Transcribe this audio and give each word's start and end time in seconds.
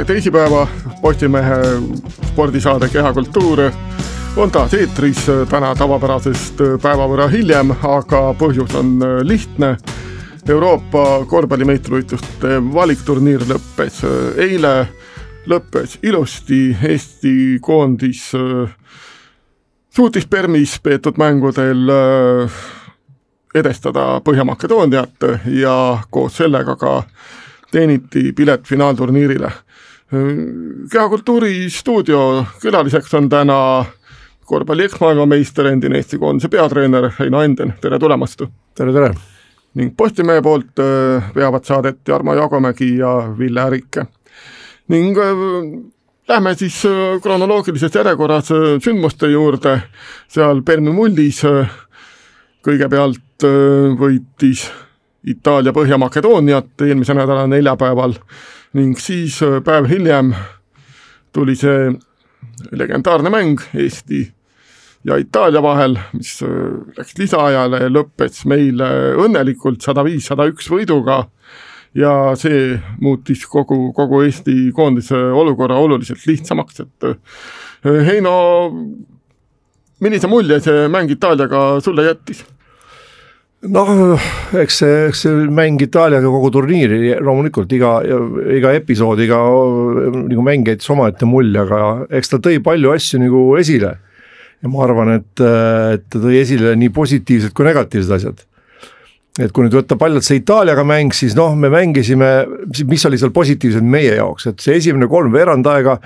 tere 0.00 0.06
teisipäeva, 0.14 0.68
Postimehe 1.02 1.56
spordisaade 2.26 2.88
Kehakultuur 2.88 3.60
on 4.36 4.50
taas 4.50 4.72
eetris 4.74 5.26
täna 5.50 5.74
tavapärasest 5.76 6.62
päeva 6.80 7.04
võrra 7.10 7.26
hiljem, 7.28 7.74
aga 7.84 8.22
põhjus 8.40 8.72
on 8.80 8.94
lihtne. 9.28 9.74
Euroopa 10.48 11.04
korvpallimeistrivõistluste 11.28 12.62
valikturniir 12.72 13.44
lõppes 13.50 14.00
eile, 14.40 14.88
lõppes 15.52 15.98
ilusti, 16.02 16.62
Eesti 16.80 17.58
koondis 17.60 18.24
suutis 19.92 20.26
Permis 20.26 20.78
peetud 20.80 21.20
mängudel 21.20 21.92
edestada 23.54 24.14
Põhja-Makedooniat 24.24 25.32
ja 25.60 25.76
koos 26.08 26.40
sellega 26.40 26.76
ka 26.80 27.02
teeniti 27.70 28.32
pilet 28.32 28.64
finaalturniirile. 28.64 29.52
Kehakultuuri 30.92 31.70
stuudio 31.70 32.46
külaliseks 32.62 33.14
on 33.14 33.28
täna 33.28 33.84
korvpalli 34.44 34.88
eksmaailmameister, 34.88 35.68
endine 35.70 36.00
Eesti 36.00 36.18
koondise 36.18 36.48
peatreener 36.50 37.10
Heino 37.18 37.42
Enden, 37.42 37.74
tere 37.80 37.98
tulemast! 37.98 38.42
tere, 38.74 38.92
tere! 38.92 39.12
ning 39.78 39.94
Postimehe 39.96 40.42
poolt 40.42 40.82
äh, 40.82 41.30
veavad 41.34 41.64
saadet 41.64 42.00
Jarmo 42.08 42.34
Jagomägi 42.34 42.96
ja 42.98 43.14
Ville 43.38 43.62
Ärike. 43.62 44.06
ning 44.88 45.18
äh, 45.18 45.46
lähme 46.28 46.54
siis 46.54 46.82
äh, 46.84 47.20
kronoloogilises 47.22 47.94
järjekorras 47.94 48.50
sündmuste 48.82 49.30
juurde, 49.30 49.80
seal 50.28 50.62
Permi 50.62 50.90
mullis 50.90 51.44
kõigepealt 52.66 53.46
võitis 53.98 54.66
Itaalia 55.24 55.72
Põhja-Makedooniat 55.72 56.82
eelmise 56.82 57.14
nädala 57.14 57.46
neljapäeval 57.46 58.18
ning 58.78 58.98
siis 58.98 59.40
äh, 59.42 59.58
päev 59.64 59.88
hiljem 59.90 60.34
tuli 61.34 61.56
see 61.58 61.90
legendaarne 62.70 63.30
mäng 63.32 63.62
Eesti 63.74 64.22
ja 65.04 65.16
Itaalia 65.16 65.62
vahel, 65.64 65.96
mis 66.14 66.36
äh, 66.46 66.52
läks 66.98 67.16
lisaajale 67.18 67.82
ja 67.84 67.90
lõppes 67.90 68.44
meil 68.50 68.82
õnnelikult 69.24 69.82
sada 69.82 70.04
viis, 70.06 70.28
sada 70.30 70.46
üks 70.50 70.70
võiduga 70.70 71.24
ja 71.98 72.36
see 72.38 72.76
muutis 73.02 73.42
kogu, 73.50 73.90
kogu 73.96 74.22
Eesti 74.26 74.70
koondise 74.76 75.18
olukorra 75.18 75.80
oluliselt 75.82 76.22
lihtsamaks, 76.30 76.84
et 76.84 77.10
äh, 77.10 77.18
Heino, 78.06 78.36
millise 80.04 80.30
mulje 80.30 80.60
see 80.62 80.86
mäng 80.92 81.10
Itaaliaga 81.10 81.80
sulle 81.82 82.06
jättis? 82.06 82.44
Noh, 83.68 84.20
eks 84.56 84.78
see, 84.80 85.00
eks 85.10 85.24
see 85.26 85.48
mäng 85.52 85.80
Itaaliaga 85.84 86.30
kogu 86.32 86.50
turniiri 86.54 87.16
loomulikult 87.20 87.72
iga, 87.76 87.98
iga 88.56 88.72
episood, 88.78 89.20
iga 89.20 89.40
nagu 90.16 90.44
mäng 90.46 90.68
jättis 90.68 90.88
omaette 90.94 91.28
mulje, 91.28 91.60
aga 91.60 92.06
eks 92.16 92.32
ta 92.32 92.40
tõi 92.40 92.62
palju 92.64 92.94
asju 92.94 93.20
nagu 93.20 93.42
esile. 93.60 93.98
ja 94.60 94.68
ma 94.68 94.84
arvan, 94.84 95.14
et, 95.16 95.40
et 95.40 96.06
ta 96.08 96.20
tõi 96.20 96.40
esile 96.40 96.74
nii 96.76 96.92
positiivsed 96.92 97.52
kui 97.56 97.68
negatiivsed 97.68 98.16
asjad. 98.16 98.42
et 99.40 99.52
kui 99.52 99.64
nüüd 99.64 99.76
võtta 99.76 99.96
paljalt 99.96 100.24
see 100.24 100.40
Itaaliaga 100.40 100.84
mäng, 100.84 101.12
siis 101.12 101.36
noh, 101.36 101.52
me 101.56 101.68
mängisime, 101.72 102.32
mis 102.88 103.04
oli 103.04 103.20
seal 103.20 103.32
positiivset 103.32 103.84
meie 103.84 104.16
jaoks, 104.16 104.48
et 104.48 104.60
see 104.60 104.80
esimene 104.80 105.08
kolm 105.08 105.32
veerand 105.36 105.68
aega 105.68 106.00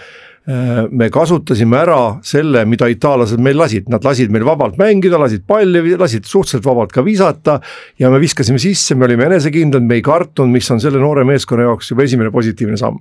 me 0.45 1.07
kasutasime 1.09 1.79
ära 1.79 2.19
selle, 2.27 2.67
mida 2.69 2.85
itaallased 2.93 3.41
meil 3.41 3.57
lasid, 3.57 3.87
nad 3.89 4.05
lasid 4.05 4.33
meil 4.33 4.45
vabalt 4.45 4.77
mängida, 4.77 5.17
lasid 5.21 5.47
palli, 5.49 5.81
lasid 5.97 6.27
suhteliselt 6.29 6.67
vabalt 6.67 6.93
ka 6.93 7.01
visata. 7.05 7.61
ja 7.99 8.11
me 8.13 8.21
viskasime 8.21 8.61
sisse, 8.61 8.95
me 8.95 9.07
olime 9.07 9.25
enesekindlad, 9.31 9.87
me 9.89 9.97
ei 9.97 10.03
kartnud, 10.05 10.51
mis 10.53 10.69
on 10.71 10.83
selle 10.85 11.01
noore 11.01 11.25
meeskonna 11.25 11.65
jaoks 11.65 11.91
juba 11.91 12.05
esimene 12.05 12.31
positiivne 12.31 12.77
samm. 12.77 13.01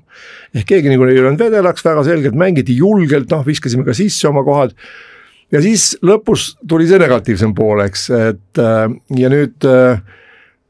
ehk 0.55 0.69
keegi 0.69 0.93
nagu 0.93 1.03
ei 1.09 1.19
olnud 1.19 1.43
vedelaks, 1.43 1.83
väga 1.83 2.05
selgelt 2.07 2.37
mängiti 2.39 2.77
julgelt, 2.79 3.27
noh 3.31 3.43
viskasime 3.45 3.83
ka 3.83 3.95
sisse 3.97 4.29
oma 4.29 4.45
kohad. 4.47 4.71
ja 5.51 5.61
siis 5.61 5.97
lõpus 5.99 6.53
tuli 6.67 6.87
see 6.87 7.01
negatiivsem 7.01 7.51
pool, 7.53 7.83
eks, 7.83 8.07
et 8.29 8.61
äh, 8.63 8.85
ja 9.19 9.33
nüüd 9.33 9.67
äh, 9.67 9.99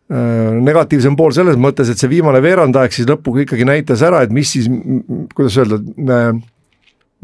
negatiivsem 0.10 1.14
pool 1.18 1.38
selles 1.38 1.56
mõttes, 1.58 1.90
et 1.90 2.02
see 2.02 2.10
viimane 2.10 2.42
veerandaeg 2.44 2.94
siis 2.94 3.06
lõpuga 3.10 3.46
ikkagi 3.46 3.66
näitas 3.66 4.02
ära, 4.06 4.24
et 4.26 4.34
mis 4.34 4.52
siis, 4.58 4.68
kuidas 5.38 5.58
öelda 5.62 5.80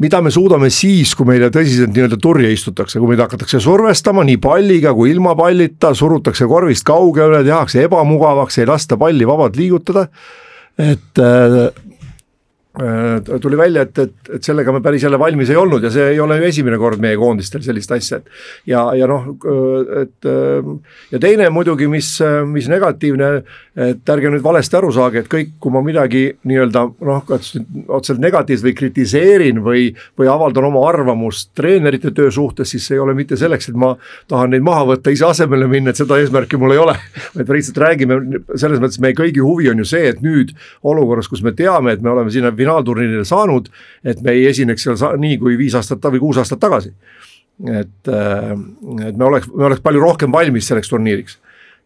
mida 0.00 0.20
me 0.24 0.32
suudame 0.32 0.70
siis, 0.72 1.12
kui 1.16 1.28
meile 1.28 1.50
tõsiselt 1.52 1.92
nii-öelda 1.92 2.18
turje 2.22 2.50
istutakse, 2.54 3.00
kui 3.00 3.12
meid 3.12 3.20
hakatakse 3.20 3.60
survestama 3.60 4.24
nii 4.26 4.38
palliga 4.40 4.94
kui 4.96 5.12
ilma 5.12 5.34
pallita, 5.38 5.92
surutakse 5.96 6.48
korvist 6.48 6.86
kaugele, 6.88 7.42
tehakse 7.44 7.84
ebamugavaks, 7.84 8.58
ei 8.60 8.68
lasta 8.70 8.96
palli 9.00 9.28
vabalt 9.28 9.60
liigutada. 9.60 10.08
et 10.80 11.18
äh, 11.18 11.68
tuli 13.42 13.58
välja, 13.58 13.84
et, 13.86 13.98
et, 13.98 14.32
et 14.36 14.46
sellega 14.46 14.72
me 14.72 14.80
päris 14.84 15.04
jälle 15.04 15.18
valmis 15.20 15.50
ei 15.50 15.58
olnud 15.60 15.84
ja 15.84 15.90
see 15.92 16.12
ei 16.14 16.20
ole 16.20 16.38
ju 16.40 16.48
esimene 16.48 16.78
kord 16.80 17.02
meie 17.02 17.18
koondistel 17.20 17.64
sellist 17.64 17.92
asja, 17.94 18.20
et 18.20 18.70
ja, 18.72 18.84
ja 18.96 19.08
noh, 19.10 19.32
et 20.00 20.30
ja 21.10 21.22
teine 21.22 21.48
muidugi, 21.54 21.88
mis, 21.90 22.12
mis 22.50 22.68
negatiivne, 22.70 23.30
et 23.80 24.12
ärge 24.14 24.32
nüüd 24.32 24.44
valesti 24.44 24.78
aru 24.78 24.90
saage, 24.94 25.24
et 25.24 25.30
kõik, 25.30 25.54
kui 25.62 25.74
ma 25.74 25.82
midagi 25.84 26.24
nii-öelda 26.48 26.84
noh, 27.06 27.22
kas 27.28 27.52
otseselt 27.86 28.22
negatiivset 28.22 28.66
või 28.68 28.74
kritiseerin 28.78 29.60
või, 29.64 29.86
või 30.18 30.30
avaldan 30.32 30.68
oma 30.70 30.82
arvamust 30.88 31.52
treenerite 31.58 32.12
töö 32.16 32.30
suhtes, 32.34 32.70
siis 32.72 32.86
see 32.86 32.96
ei 32.98 33.02
ole 33.02 33.14
mitte 33.18 33.38
selleks, 33.40 33.70
et 33.70 33.78
ma 33.78 33.92
tahan 34.30 34.54
neid 34.54 34.64
maha 34.66 34.86
võtta, 34.92 35.12
ise 35.14 35.26
asemele 35.28 35.68
minna, 35.70 35.92
et 35.92 36.00
seda 36.00 36.18
eesmärki 36.20 36.60
mul 36.60 36.74
ei 36.74 36.82
ole. 36.82 36.96
vaid 37.36 37.48
me 37.48 37.58
lihtsalt 37.58 37.80
räägime, 37.84 38.20
selles 38.54 38.82
mõttes 38.82 39.00
meie 39.02 39.16
kõigi 39.18 39.44
huvi 39.44 39.70
on 39.72 39.82
ju 39.82 39.88
see, 39.92 40.10
et 40.12 40.22
nüüd 40.24 40.54
olukorras, 40.86 41.30
kus 41.30 41.44
me 41.46 41.54
teame, 41.56 41.94
et 41.94 42.04
me 42.04 42.12
oleme 42.12 42.32
sinna 42.34 42.52
finaalturniirile 42.70 43.26
saanud, 43.28 43.68
et 44.04 44.22
me 44.22 44.36
ei 44.36 44.46
esineks 44.50 44.86
seal 44.86 45.18
nii 45.20 45.38
kui 45.42 45.58
viis 45.58 45.76
aastat 45.78 46.10
või 46.14 46.22
kuus 46.22 46.40
aastat 46.40 46.62
tagasi. 46.62 46.94
et, 47.60 48.08
äh, 48.08 48.52
et 49.08 49.16
me 49.16 49.24
oleks, 49.24 49.50
me 49.52 49.66
oleks 49.68 49.82
palju 49.84 50.00
rohkem 50.00 50.32
valmis 50.32 50.68
selleks 50.70 50.88
turniiriks 50.88 51.34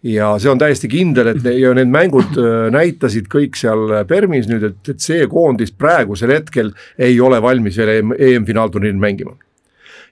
ja 0.04 0.34
see 0.38 0.52
on 0.52 0.60
täiesti 0.60 0.88
kindel, 0.92 1.32
et 1.32 1.46
ja 1.58 1.72
need 1.74 1.90
mängud 1.90 2.36
äh, 2.38 2.68
näitasid 2.74 3.26
kõik 3.32 3.56
seal 3.58 4.04
Permis 4.06 4.46
nüüd, 4.50 4.68
et, 4.68 4.92
et 4.92 5.00
see 5.02 5.24
koondis 5.30 5.72
praegusel 5.72 6.34
hetkel 6.36 6.70
ei 7.00 7.16
ole 7.24 7.40
valmis 7.42 7.78
veel 7.80 7.96
EM, 7.96 8.14
EM-finaalturniiril 8.14 9.00
mängima. 9.00 9.34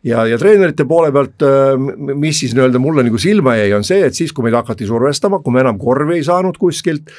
ja, 0.02 0.24
ja 0.26 0.38
treenerite 0.40 0.88
poole 0.88 1.12
pealt, 1.14 1.44
äh, 1.46 1.76
mis 2.16 2.40
siis 2.42 2.56
nii-öelda 2.56 2.82
mulle 2.82 3.04
nagu 3.06 3.20
silma 3.22 3.54
jäi, 3.60 3.70
on 3.76 3.86
see, 3.86 4.00
et 4.08 4.18
siis, 4.18 4.32
kui 4.32 4.48
meid 4.48 4.58
hakati 4.58 4.88
survestama, 4.88 5.38
kui 5.44 5.54
me 5.54 5.62
enam 5.62 5.78
korvi 5.78 6.18
ei 6.18 6.26
saanud 6.26 6.58
kuskilt, 6.58 7.12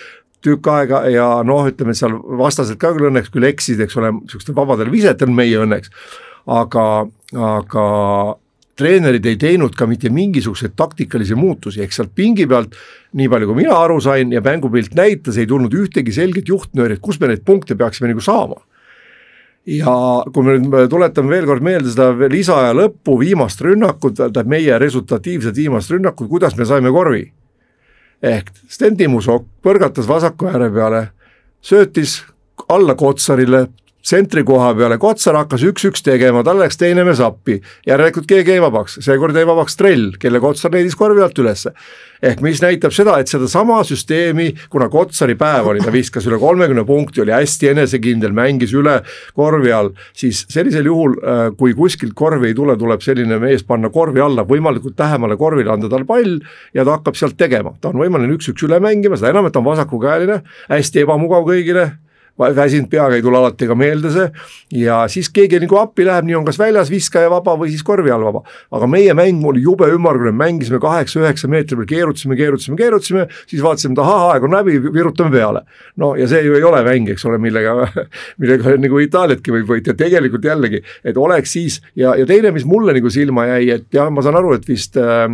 tükk 0.43 0.69
aega 0.73 1.03
ja 1.11 1.27
noh, 1.47 1.65
ütleme 1.69 1.95
seal 1.97 2.15
vastased 2.39 2.79
ka 2.81 2.93
küll 2.95 3.09
õnneks 3.09 3.31
küll 3.33 3.47
eksid, 3.47 3.81
eks 3.83 3.97
ole, 3.99 4.13
sihukestel 4.29 4.57
vabadel 4.57 4.91
visetel 4.93 5.31
meie 5.33 5.59
õnneks. 5.63 5.91
aga, 6.43 6.85
aga 7.39 7.83
treenerid 8.75 9.25
ei 9.29 9.37
teinud 9.39 9.75
ka 9.77 9.85
mitte 9.87 10.09
mingisuguseid 10.13 10.73
taktikalisi 10.75 11.37
muutusi, 11.37 11.81
ehk 11.83 11.93
sealt 11.93 12.13
pingi 12.17 12.47
pealt, 12.49 12.75
nii 13.13 13.29
palju 13.31 13.49
kui 13.49 13.61
mina 13.61 13.77
aru 13.77 13.99
sain 14.01 14.33
ja 14.33 14.41
mängupilt 14.43 14.95
näitas, 14.97 15.37
ei 15.37 15.47
tulnud 15.49 15.73
ühtegi 15.77 16.15
selget 16.15 16.49
juhtnööri, 16.49 16.97
et 16.97 17.03
kus 17.03 17.21
me 17.21 17.29
neid 17.29 17.45
punkte 17.45 17.77
peaksime 17.79 18.11
nagu 18.11 18.23
saama. 18.23 18.59
ja 19.63 19.93
kui 20.35 20.43
me 20.43 20.57
nüüd 20.59 20.89
tuletame 20.91 21.31
veel 21.31 21.45
kord 21.47 21.63
meelde 21.63 21.87
seda 21.93 22.09
lisaaja 22.27 22.73
lõppu, 22.75 23.15
viimast 23.21 23.61
rünnakut, 23.63 24.17
tähendab 24.17 24.49
meie 24.51 24.79
resultatiivset 24.81 25.55
viimast 25.55 25.93
rünnakut, 25.93 26.27
kuidas 26.27 26.57
me 26.57 26.67
saime 26.67 26.91
korvi 26.91 27.29
ehk 28.23 28.51
Sten 28.71 28.97
Timusokk 28.97 29.45
põrgatas 29.63 30.07
vasaku 30.07 30.47
ääre 30.51 30.69
peale, 30.73 31.03
söötis 31.61 32.21
alla 32.69 32.95
Kotsarile, 32.95 33.67
tsentri 34.03 34.43
koha 34.43 34.73
peale, 34.75 34.97
Kotsar 34.99 35.37
hakkas 35.39 35.63
üks-üks 35.63 36.03
tegema, 36.03 36.43
tal 36.43 36.59
läks 36.59 36.75
teine 36.79 37.05
mees 37.07 37.21
appi. 37.23 37.61
järelikult 37.87 38.27
keegi 38.27 38.57
jäi 38.57 38.63
vabaks, 38.63 38.97
seekord 39.05 39.37
jäi 39.37 39.45
vabaks 39.47 39.79
trell, 39.79 40.11
kelle 40.19 40.41
Kotsar 40.43 40.73
leidis 40.75 40.97
korvi 40.99 41.23
alt 41.23 41.39
ülesse. 41.39 41.71
ehk 42.23 42.39
mis 42.43 42.61
näitab 42.63 42.93
seda, 42.95 43.17
et 43.19 43.27
sedasama 43.27 43.81
süsteemi, 43.87 44.49
kuna 44.71 44.89
Kotsari 44.91 45.35
päev 45.39 45.71
oli, 45.71 45.79
ta 45.83 45.91
viskas 45.91 46.27
üle 46.27 46.39
kolmekümne 46.39 46.85
punkti, 46.87 47.21
oli 47.23 47.31
hästi 47.35 47.71
enesekindel, 47.73 48.35
mängis 48.35 48.75
üle 48.75 48.99
korvi 49.35 49.71
all, 49.75 49.91
siis 50.15 50.45
sellisel 50.51 50.87
juhul, 50.87 51.17
äh, 51.23 51.43
kui 51.57 51.75
kuskilt 51.75 52.15
korvi 52.15 52.51
ei 52.51 52.55
tule, 52.55 52.77
tuleb 52.79 53.03
selline 53.03 53.39
mees 53.39 53.63
panna 53.67 53.91
korvi 53.91 54.23
alla, 54.23 54.43
võimalikult 54.47 54.99
lähemale 54.99 55.39
korvile 55.39 55.75
anda 55.75 55.91
tal 55.91 56.07
pall 56.07 56.39
ja 56.75 56.83
ta 56.83 56.97
hakkab 56.97 57.19
sealt 57.19 57.39
tegema, 57.39 57.75
ta 57.79 57.91
on 57.91 58.03
võimeline 58.03 58.35
üks-üks 58.35 58.67
üle 58.67 58.79
mängima, 58.83 59.19
seda 59.19 59.31
enam, 59.31 59.47
et 59.47 59.55
ta 59.55 59.63
on 59.63 59.67
vasakukäeline, 59.71 60.41
hästi 60.71 61.03
ebamugav 61.03 61.47
kõigile 61.47 61.91
väsinud 62.39 62.89
peaga 62.89 63.15
ei 63.15 63.21
tule 63.21 63.37
alati 63.37 63.67
ka 63.69 63.75
meelde 63.77 64.09
see. 64.13 64.25
ja 64.83 65.03
siis 65.11 65.29
keegi 65.33 65.59
nagu 65.61 65.77
appi 65.77 66.05
läheb, 66.07 66.25
nii 66.25 66.37
on 66.39 66.45
kas 66.47 66.57
väljas 66.59 66.89
viskaja 66.89 67.29
vaba 67.29 67.53
või 67.59 67.69
siis 67.69 67.83
korvi 67.85 68.11
all 68.11 68.25
vaba. 68.25 68.41
aga 68.73 68.87
meie 68.89 69.13
mäng 69.13 69.45
oli 69.45 69.61
jube 69.61 69.87
ümmargune, 69.93 70.33
mängisime 70.37 70.79
kaheksa-üheksa 70.81 71.49
meetri 71.51 71.77
peal, 71.77 71.87
keerutasime, 71.89 72.35
keerutasime, 72.39 72.77
keerutasime, 72.77 73.27
siis 73.47 73.61
vaatasime, 73.63 73.93
et 73.93 74.01
ahah, 74.01 74.33
aeg 74.33 74.47
on 74.47 74.57
läbi, 74.57 74.79
virutame 74.93 75.31
peale. 75.31 75.63
no 75.97 76.13
ja 76.17 76.27
see 76.27 76.41
ju 76.47 76.57
ei 76.57 76.65
ole 76.65 76.81
mäng, 76.87 77.11
eks 77.13 77.25
ole, 77.29 77.37
millega, 77.43 77.87
millega 78.41 78.75
nagu 78.81 79.03
Itaaliatki 79.05 79.53
võib 79.53 79.69
võita, 79.75 79.97
tegelikult 79.97 80.49
jällegi, 80.49 80.81
et 81.05 81.17
oleks 81.17 81.53
siis 81.53 81.79
ja, 81.95 82.15
ja 82.17 82.25
teine, 82.29 82.51
mis 82.55 82.65
mulle 82.65 82.97
nagu 82.97 83.13
silma 83.13 83.45
jäi, 83.51 83.69
et 83.77 83.87
jah, 83.93 84.09
ma 84.13 84.25
saan 84.25 84.39
aru, 84.41 84.55
et 84.57 84.67
vist 84.67 84.97
äh, 84.97 85.27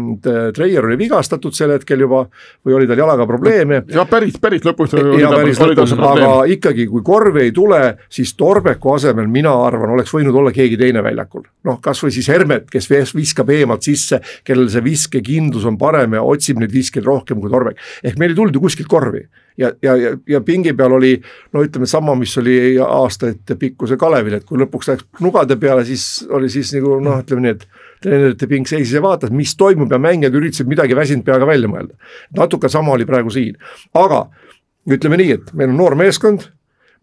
Treier 0.56 0.86
oli 0.86 1.00
vigastatud 1.00 1.56
sel 1.56 1.72
hetkel 1.78 2.04
juba 2.04 2.26
või 2.66 2.76
oli 2.76 2.92
tal 2.92 3.00
jalaga 3.00 3.28
probleeme. 3.30 3.84
jah, 3.88 4.08
päris, 4.10 4.36
päris 4.42 4.68
lõpus. 4.68 4.98
ja 5.16 5.32
päris 5.32 5.64
lõpus, 5.64 5.96
aga 5.96 6.32
ikkagi 6.52 6.89
kui 6.90 7.04
korvi 7.06 7.48
ei 7.48 7.52
tule, 7.56 7.82
siis 8.10 8.34
Torbeku 8.40 8.94
asemel 8.96 9.28
mina 9.32 9.54
arvan, 9.66 9.94
oleks 9.96 10.14
võinud 10.14 10.36
olla 10.36 10.54
keegi 10.56 10.78
teine 10.80 11.04
väljakul. 11.06 11.46
noh, 11.64 11.80
kasvõi 11.82 12.12
siis 12.16 12.30
Hermet, 12.30 12.70
kes 12.72 12.90
viskab 13.16 13.50
eemalt 13.54 13.86
sisse, 13.86 14.22
kellel 14.44 14.70
see 14.70 14.84
viskekindlus 14.84 15.66
on 15.70 15.78
parem 15.78 16.18
ja 16.18 16.24
otsib 16.24 16.60
neid 16.60 16.74
viskeid 16.74 17.06
rohkem 17.06 17.42
kui 17.42 17.52
Torbek. 17.52 17.78
ehk 18.04 18.18
meil 18.18 18.34
ei 18.34 18.40
tulnud 18.40 18.56
ju 18.56 18.62
kuskilt 18.64 18.90
korvi 18.90 19.28
ja, 19.60 19.72
ja, 19.82 19.96
ja, 19.96 20.18
ja 20.28 20.42
pingi 20.42 20.74
peal 20.74 20.94
oli 20.96 21.14
no 21.54 21.64
ütleme 21.64 21.88
sama, 21.90 22.16
mis 22.16 22.36
oli 22.40 22.78
aastaid 22.84 23.56
pikkuse 23.60 23.98
Kalevil, 24.00 24.38
et 24.40 24.46
kui 24.48 24.60
lõpuks 24.62 24.92
läks 24.92 25.08
nugade 25.24 25.60
peale, 25.60 25.84
siis 25.88 26.26
oli 26.32 26.50
siis 26.52 26.72
nagu 26.78 26.98
noh, 27.04 27.20
ütleme 27.24 27.46
nii, 27.46 27.56
et 27.58 27.66
treenerite 28.04 28.48
ping 28.48 28.68
seisis 28.70 28.96
ja 28.96 29.04
vaatas, 29.04 29.34
mis 29.36 29.56
toimub 29.60 29.92
ja 29.92 30.00
mängijad 30.02 30.38
üritasid 30.40 30.70
midagi 30.72 30.96
väsinud 30.98 31.26
peaga 31.28 31.48
välja 31.50 31.72
mõelda. 31.72 31.98
natuke 32.38 32.72
sama 32.72 32.96
oli 32.96 33.08
praegu 33.10 33.34
siin, 33.34 33.60
aga 34.00 34.28
ütleme 34.90 35.20
nii, 35.20 35.36
et 35.36 35.54
meil 35.54 35.74
on 35.74 35.78
noor 35.84 35.98
meeskond, 36.00 36.48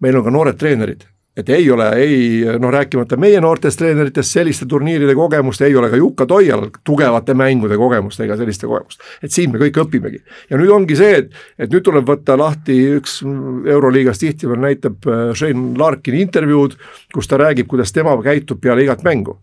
meil 0.00 0.16
on 0.18 0.24
ka 0.26 0.32
noored 0.34 0.58
treenerid. 0.58 1.06
Et 1.36 1.48
ei 1.52 1.66
ole, 1.70 1.84
ei 2.00 2.20
noh, 2.56 2.70
rääkimata 2.72 3.18
meie 3.20 3.40
noortest 3.44 3.76
treeneritest, 3.76 4.38
selliste 4.38 4.64
turniiride 4.68 5.12
kogemust, 5.14 5.60
ei 5.66 5.74
ole 5.76 5.90
ka 5.92 5.98
Jukka 6.00 6.24
Toial 6.26 6.70
tugevate 6.80 7.34
mängude 7.36 7.76
kogemust 7.76 8.22
ega 8.24 8.38
selliste 8.40 8.64
kogemust. 8.66 9.04
et 9.20 9.32
siin 9.32 9.52
me 9.52 9.60
kõik 9.60 9.76
õpimegi. 9.84 10.22
Ja 10.48 10.56
nüüd 10.56 10.72
ongi 10.72 10.96
see, 10.96 11.18
et, 11.20 11.36
et 11.58 11.72
nüüd 11.72 11.84
tuleb 11.84 12.08
võtta 12.08 12.38
lahti 12.40 12.78
üks 12.96 13.18
Euroliigas 13.22 14.22
tihtipeale 14.24 14.64
näitab 14.64 15.04
äh, 15.04 15.34
Shane 15.36 15.76
Larkini 15.76 16.24
intervjuud, 16.24 16.78
kus 17.12 17.28
ta 17.28 17.36
räägib, 17.36 17.68
kuidas 17.68 17.92
tema 17.92 18.16
käitub 18.24 18.62
peale 18.64 18.88
igat 18.88 19.04
mängu 19.04 19.36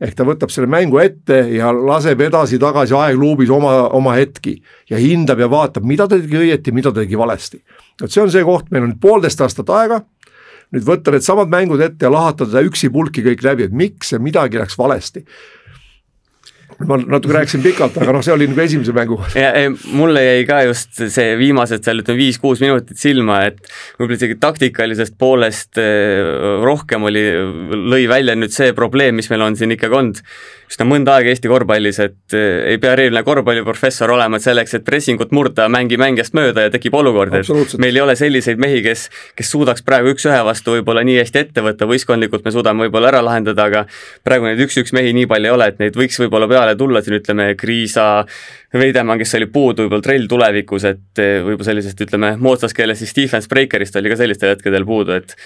ehk 0.00 0.16
ta 0.16 0.26
võtab 0.28 0.52
selle 0.52 0.68
mängu 0.70 0.98
ette 1.00 1.38
ja 1.54 1.70
laseb 1.72 2.20
edasi-tagasi 2.26 2.96
aegluubis 2.98 3.52
oma, 3.52 3.86
oma 3.96 4.16
hetki 4.18 4.58
ja 4.90 5.00
hindab 5.00 5.40
ja 5.40 5.48
vaatab, 5.50 5.86
mida 5.88 6.08
ta 6.08 6.18
tegi 6.20 6.40
õieti, 6.42 6.74
mida 6.76 6.92
ta 6.92 7.00
tegi 7.00 7.16
valesti. 7.18 7.62
et 8.02 8.12
see 8.12 8.22
on 8.22 8.30
see 8.32 8.44
koht, 8.44 8.70
meil 8.70 8.84
on 8.84 8.92
nüüd 8.92 9.00
poolteist 9.00 9.40
aastat 9.40 9.72
aega, 9.72 10.02
nüüd 10.76 10.84
võtta 10.84 11.14
needsamad 11.14 11.52
mängud 11.52 11.80
ette 11.80 12.06
ja 12.06 12.12
lahatada 12.12 12.64
üksipulki 12.66 13.24
kõik 13.24 13.44
läbi, 13.46 13.68
et 13.70 13.72
miks 13.72 14.12
ja 14.12 14.20
midagi 14.20 14.60
läks 14.60 14.76
valesti 14.78 15.24
ma 16.84 16.98
natuke 17.00 17.32
rääkisin 17.32 17.62
pikalt, 17.64 17.96
aga 18.02 18.12
noh, 18.12 18.24
see 18.24 18.34
oli 18.34 18.48
nagu 18.50 18.60
esimese 18.60 18.92
mängu. 18.96 19.16
ja 19.38 19.52
ei, 19.56 19.70
mulle 19.96 20.20
jäi 20.24 20.42
ka 20.48 20.60
just 20.66 21.00
see 21.14 21.36
viimased 21.40 21.86
seal 21.86 22.02
ütleme 22.02 22.20
viis-kuus 22.20 22.60
minutit 22.64 23.00
silma, 23.00 23.40
et 23.48 23.62
võib-olla 23.96 24.18
isegi 24.18 24.36
taktikalisest 24.42 25.16
poolest 25.18 25.80
eh, 25.80 26.20
rohkem 26.64 27.08
oli, 27.08 27.24
lõi 27.94 28.04
välja 28.10 28.36
nüüd 28.36 28.52
see 28.52 28.76
probleem, 28.76 29.16
mis 29.16 29.30
meil 29.32 29.46
on 29.46 29.56
siin 29.56 29.72
ikkagi 29.76 30.00
olnud 30.02 30.20
üsna 30.66 30.86
mõnda 30.88 31.16
aega 31.16 31.30
Eesti 31.30 31.50
korvpallis, 31.50 31.98
et 32.02 32.34
eh, 32.36 32.72
ei 32.72 32.80
pea 32.82 32.94
eriline 32.96 33.22
korvpalliprofessor 33.26 34.10
olema, 34.14 34.40
et 34.40 34.46
selleks, 34.46 34.76
et 34.78 34.84
pressingut 34.86 35.32
murda, 35.36 35.68
mängi 35.72 35.98
mängijast 36.00 36.34
mööda 36.36 36.66
ja 36.66 36.72
tekib 36.74 36.96
olukord, 36.98 37.34
et 37.38 37.76
meil 37.82 37.96
ei 37.96 38.02
ole 38.02 38.16
selliseid 38.18 38.60
mehi, 38.62 38.82
kes, 38.84 39.06
kes 39.38 39.52
suudaks 39.54 39.84
praegu 39.86 40.12
üks-ühe 40.14 40.40
vastu 40.46 40.76
võib-olla 40.76 41.04
nii 41.06 41.20
hästi 41.20 41.42
ette 41.44 41.64
võtta, 41.64 41.88
võistkondlikult 41.90 42.46
me 42.46 42.54
suudame 42.54 42.86
võib-olla 42.86 43.12
ära 43.14 43.22
lahendada, 43.24 43.68
aga 43.70 43.84
praegu 44.26 44.50
neid 44.50 44.62
üks-üks 44.66 44.94
mehi 44.96 45.14
nii 45.16 45.30
palju 45.30 45.50
ei 45.50 45.54
ole, 45.54 45.70
et 45.72 45.82
neid 45.82 45.98
võiks 45.98 46.18
võib-olla 46.24 46.50
peale 46.50 46.76
tulla 46.78 47.02
siin 47.04 47.20
ütleme, 47.20 47.52
Kriisa, 47.58 48.08
Veidemann, 48.76 49.20
kes 49.20 49.36
oli 49.38 49.46
puudu, 49.50 49.86
võib-olla 49.86 50.04
Trell 50.04 50.26
tulevikus, 50.30 50.84
et 50.90 51.22
eh, 51.22 51.38
võib-olla 51.46 51.70
sellisest 51.70 52.02
ütleme 52.08 52.32
moodsas 52.42 52.74
keeles 52.76 52.98
siis 53.00 53.14
Stephen 53.14 53.44
Sprakerist 53.44 53.96
oli 53.96 54.10
ka 54.12 54.18
sellistel 54.18 54.52
hetkedel 54.56 54.86
puudu, 54.88 55.14
et 55.16 55.36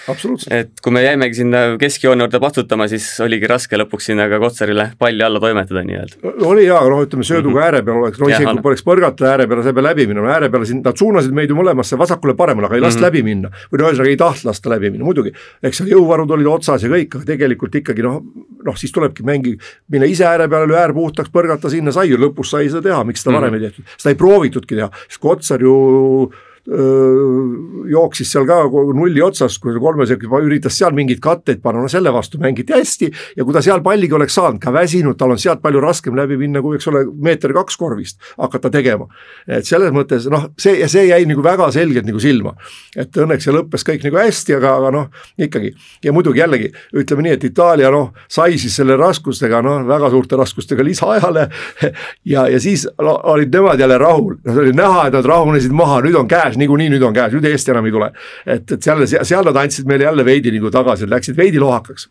et 0.51 0.81
kui 0.81 0.93
me 0.93 1.03
jäimegi 1.05 1.41
sinna 1.43 1.63
keskjoone 1.81 2.25
juurde 2.25 2.41
vastutama, 2.41 2.87
siis 2.91 3.07
oligi 3.23 3.49
raske 3.49 3.77
lõpuks 3.79 4.09
sinna 4.11 4.27
ka 4.31 4.41
Kotsarile 4.41 4.89
palli 5.11 5.23
alla 5.23 5.39
toimetada 5.39 5.83
nii-öelda. 5.83 6.15
oli 6.45 6.65
jaa, 6.65 6.79
aga 6.79 6.89
noh, 6.89 7.03
ütleme 7.05 7.23
sööduga 7.23 7.53
mm 7.53 7.57
-hmm. 7.57 7.65
ääre 7.65 7.81
peal 7.83 7.97
oleks, 7.97 8.19
no 8.19 8.29
isegi 8.29 8.45
kui 8.45 8.61
poleks 8.61 8.83
põrgata 8.83 9.27
ääre 9.31 9.47
peale, 9.47 9.63
sa 9.63 9.69
ei 9.69 9.73
pea 9.73 9.83
läbi 9.83 10.07
minema, 10.07 10.31
ääre 10.35 10.49
peale 10.49 10.65
siin, 10.65 10.81
nad 10.85 10.97
suunasid 10.97 11.31
meid 11.31 11.49
ju 11.49 11.55
mõlemasse 11.55 11.97
vasakule-paremale, 11.97 12.65
aga 12.65 12.75
ei 12.75 12.81
lasta 12.81 12.99
mm 12.99 13.03
-hmm. 13.03 13.07
läbi 13.07 13.23
minna. 13.23 13.49
või 13.71 13.79
no 13.79 13.89
ühesõnaga 13.89 14.09
ei 14.09 14.17
tahtnud 14.17 14.45
lasta 14.45 14.69
läbi 14.69 14.91
minna, 14.91 15.05
muidugi, 15.05 15.33
eks 15.63 15.77
seal 15.77 15.89
jõuvarud 15.89 16.31
olid 16.31 16.47
otsas 16.47 16.83
ja 16.83 16.89
kõik, 16.89 17.15
aga 17.15 17.25
tegelikult 17.25 17.75
ikkagi 17.75 18.01
noh, 18.01 18.21
noh 18.65 18.77
siis 18.77 18.91
tulebki 18.91 19.23
mängi, 19.23 19.57
minna 19.87 20.05
ise 20.05 20.25
ääre 20.25 20.47
peale, 20.47 20.67
löö 20.67 20.77
äär 20.77 20.93
puhtaks, 20.93 21.29
põrgata 21.29 21.69
sinna, 21.69 21.91
sai 21.91 22.09
ju 22.09 22.17
lõpus 22.17 22.49
sai 22.49 22.69
seda 22.69 22.81
teha, 22.81 23.03
miks 23.03 23.23
seda 23.23 23.35
varem 23.35 23.53
mm 23.53 23.59
-hmm. 23.59 23.63
ei 23.63 23.69
tehtud 23.69 23.85
seda 23.97 24.09
ei 24.09 24.15
proovitudki 24.15 24.75
teha, 24.75 24.89
sest 25.07 25.21
Kotsar 25.21 25.61
ju 25.61 26.31
jooksis 26.67 28.31
seal 28.31 28.45
ka 28.45 28.59
nulli 28.69 29.21
otsast, 29.25 29.57
kui 29.61 29.73
kolmes 29.81 30.11
üritas 30.13 30.77
seal 30.77 30.93
mingeid 30.93 31.21
katteid 31.23 31.61
panna, 31.61 31.81
no 31.81 31.89
selle 31.89 32.13
vastu 32.13 32.37
mängiti 32.41 32.75
hästi 32.75 33.09
ja 33.37 33.45
kui 33.45 33.53
ta 33.55 33.63
seal 33.65 33.81
palligi 33.85 34.13
oleks 34.13 34.37
saanud, 34.37 34.61
ka 34.61 34.73
väsinud, 34.73 35.17
tal 35.17 35.33
on 35.33 35.41
sealt 35.41 35.61
palju 35.63 35.81
raskem 35.81 36.15
läbi 36.17 36.37
minna, 36.37 36.61
kui 36.61 36.77
eks 36.77 36.87
ole, 36.91 37.03
meeter 37.17 37.53
kaks 37.55 37.77
korvist 37.81 38.21
hakata 38.37 38.69
tegema. 38.73 39.07
et 39.47 39.65
selles 39.65 39.91
mõttes 39.95 40.27
noh, 40.29 40.51
see 40.59 40.77
ja 40.79 40.89
see 40.91 41.07
jäi 41.09 41.25
nagu 41.29 41.43
väga 41.43 41.71
selgelt 41.73 42.05
nagu 42.05 42.21
silma. 42.21 42.53
et 42.95 43.17
õnneks 43.17 43.47
see 43.47 43.55
lõppes 43.55 43.85
kõik 43.87 44.05
nagu 44.05 44.21
hästi, 44.21 44.55
aga, 44.59 44.75
aga 44.77 44.93
noh, 44.95 45.09
ikkagi 45.37 45.73
ja 46.05 46.13
muidugi 46.13 46.43
jällegi 46.43 46.71
ütleme 46.93 47.25
nii, 47.25 47.35
et 47.39 47.49
Itaalia 47.49 47.91
noh, 47.91 48.13
sai 48.29 48.59
siis 48.61 48.75
selle 48.77 48.97
raskustega 49.01 49.63
noh, 49.65 49.81
väga 49.87 50.11
suurte 50.13 50.37
raskustega 50.37 50.85
lisaajale 50.85 51.47
ja, 52.33 52.47
ja 52.47 52.61
siis 52.61 52.85
no, 53.01 53.17
olid 53.33 53.53
nemad 53.53 53.81
jälle 53.81 53.97
rahul, 53.97 54.37
noh 54.45 54.61
oli 54.61 54.73
näha, 54.77 55.07
et 55.07 55.17
nad 55.17 55.25
rahunesid 55.27 55.73
maha, 55.75 56.01
nüüd 56.05 56.17
on 56.19 56.29
käes 56.29 56.50
käes, 56.51 56.61
niikuinii 56.61 56.91
nüüd 56.93 57.05
on 57.07 57.15
käes, 57.15 57.35
nüüd 57.35 57.47
Eesti 57.51 57.71
enam 57.73 57.87
ei 57.87 57.95
tule. 57.95 58.11
et, 58.45 58.71
et 58.71 58.81
seal, 58.83 59.05
seal 59.07 59.47
nad 59.47 59.63
andsid 59.63 59.87
meile 59.87 60.09
jälle 60.09 60.25
veidi 60.25 60.51
nagu 60.57 60.71
tagasi, 60.71 61.09
läksid 61.09 61.37
veidi 61.37 61.59
lohakaks. 61.59 62.09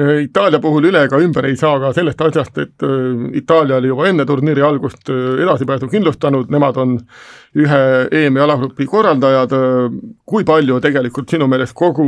Itaalia 0.00 0.60
puhul 0.62 0.86
üle 0.86 1.02
ega 1.04 1.18
ümber 1.18 1.48
ei 1.48 1.56
saa 1.58 1.80
ka 1.82 1.90
sellest 1.92 2.20
asjast, 2.22 2.58
et 2.62 2.84
Itaalia 3.36 3.80
oli 3.80 3.90
juba 3.90 4.06
enne 4.08 4.24
turniiri 4.24 4.62
algust 4.62 5.10
edasipääsu 5.10 5.90
kindlustanud, 5.90 6.46
nemad 6.52 6.78
on 6.80 6.94
ühe 7.58 7.82
EM-i 8.22 8.40
alagrupi 8.40 8.86
korraldajad, 8.86 9.52
kui 10.24 10.46
palju 10.46 10.78
tegelikult 10.80 11.34
sinu 11.34 11.50
meelest 11.50 11.74
kogu 11.76 12.06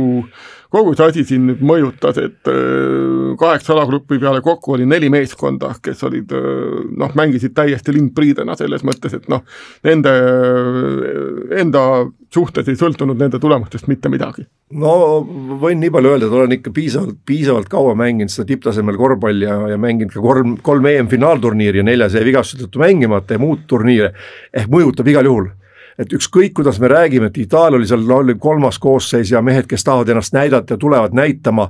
kogu 0.73 0.95
see 0.97 1.05
asi 1.11 1.23
siin 1.27 1.45
nüüd 1.49 1.61
mõjutas, 1.65 2.17
et 2.21 2.49
äh, 2.49 3.35
kaheksa 3.39 3.75
alagrupi 3.75 4.17
peale 4.21 4.41
kokku 4.45 4.73
oli 4.77 4.87
neli 4.89 5.11
meeskonda, 5.13 5.75
kes 5.83 6.01
olid 6.07 6.33
äh, 6.33 6.81
noh, 6.97 7.13
mängisid 7.17 7.53
täiesti 7.57 7.93
lindpriidena 7.93 8.57
selles 8.57 8.85
mõttes, 8.87 9.13
et 9.17 9.29
noh, 9.31 9.43
nende 9.85 10.13
äh, 10.17 11.61
enda 11.61 11.85
suhtes 12.33 12.69
ei 12.69 12.79
sõltunud 12.79 13.19
nende 13.21 13.37
tulemustest 13.41 13.89
mitte 13.91 14.09
midagi. 14.09 14.47
no 14.73 15.21
võin 15.61 15.81
nii 15.83 15.93
palju 15.93 16.13
öelda, 16.15 16.29
et 16.29 16.37
olen 16.41 16.57
ikka 16.57 16.73
piisavalt, 16.73 17.19
piisavalt 17.29 17.69
kaua 17.69 17.93
mänginud 17.99 18.33
seda 18.33 18.49
tipptasemel 18.49 18.97
korvpalli 18.97 19.45
ja, 19.45 19.59
ja 19.75 19.77
mänginud 19.77 20.15
ka 20.15 20.23
kolm, 20.25 20.55
kolm 20.65 20.89
EM-finaalturniiri 20.89 21.83
ja 21.83 21.89
neljas 21.91 22.17
jäi 22.17 22.25
vigastuse 22.25 22.65
tõttu 22.65 22.81
mängimata 22.81 23.37
ja 23.37 23.43
muud 23.43 23.67
turniire, 23.69 24.15
ehk 24.53 24.73
mõjutab 24.73 25.13
igal 25.13 25.29
juhul 25.29 25.53
et 25.99 26.13
ükskõik, 26.13 26.53
kuidas 26.57 26.79
me 26.81 26.89
räägime, 26.91 27.29
et 27.29 27.37
Itaalia 27.37 27.77
oli 27.77 27.87
seal 27.87 28.03
no, 28.07 28.19
oli 28.23 28.35
kolmas 28.41 28.79
koosseis 28.81 29.31
ja 29.31 29.41
mehed, 29.45 29.67
kes 29.69 29.85
tahavad 29.85 30.09
ennast 30.09 30.33
näidata 30.33 30.73
ja 30.73 30.81
tulevad 30.81 31.13
näitama, 31.17 31.69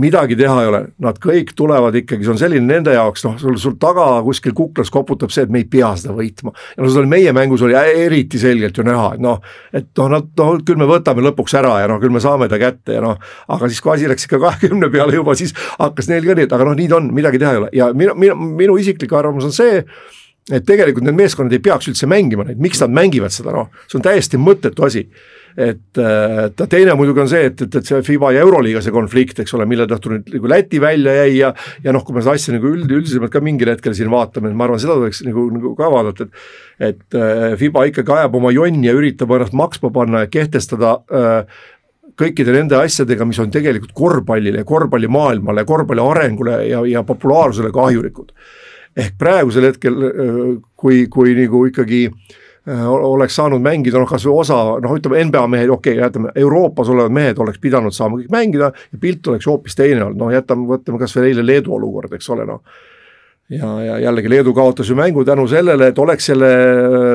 midagi 0.00 0.36
teha 0.38 0.60
ei 0.62 0.70
ole, 0.70 0.80
nad 1.02 1.18
kõik 1.22 1.54
tulevad 1.56 1.96
ikkagi, 1.98 2.26
see 2.26 2.34
on 2.34 2.40
selline 2.40 2.66
nende 2.68 2.94
jaoks, 2.94 3.24
noh, 3.26 3.36
sul, 3.40 3.58
sul 3.60 3.76
taga 3.80 4.06
kuskil 4.26 4.54
kuklas 4.56 4.92
koputab 4.94 5.34
see, 5.34 5.46
et 5.46 5.52
me 5.52 5.62
ei 5.62 5.68
pea 5.70 5.94
seda 6.00 6.14
võitma. 6.16 6.54
ja 6.76 6.84
no 6.84 6.90
seda 6.92 7.06
meie 7.10 7.34
mängus 7.36 7.64
oli 7.66 7.76
eriti 7.78 8.38
selgelt 8.40 8.78
ju 8.78 8.86
näha, 8.86 9.14
et 9.18 9.24
noh, 9.24 9.42
et 9.72 9.90
noh, 9.98 10.10
nad 10.16 10.30
noh, 10.38 10.56
küll 10.66 10.80
me 10.80 10.88
võtame 10.90 11.24
lõpuks 11.28 11.58
ära 11.58 11.78
ja 11.82 11.90
noh, 11.90 12.00
küll 12.02 12.14
me 12.14 12.22
saame 12.22 12.48
ta 12.50 12.60
kätte 12.62 12.98
ja 12.98 13.04
noh, 13.04 13.18
aga 13.48 13.70
siis, 13.70 13.82
kui 13.82 13.94
asi 13.96 14.10
läks 14.10 14.28
ikka 14.28 14.42
kahekümne 14.42 14.90
peale 14.92 15.18
juba, 15.18 15.36
siis 15.38 15.54
hakkas 15.78 16.10
neil 16.12 16.26
ka 16.26 16.38
nii, 16.38 16.48
et 16.48 16.58
aga 16.58 16.68
noh, 16.70 16.78
nii 16.78 16.90
ta 16.90 17.00
on, 17.00 17.10
midagi 17.14 17.42
teha 17.42 17.54
ei 17.54 17.62
ole 17.62 17.72
ja 17.74 17.90
minu, 17.96 18.14
minu, 18.18 18.36
minu 18.62 18.78
isiklik 18.80 19.12
arvamus 19.16 19.48
on 19.50 19.54
see, 19.54 19.82
et 20.52 20.64
tegelikult 20.68 21.06
need 21.06 21.16
meeskonnad 21.16 21.54
ei 21.56 21.62
peaks 21.64 21.88
üldse 21.88 22.08
mängima 22.10 22.44
neid, 22.44 22.60
miks 22.60 22.82
nad 22.82 22.92
mängivad 22.92 23.32
seda, 23.32 23.54
noh, 23.54 23.70
see 23.88 23.96
on 23.96 24.04
täiesti 24.04 24.40
mõttetu 24.40 24.84
asi. 24.84 25.06
et 25.54 25.98
äh, 26.02 26.66
teine 26.66 26.96
muidugi 26.98 27.20
on 27.22 27.28
see, 27.30 27.44
et, 27.46 27.60
et, 27.62 27.76
et 27.78 27.86
see 27.86 28.00
FIBA 28.02 28.32
ja 28.34 28.40
Euroliiga 28.42 28.80
see 28.82 28.92
konflikt, 28.92 29.38
eks 29.40 29.54
ole, 29.54 29.68
mille 29.70 29.86
tõttu 29.86 30.10
nüüd 30.10 30.32
nagu 30.34 30.50
Läti 30.50 30.80
välja 30.82 31.14
jäi 31.20 31.36
ja 31.36 31.52
ja 31.84 31.94
noh, 31.94 32.02
kui 32.04 32.16
me 32.16 32.24
seda 32.24 32.34
asja 32.34 32.56
nagu 32.56 32.72
üld, 32.72 32.90
üldisemalt 32.90 33.32
ka 33.32 33.40
mingil 33.44 33.70
hetkel 33.70 33.94
siin 33.94 34.10
vaatame, 34.10 34.50
et 34.50 34.58
ma 34.58 34.66
arvan, 34.66 34.82
seda 34.82 34.96
tuleks 34.98 35.22
nagu, 35.24 35.46
nagu 35.54 35.72
ka 35.78 35.92
vaadata, 35.94 36.26
et 36.26 36.90
et 36.90 37.16
äh, 37.16 37.54
FIBA 37.60 37.86
ikkagi 37.92 38.16
ajab 38.18 38.34
oma 38.40 38.50
jonni 38.52 38.90
ja 38.90 38.96
üritab 38.98 39.30
ennast 39.36 39.54
maksma 39.54 39.92
panna 39.94 40.24
ja 40.26 40.32
kehtestada 40.34 40.96
äh, 41.06 41.62
kõikide 42.18 42.52
nende 42.52 42.76
asjadega, 42.82 43.24
mis 43.26 43.38
on 43.42 43.54
tegelikult 43.54 43.94
korvpallile, 43.96 44.66
korvpallimaailmale, 44.66 45.64
korvpalli 45.64 46.02
arengule 46.02 46.60
ja, 46.66 46.82
ja 46.90 47.06
populaarsusele 47.06 47.72
kahjulikud 47.74 48.34
ehk 48.96 49.18
praegusel 49.18 49.68
hetkel, 49.70 50.00
kui, 50.76 51.04
kui 51.10 51.34
nagu 51.38 51.66
ikkagi 51.70 52.06
oleks 52.64 53.36
saanud 53.36 53.60
mängida 53.60 54.00
noh, 54.00 54.08
kas 54.08 54.24
või 54.24 54.40
osa 54.40 54.56
noh, 54.80 54.94
ütleme 54.96 55.20
NBA 55.28 55.44
mehed, 55.52 55.68
okei 55.68 55.98
okay,, 55.98 56.04
jätame 56.06 56.32
Euroopas 56.40 56.88
olevad 56.88 57.12
mehed 57.12 57.38
oleks 57.38 57.60
pidanud 57.60 57.92
saama 57.92 58.16
kõik 58.20 58.32
mängida 58.32 58.70
ja 58.72 59.00
pilt 59.00 59.26
oleks 59.28 59.46
hoopis 59.50 59.76
teine 59.76 60.06
olnud, 60.06 60.20
noh 60.22 60.32
jätame, 60.32 60.64
võtame 60.70 61.00
kas 61.02 61.12
või 61.16 61.28
eile 61.28 61.44
Leedu 61.44 61.74
olukord, 61.76 62.14
eks 62.16 62.30
ole 62.32 62.46
noh. 62.48 62.62
ja, 63.52 63.68
ja 63.84 63.98
jällegi 64.06 64.32
Leedu 64.32 64.54
kaotas 64.56 64.88
ju 64.88 64.96
mängu 64.96 65.26
tänu 65.28 65.44
sellele, 65.50 65.90
et 65.92 66.00
oleks 66.00 66.30
selle 66.30 66.52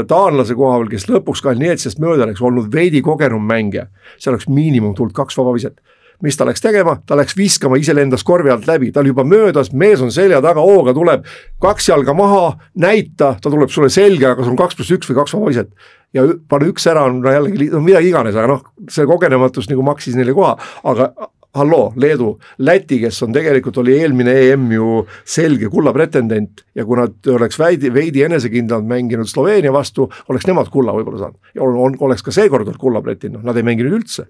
taanlase 0.07 0.57
koha 0.59 0.77
peal, 0.77 0.91
kes 0.93 1.09
lõpuks 1.09 1.41
Kalnietsest 1.48 2.03
mööda 2.03 2.29
läks, 2.29 2.45
olnud 2.45 2.69
veidi 2.74 3.01
kogenum 3.01 3.41
mängija, 3.50 3.88
seal 4.19 4.36
oleks 4.36 4.45
miinimum 4.53 4.93
tulnud 5.00 5.17
kaks 5.17 5.39
vaba 5.39 5.55
viset 5.57 5.81
mis 6.25 6.38
ta 6.38 6.47
läks 6.47 6.63
tegema, 6.63 6.97
ta 7.07 7.17
läks 7.19 7.38
viskama, 7.38 7.79
ise 7.79 7.95
lendas 7.95 8.25
korvi 8.27 8.51
alt 8.53 8.67
läbi, 8.67 8.91
ta 8.91 9.03
oli 9.03 9.13
juba 9.13 9.25
möödas, 9.27 9.71
mees 9.71 10.03
on 10.03 10.11
selja 10.11 10.41
taga, 10.43 10.63
hooga 10.65 10.93
tuleb, 10.95 11.25
kaks 11.63 11.89
jalga 11.91 12.15
maha, 12.17 12.43
näita, 12.79 13.35
ta 13.41 13.49
tuleb 13.49 13.71
sulle 13.73 13.91
selga, 13.93 14.35
kas 14.39 14.51
on 14.51 14.59
kaks 14.59 14.79
pluss 14.79 14.95
üks 14.97 15.09
või 15.09 15.19
kaks 15.21 15.35
vaba 15.38 15.51
viset. 15.53 15.73
ja 16.13 16.25
pane 16.49 16.69
üks 16.71 16.88
ära 16.89 17.05
on 17.07 17.19
no 17.23 17.33
jällegi, 17.33 17.69
no 17.73 17.83
mida 17.85 18.01
iganes, 18.03 18.35
aga 18.35 18.55
noh, 18.55 18.63
see 18.91 19.05
kogenematus 19.09 19.69
nagu 19.69 19.85
maksis 19.85 20.17
neile 20.17 20.33
koha, 20.35 20.55
aga 20.89 21.11
halloo, 21.55 21.93
Leedu, 21.95 22.33
Läti, 22.57 22.99
kes 23.01 23.23
on 23.25 23.33
tegelikult, 23.33 23.79
oli 23.81 23.95
eelmine 23.97 24.33
EM 24.43 24.67
ju 24.73 24.99
selge 25.25 25.69
kulla 25.73 25.93
pretendent 25.95 26.63
ja 26.77 26.85
kui 26.85 26.99
nad 26.99 27.31
oleks 27.33 27.57
veidi, 27.59 27.89
veidi 27.93 28.23
enesekindlamalt 28.27 28.89
mänginud 28.89 29.29
Sloveenia 29.29 29.73
vastu, 29.73 30.09
oleks 30.29 30.45
nemad 30.49 30.69
kulla 30.73 30.93
võib-olla 30.93 31.23
saanud. 31.23 31.39
ja 31.55 31.65
on, 31.65 31.79
on, 31.88 31.97
oleks 32.05 32.25
ka 32.25 32.33
seekord 32.35 32.67
olnud 32.67 32.81
kulla 32.81 33.01
pretendent, 33.05 33.41
noh 33.41 33.49
nad 33.49 33.57
ei 33.57 33.65
mänginud 33.65 33.97
üldse. 33.97 34.27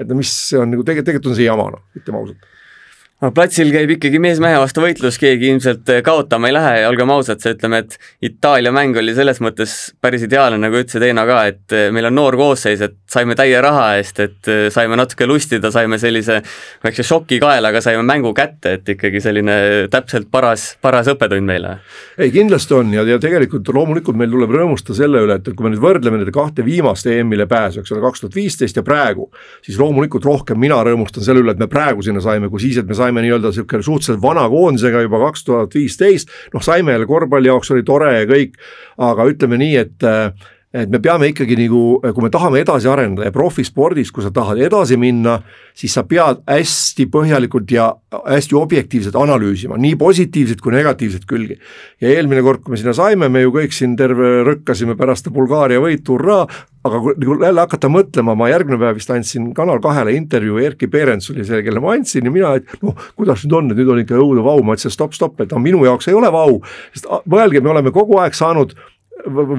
Et 0.00 0.08
no 0.08 0.16
mis 0.18 0.32
see 0.32 0.58
on 0.60 0.72
nagu 0.72 0.84
tegelikult, 0.86 1.10
tegelikult 1.10 1.32
on 1.32 1.38
see 1.38 1.48
jama 1.48 1.68
noh, 1.76 1.84
ütleme 1.98 2.22
ausalt 2.22 2.48
no 3.20 3.30
platsil 3.36 3.68
käib 3.72 3.90
ikkagi 3.96 4.20
mees 4.22 4.40
mehe 4.40 4.56
vastu 4.60 4.82
võitlus, 4.82 5.18
keegi 5.20 5.50
ilmselt 5.52 5.90
kaotama 6.04 6.48
ei 6.48 6.54
lähe 6.56 6.72
ja 6.80 6.88
olgem 6.90 7.10
ausad, 7.12 7.40
see 7.42 7.52
ütleme, 7.52 7.82
et 7.84 7.96
Itaalia 8.24 8.72
mäng 8.72 8.96
oli 8.96 9.12
selles 9.16 9.42
mõttes 9.44 9.74
päris 10.00 10.24
ideaalne, 10.24 10.60
nagu 10.62 10.78
ütlesid 10.80 11.04
Eino 11.04 11.26
ka, 11.28 11.40
et 11.50 11.76
meil 11.92 12.08
on 12.08 12.16
noor 12.16 12.36
koosseis, 12.40 12.80
et 12.86 12.96
saime 13.10 13.36
täie 13.36 13.60
raha 13.60 13.90
eest, 13.98 14.22
et 14.24 14.50
saime 14.72 14.96
natuke 14.96 15.28
lustida, 15.28 15.72
saime 15.74 15.98
sellise 16.00 16.38
väikse 16.84 17.04
šoki 17.06 17.40
kaelaga, 17.42 17.82
saime 17.84 18.06
mängu 18.08 18.32
kätte, 18.36 18.78
et 18.78 18.88
ikkagi 18.96 19.20
selline 19.22 19.58
täpselt 19.92 20.30
paras, 20.32 20.70
paras 20.80 21.10
õppetund 21.12 21.44
meile. 21.44 21.76
ei, 22.16 22.32
kindlasti 22.32 22.76
on 22.78 22.96
ja, 22.96 23.04
ja 23.08 23.20
tegelikult 23.20 23.68
loomulikult 23.74 24.16
meil 24.16 24.32
tuleb 24.32 24.56
rõõmustada 24.56 24.96
selle 24.96 25.24
üle, 25.26 25.36
et, 25.36 25.52
et 25.52 25.58
kui 25.58 25.68
me 25.68 25.74
nüüd 25.74 25.84
võrdleme 25.84 26.22
nende 26.22 26.34
kahte 26.34 26.64
viimast 26.64 27.08
EM-ile 27.10 27.44
pääsu, 27.50 27.84
eks 27.84 27.92
ole, 27.92 28.00
kaks 28.06 28.24
tuhat 28.24 28.40
viisteist 28.40 28.80
ja 28.80 28.86
praegu, 28.86 29.28
siis 29.66 29.76
loomulikult 29.80 30.24
rohkem 30.24 30.60
mina 30.60 30.80
rõõmustan 30.86 31.26
selle 31.26 31.44
üle, 31.44 31.52
et 31.52 31.60
me 31.60 31.68
praegu 31.70 32.04
sinna 32.06 32.24
saime, 32.24 32.48
kui 32.48 32.62
siis, 32.62 32.80
et 32.80 32.88
me 32.88 32.96
saime 32.96 33.09
saime 33.10 33.24
nii-öelda 33.24 33.50
niisugune 33.50 33.82
suhteliselt 33.82 34.22
vana 34.22 34.46
koondisega 34.50 35.02
juba 35.02 35.18
kaks 35.26 35.44
tuhat 35.44 35.74
viisteist, 35.74 36.30
noh 36.54 36.62
saime 36.62 36.94
jälle 36.94 37.08
korvpalli 37.10 37.50
jaoks 37.50 37.70
oli 37.74 37.82
tore 37.86 38.12
ja 38.20 38.26
kõik, 38.30 38.56
aga 39.10 39.26
ütleme 39.32 39.58
nii, 39.60 39.76
et 39.80 40.06
et 40.70 40.90
me 40.90 41.00
peame 41.02 41.26
ikkagi 41.32 41.56
nagu, 41.58 41.82
kui 42.00 42.22
me 42.22 42.30
tahame 42.30 42.60
edasi 42.62 42.86
arendada 42.90 43.26
ja 43.26 43.34
profispordis, 43.34 44.12
kui 44.14 44.22
sa 44.22 44.30
tahad 44.34 44.60
edasi 44.62 44.94
minna, 45.00 45.40
siis 45.74 45.96
sa 45.96 46.04
pead 46.06 46.44
hästi 46.46 47.08
põhjalikult 47.10 47.72
ja 47.74 47.88
hästi 48.14 48.54
objektiivselt 48.58 49.18
analüüsima 49.18 49.78
nii 49.80 49.96
positiivseid 49.98 50.62
kui 50.62 50.74
negatiivseid 50.76 51.26
külgi. 51.26 51.58
ja 52.00 52.14
eelmine 52.14 52.44
kord, 52.46 52.62
kui 52.62 52.76
me 52.76 52.78
sinna 52.78 52.94
saime, 52.94 53.28
me 53.28 53.42
ju 53.42 53.54
kõik 53.54 53.74
siin 53.74 53.96
terve 53.98 54.44
rõkkasime 54.46 54.94
pärast 54.98 55.32
Bulgaaria 55.34 55.82
võitu, 55.82 56.14
hurraa, 56.14 56.46
aga 56.86 57.00
kui 57.02 57.18
nagu 57.18 57.36
jälle 57.42 57.66
hakata 57.66 57.90
mõtlema, 57.90 58.36
ma 58.38 58.48
järgmine 58.52 58.78
päev 58.78 59.00
vist 59.00 59.10
andsin 59.10 59.50
Kanal 59.56 59.82
kahele 59.82 60.14
intervjuu, 60.14 60.62
Erkki 60.70 60.86
Perens 60.92 61.28
oli 61.34 61.44
see, 61.44 61.64
kelle 61.66 61.82
ma 61.82 61.96
andsin 61.98 62.30
ja 62.30 62.32
mina, 62.32 62.54
et 62.60 62.78
noh, 62.84 62.94
kuidas 63.18 63.42
nüüd 63.42 63.58
on, 63.58 63.74
et 63.74 63.82
nüüd 63.82 63.90
on 63.90 64.04
ikka 64.04 64.22
õudu 64.22 64.46
vau, 64.46 64.62
ma 64.62 64.78
ütlesin 64.78 64.94
stopp, 64.94 65.18
stopp, 65.18 65.42
et 65.42 65.50
no 65.50 65.58
minu 65.62 65.82
jaoks 65.88 66.08
ei 66.08 66.16
ole 66.16 66.30
vau, 66.32 66.60
sest 66.94 67.10
mõelge, 67.26 67.60
me 67.60 67.74
oleme 67.74 67.92
kogu 67.94 68.22
aeg 68.22 68.38
saanud 68.38 68.78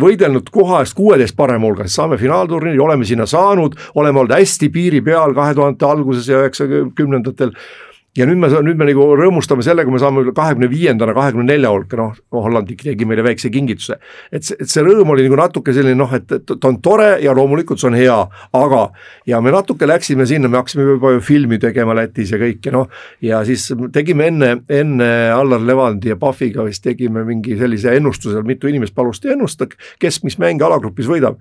võidelnud 0.01 0.50
koha 0.53 0.82
eest 0.86 0.96
kuueteist 0.98 1.36
parema 1.38 1.68
hulgas, 1.68 1.94
saame 1.96 2.18
finaalturniiri, 2.22 2.80
oleme 2.80 3.08
sinna 3.08 3.27
saanud, 3.30 3.77
oleme 3.96 4.24
olnud 4.24 4.36
hästi 4.36 4.70
piiri 4.74 5.01
peal 5.06 5.36
kahe 5.38 5.56
tuhandete 5.58 5.88
alguses 5.88 6.30
ja 6.30 6.41
üheksakümnendatel 6.44 7.53
ja 8.18 8.25
nüüd 8.27 8.41
me, 8.41 8.50
nüüd 8.51 8.80
me 8.80 8.88
nagu 8.89 9.06
rõõmustame 9.15 9.63
sellega, 9.63 9.91
me 9.91 10.00
saame 10.01 10.24
kahekümne 10.36 10.68
viiendana, 10.72 11.13
kahekümne 11.15 11.46
nelja 11.48 11.72
hulka, 11.72 11.96
noh, 12.00 12.18
Holland 12.36 12.68
tegi 12.82 13.08
meile 13.08 13.24
väikse 13.24 13.51
kingituse. 13.53 13.96
et 14.32 14.44
see, 14.44 14.58
et 14.60 14.70
see 14.70 14.84
rõõm 14.84 15.13
oli 15.13 15.24
nagu 15.27 15.38
natuke 15.39 15.74
selline 15.75 15.96
noh, 15.96 16.12
et, 16.15 16.27
et 16.36 16.51
ta 16.51 16.68
on 16.68 16.82
tore 16.84 17.13
ja 17.24 17.32
loomulikult 17.38 17.80
see 17.80 17.88
on 17.88 17.96
hea, 17.96 18.18
aga 18.60 18.82
ja 19.27 19.39
me 19.41 19.56
natuke 19.56 19.88
läksime 19.88 20.27
sinna, 20.27 20.51
me 20.51 20.60
hakkasime 20.60 20.89
juba 20.89 21.13
ju 21.15 21.24
filmi 21.24 21.60
tegema 21.62 21.96
Lätis 21.96 22.36
ja 22.36 22.41
kõik 22.41 22.68
ja 22.68 22.75
noh, 22.75 22.91
ja 23.24 23.44
siis 23.48 23.70
tegime 23.96 24.27
enne, 24.27 24.53
enne 24.68 25.12
Allar 25.32 25.63
Levandi 25.63 26.12
ja 26.12 26.20
Pahviga 26.20 26.68
vist 26.68 26.84
tegime 26.84 27.24
mingi 27.27 27.56
sellise 27.60 27.96
ennustuse, 27.96 28.44
mitu 28.44 28.68
inimest 28.68 28.96
palusti 28.96 29.32
ennustada, 29.32 29.80
kes 30.01 30.20
mis 30.27 30.36
mänge 30.41 30.68
alagrupis 30.68 31.08
võidab 31.08 31.39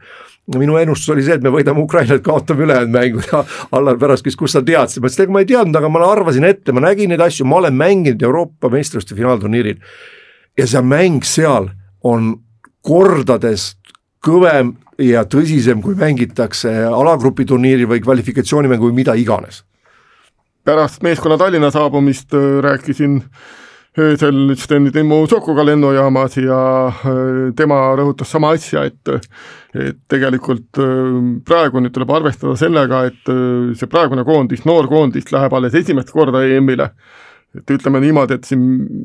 minu 0.58 0.76
ennustus 0.80 1.12
oli 1.14 1.22
see, 1.22 1.36
et 1.38 1.44
me 1.44 1.52
võidame 1.54 1.82
Ukrainat, 1.84 2.22
kaotame 2.26 2.64
ülejäänud 2.66 2.94
mängud 2.94 3.26
ja 3.30 3.44
Allar 3.76 3.98
pärast 4.00 4.26
küsis, 4.26 4.38
kust 4.38 4.56
sa 4.56 4.62
teadsid, 4.66 5.02
ma 5.02 5.10
ütlesin, 5.10 5.26
ega 5.26 5.34
ma 5.36 5.42
ei 5.44 5.50
teadnud, 5.50 5.78
aga 5.78 5.90
ma 5.92 6.02
arvasin 6.08 6.46
ette, 6.48 6.74
ma 6.74 6.82
nägin 6.84 7.12
neid 7.12 7.22
asju, 7.24 7.46
ma 7.46 7.60
olen 7.60 7.76
mänginud 7.78 8.22
Euroopa 8.26 8.70
meistrivõistluste 8.72 9.18
finaalturniiril. 9.18 9.78
ja 10.58 10.66
see 10.66 10.82
mäng 10.82 11.24
seal 11.24 11.70
on 12.02 12.34
kordades 12.82 13.76
kõvem 14.24 14.74
ja 15.00 15.24
tõsisem, 15.24 15.80
kui 15.82 15.94
mängitakse 15.94 16.72
alagrupi 16.84 17.46
turniiri 17.48 17.86
või 17.88 18.02
kvalifikatsioonimängu 18.04 18.90
või 18.90 19.00
mida 19.02 19.14
iganes. 19.14 19.64
pärast 20.64 21.02
meeskonna 21.02 21.38
Tallinna 21.38 21.70
saabumist 21.70 22.34
äh, 22.34 22.60
rääkisin 22.62 23.22
äh, 23.22 23.30
öösel 23.98 24.56
Steni 24.56 24.92
Timmu 24.92 25.26
Sokuga 25.26 25.64
lennujaamas 25.66 26.36
ja 26.38 26.60
äh, 26.86 27.54
tema 27.56 27.80
rõhutas 27.98 28.30
sama 28.30 28.52
asja, 28.54 28.84
et 28.86 29.08
et 29.74 29.98
tegelikult 30.10 30.78
äh, 30.78 31.16
praegu 31.46 31.82
nüüd 31.82 31.94
tuleb 31.94 32.10
arvestada 32.14 32.56
sellega, 32.58 33.04
et 33.10 33.30
äh, 33.30 33.72
see 33.78 33.90
praegune 33.90 34.24
koondis, 34.26 34.64
noor 34.66 34.88
koondis 34.90 35.32
läheb 35.32 35.54
alles 35.54 35.74
esimest 35.74 36.10
korda 36.14 36.44
EM-ile. 36.46 36.90
et 37.58 37.70
ütleme 37.70 37.98
niimoodi, 38.00 38.34
et 38.34 38.44
siin 38.46 38.60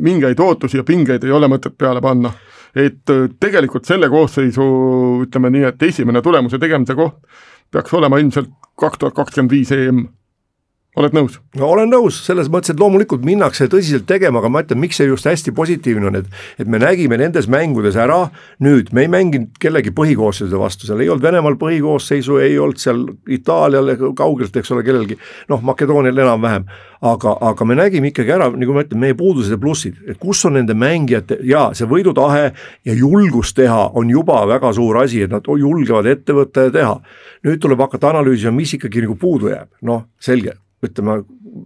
mingeid 0.05 0.39
ootusi 0.39 0.77
ja 0.77 0.83
pingeid 0.83 1.23
ei 1.23 1.31
ole 1.31 1.47
mõtet 1.49 1.73
peale 1.77 2.01
panna. 2.01 2.31
et 2.75 3.09
tegelikult 3.39 3.85
selle 3.85 4.09
koosseisu 4.09 4.65
ütleme 5.25 5.49
nii, 5.49 5.63
et 5.63 5.83
esimene 5.83 6.21
tulemuse 6.21 6.59
tegemise 6.59 6.95
koht 6.95 7.15
peaks 7.71 7.93
olema 7.93 8.19
ilmselt 8.19 8.49
kaks 8.77 8.99
tuhat 8.99 9.15
kakskümmend 9.15 9.51
viis 9.51 9.71
EM 9.71 10.05
oled 10.99 11.15
nõus? 11.15 11.39
no 11.59 11.69
olen 11.71 11.91
nõus, 11.91 12.17
selles 12.25 12.49
mõttes, 12.51 12.73
et 12.73 12.79
loomulikult 12.79 13.25
minnakse 13.27 13.67
tõsiselt 13.71 14.07
tegema, 14.09 14.39
aga 14.41 14.51
ma 14.51 14.63
ütlen, 14.63 14.79
miks 14.81 14.99
see 14.99 15.09
just 15.09 15.27
hästi 15.27 15.53
positiivne 15.55 16.09
on, 16.09 16.19
et 16.21 16.61
et 16.61 16.71
me 16.71 16.79
nägime 16.81 17.17
nendes 17.19 17.49
mängudes 17.51 17.97
ära, 17.99 18.29
nüüd 18.63 18.91
me 18.95 19.05
ei 19.05 19.11
mänginud 19.11 19.59
kellegi 19.61 19.93
põhikoosseisude 19.95 20.59
vastu, 20.59 20.87
seal 20.87 21.03
ei 21.03 21.11
olnud 21.11 21.25
Venemaal 21.25 21.59
põhikoosseisu, 21.59 22.39
ei 22.43 22.57
olnud 22.61 22.81
seal 22.81 23.05
Itaalial 23.31 23.93
kaugelt, 24.15 24.55
eks 24.55 24.71
ole, 24.75 24.83
kellelgi, 24.87 25.17
noh, 25.51 25.63
Makedoonial 25.65 26.23
enam-vähem, 26.25 26.67
aga, 27.05 27.35
aga 27.51 27.67
me 27.67 27.77
nägime 27.79 28.11
ikkagi 28.11 28.35
ära, 28.35 28.49
nagu 28.55 28.75
ma 28.75 28.85
ütlen, 28.85 29.01
meie 29.03 29.17
puudused 29.17 29.55
ja 29.55 29.59
plussid, 29.61 29.99
et 30.07 30.19
kus 30.21 30.43
on 30.47 30.55
nende 30.59 30.75
mängijate 30.77 31.39
ja 31.47 31.67
see 31.75 31.89
võidutahe 31.89 32.51
ja 32.87 32.97
julgus 32.97 33.53
teha 33.57 33.91
on 33.99 34.11
juba 34.11 34.43
väga 34.49 34.73
suur 34.75 35.03
asi, 35.03 35.25
et 35.25 35.33
nad 35.33 35.45
julgevad 35.45 36.07
ette 36.09 36.35
võtta 36.35 36.69
ja 36.69 36.75
teha. 36.75 36.99
nüüd 37.45 37.61
tuleb 37.61 37.79
hakata 37.79 38.15
analüüsima, 38.15 38.55
mis 38.55 38.73
ikkagi 38.73 39.03
nagu 39.05 39.17
puudu 39.19 39.51
jääb, 39.51 39.69
noh, 39.85 40.07
selge 40.19 40.55
ütleme, 40.83 41.21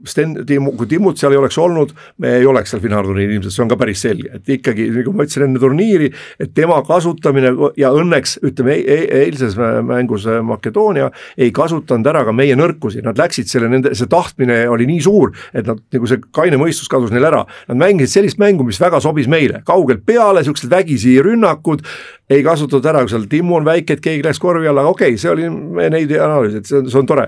Sten, 0.06 0.36
Timmu, 0.46 0.76
kui 0.78 0.86
Timmut 0.90 1.18
seal 1.18 1.34
ei 1.34 1.40
oleks 1.40 1.58
olnud, 1.58 1.96
me 2.22 2.36
ei 2.38 2.46
oleks 2.46 2.70
seal 2.70 2.82
finaalturniiril 2.84 3.40
ilmselt, 3.40 3.56
see 3.56 3.64
on 3.64 3.72
ka 3.72 3.78
päris 3.80 4.04
selge, 4.06 4.30
et 4.38 4.52
ikkagi 4.54 4.86
nagu 4.94 5.14
ma 5.18 5.26
ütlesin 5.26 5.48
enne 5.48 5.62
turniiri, 5.62 6.10
et 6.46 6.52
tema 6.54 6.78
kasutamine 6.86 7.52
ja 7.80 7.90
õnneks 7.98 8.38
ütleme 8.46 8.76
e, 8.78 9.00
e 9.08 9.24
eilses 9.24 9.58
mängus 9.58 10.28
Makedoonia 10.46 11.10
ei 11.42 11.50
kasutanud 11.56 12.06
ära 12.12 12.22
ka 12.28 12.36
meie 12.38 12.58
nõrkusi, 12.60 13.02
nad 13.06 13.18
läksid 13.18 13.50
selle 13.50 13.72
nende, 13.72 13.96
see 13.98 14.10
tahtmine 14.12 14.62
oli 14.70 14.86
nii 14.92 15.02
suur, 15.08 15.34
et 15.58 15.66
nad 15.66 15.82
nagu 15.82 16.12
see 16.12 16.22
kaine 16.38 16.62
mõistus 16.62 16.92
kadus 16.92 17.14
neil 17.16 17.26
ära. 17.32 17.42
Nad 17.72 17.82
mängisid 17.82 18.20
sellist 18.20 18.42
mängu, 18.42 18.68
mis 18.68 18.80
väga 18.82 19.02
sobis 19.04 19.30
meile, 19.32 19.64
kaugelt 19.68 20.06
peale, 20.06 20.46
siuksed 20.46 20.70
vägisi 20.70 21.18
rünnakud, 21.26 21.82
ei 22.30 22.44
kasutatud 22.46 22.86
ära, 22.90 23.02
seal 23.10 23.26
Timmu 23.30 23.58
on 23.58 23.66
väike, 23.66 23.98
et 23.98 24.04
keegi 24.06 24.24
läks 24.26 24.40
korvi 24.42 24.70
alla, 24.70 24.86
okei 24.90 25.14
okay,, 25.14 25.22
see 25.22 25.32
oli, 25.32 25.50
me 25.50 25.90
neid 25.90 26.12
ei 26.14 26.22
analüüsi, 26.22 26.62
et 26.62 26.70
see 26.70 26.78
on, 26.80 26.90
see 26.92 27.02
on 27.02 27.10
tore. 27.10 27.26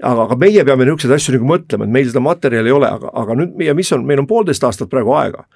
aga, 0.00 0.26
aga 0.26 0.38
meie 0.40 0.64
peame 0.66 0.86
niisuguseid 0.86 1.14
asju 1.16 1.36
nagu 1.36 1.50
mõtlema, 1.52 1.86
et 1.86 1.94
meil 1.98 2.10
seda 2.10 2.22
materjali 2.24 2.72
ei 2.72 2.74
ole, 2.74 2.90
aga, 2.90 3.12
aga 3.22 3.38
nüüd 3.38 3.62
ja 3.66 3.76
mis 3.78 3.92
on, 3.94 4.06
meil 4.08 4.22
on 4.22 4.28
poolteist 4.30 4.66
aastat 4.66 4.90
praegu 4.90 5.14
aega. 5.18 5.46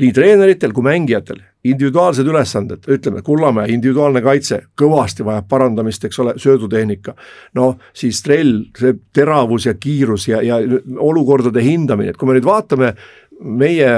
nii 0.00 0.14
treeneritel 0.16 0.72
kui 0.72 0.82
mängijatel, 0.86 1.42
individuaalsed 1.68 2.26
ülesanded, 2.26 2.86
ütleme, 2.88 3.20
Kullamäe 3.22 3.68
individuaalne 3.74 4.22
kaitse 4.24 4.62
kõvasti 4.80 5.26
vajab 5.26 5.48
parandamist, 5.48 6.04
eks 6.04 6.18
ole, 6.18 6.34
söödutehnika. 6.40 7.14
noh, 7.54 7.76
siis 7.94 8.22
trell, 8.22 8.64
see 8.78 8.96
teravus 9.12 9.66
ja 9.66 9.74
kiirus 9.74 10.28
ja, 10.28 10.42
ja 10.42 10.58
olukordade 10.98 11.62
hindamine, 11.62 12.10
et 12.10 12.16
kui 12.16 12.26
me 12.26 12.38
nüüd 12.38 12.48
vaatame 12.48 12.94
meie 13.40 13.92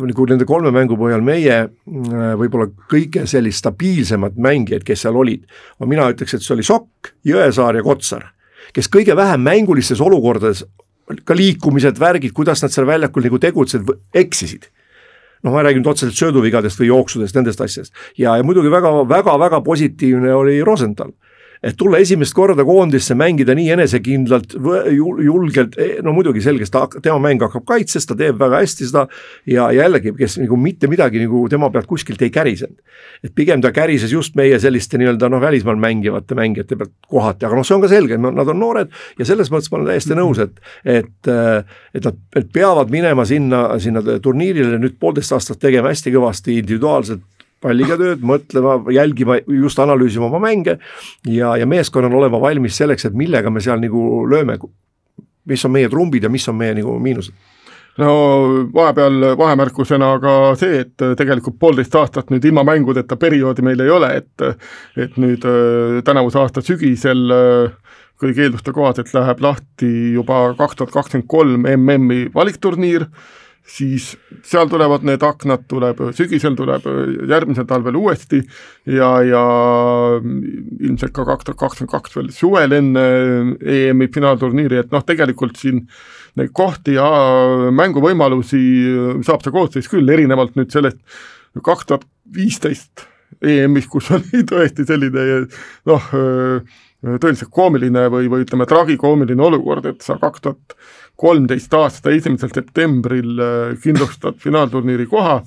nagu 0.00 0.26
nende 0.28 0.46
kolme 0.48 0.72
mängu 0.72 0.96
põhjal 0.96 1.24
meie 1.24 1.56
äh, 1.64 2.34
võib-olla 2.40 2.68
kõige 2.90 3.26
sellist 3.28 3.60
stabiilsemad 3.60 4.38
mängijad, 4.40 4.86
kes 4.88 5.04
seal 5.04 5.18
olid, 5.20 5.44
mina 5.84 6.08
ütleks, 6.12 6.36
et 6.36 6.44
see 6.44 6.54
oli 6.56 6.66
Sokk, 6.66 7.12
Jõesaar 7.28 7.76
ja 7.76 7.84
Kotsar, 7.84 8.30
kes 8.72 8.88
kõige 8.92 9.16
vähem 9.18 9.44
mängulistes 9.44 10.00
olukordades, 10.00 10.64
ka 11.28 11.36
liikumised, 11.36 11.98
värgid, 12.00 12.32
kuidas 12.32 12.62
nad 12.64 12.72
seal 12.72 12.88
väljakul 12.88 13.26
nagu 13.26 13.40
tegutsesid, 13.42 13.90
eksisid 14.16 14.70
noh, 15.42 15.50
ma 15.50 15.60
ei 15.60 15.68
räägi 15.68 15.82
nüüd 15.82 15.90
otseselt 15.90 16.18
sööduvigadest 16.18 16.80
või 16.80 16.88
jooksudest, 16.92 17.36
nendest 17.36 17.60
asjadest. 17.60 17.94
ja, 18.16 18.36
ja 18.38 18.46
muidugi 18.46 18.70
väga, 18.72 18.94
väga, 19.10 19.36
väga 19.42 19.60
positiivne 19.66 20.34
oli 20.34 20.60
Rosenthal 20.64 21.12
et 21.62 21.76
tulla 21.78 22.00
esimest 22.02 22.34
korda 22.34 22.64
koondisse, 22.66 23.14
mängida 23.18 23.54
nii 23.54 23.70
enesekindlalt, 23.76 24.56
julgelt, 25.22 25.76
e, 25.78 25.88
no 26.02 26.14
muidugi 26.16 26.42
selge, 26.42 26.66
ta, 26.72 26.84
tema 26.96 27.20
mäng 27.22 27.42
hakkab 27.44 27.64
kaitses, 27.68 28.06
ta 28.08 28.16
teeb 28.18 28.38
väga 28.40 28.62
hästi 28.64 28.88
seda 28.88 29.04
ja 29.48 29.68
jällegi, 29.74 30.14
kes 30.18 30.40
nagu 30.42 30.58
mitte 30.58 30.90
midagi 30.90 31.22
nagu 31.22 31.44
tema 31.52 31.70
pealt 31.72 31.86
kuskilt 31.90 32.22
ei 32.22 32.32
kärisenud. 32.34 32.78
et 33.22 33.34
pigem 33.34 33.60
ta 33.62 33.70
kärises 33.72 34.12
just 34.12 34.34
meie 34.34 34.58
selliste 34.58 34.98
nii-öelda 34.98 35.28
noh, 35.30 35.40
välismaal 35.40 35.78
mängivate 35.78 36.34
mängijate 36.34 36.76
pealt 36.76 36.94
kohati, 37.08 37.46
aga 37.46 37.58
noh, 37.58 37.66
see 37.66 37.76
on 37.76 37.84
ka 37.84 37.90
selge, 37.92 38.18
nad 38.18 38.48
on 38.48 38.58
noored 38.58 38.90
ja 39.18 39.26
selles 39.28 39.50
mõttes 39.52 39.70
ma 39.70 39.78
olen 39.78 39.92
täiesti 39.92 40.18
nõus, 40.18 40.42
et 40.42 40.58
et, 40.84 41.30
et 41.94 42.04
nad 42.04 42.18
et 42.36 42.48
peavad 42.52 42.90
minema 42.90 43.24
sinna, 43.28 43.64
sinna 43.82 44.02
turniirile 44.02 44.80
nüüd 44.82 44.98
poolteist 45.00 45.34
aastat 45.36 45.62
tegema 45.62 45.92
hästi 45.92 46.14
kõvasti 46.14 46.58
individuaalselt 46.58 47.22
palliga 47.62 47.96
tööd, 48.00 48.22
mõtlema, 48.26 48.78
jälgima, 48.92 49.38
just 49.62 49.80
analüüsima 49.82 50.28
oma 50.28 50.42
mänge 50.42 50.78
ja, 51.28 51.54
ja 51.58 51.68
meeskonnal 51.68 52.14
olema 52.20 52.40
valmis 52.42 52.76
selleks, 52.80 53.08
et 53.08 53.16
millega 53.18 53.50
me 53.50 53.62
seal 53.64 53.80
nagu 53.82 54.26
lööme, 54.30 54.58
mis 55.48 55.64
on 55.66 55.74
meie 55.74 55.90
trumbid 55.92 56.26
ja 56.26 56.32
mis 56.32 56.48
on 56.50 56.58
meie 56.58 56.76
nagu 56.78 56.98
miinused? 57.02 57.34
No 58.00 58.12
vahepeal 58.72 59.34
vahemärkusena 59.36 60.14
ka 60.22 60.34
see, 60.56 60.78
et 60.80 61.02
tegelikult 61.18 61.58
poolteist 61.60 61.92
aastat 62.00 62.30
nüüd 62.32 62.46
ilma 62.48 62.64
mängudeta 62.64 63.18
perioodi 63.20 63.64
meil 63.66 63.82
ei 63.84 63.92
ole, 63.92 64.08
et 64.22 64.46
et 64.96 65.18
nüüd 65.20 65.44
äh, 65.44 65.98
tänavuse 66.06 66.40
aasta 66.40 66.64
sügisel 66.64 67.34
äh, 67.36 67.98
kõigi 68.22 68.46
eelduste 68.46 68.72
kohaselt 68.72 69.12
läheb 69.12 69.42
lahti 69.44 69.92
juba 70.16 70.54
kaks 70.58 70.78
tuhat 70.78 70.94
kakskümmend 70.94 71.28
kolm 71.28 71.68
MM-i 71.68 72.30
valikturniir 72.34 73.08
siis 73.68 74.12
seal 74.46 74.68
tulevad 74.70 75.04
need 75.06 75.22
aknad, 75.22 75.64
tuleb 75.70 76.00
sügisel, 76.16 76.56
tuleb 76.58 76.86
järgmisel 77.30 77.66
talvel 77.68 77.96
uuesti 78.00 78.40
ja, 78.90 79.10
ja 79.26 79.42
ilmselt 80.18 81.14
ka 81.14 81.26
kaks 81.28 81.46
tuhat 81.46 81.60
kakskümmend 81.60 81.92
kaks 81.92 82.16
veel 82.18 82.32
suvel 82.34 82.74
enne 82.78 83.04
EM-i 83.60 84.10
finaalturniiri, 84.14 84.82
et 84.82 84.92
noh, 84.94 85.04
tegelikult 85.06 85.60
siin 85.60 85.84
neid 86.40 86.52
kohti 86.56 86.96
ja 86.98 87.06
mänguvõimalusi 87.74 88.62
saab 89.26 89.44
see 89.44 89.54
koosseis 89.54 89.90
küll, 89.92 90.10
erinevalt 90.10 90.58
nüüd 90.58 90.72
sellest 90.74 91.00
kaks 91.62 91.88
tuhat 91.88 92.06
viisteist 92.34 93.06
EM-is, 93.42 93.88
kus 93.90 94.10
oli 94.14 94.42
tõesti 94.50 94.86
selline 94.88 95.44
noh, 95.88 96.12
tõeliselt 97.02 97.50
koomiline 97.50 98.06
või, 98.12 98.28
või 98.30 98.44
ütleme, 98.46 98.66
tragikoomiline 98.70 99.42
olukord, 99.42 99.86
et 99.90 100.04
sa 100.06 100.18
kaks 100.22 100.44
tuhat 100.44 100.76
kolmteist 101.18 101.74
aasta 101.74 102.14
esimesel 102.14 102.52
septembril 102.54 103.42
äh, 103.42 103.74
kindlustad 103.82 104.38
finaalturniiri 104.42 105.06
koha 105.10 105.40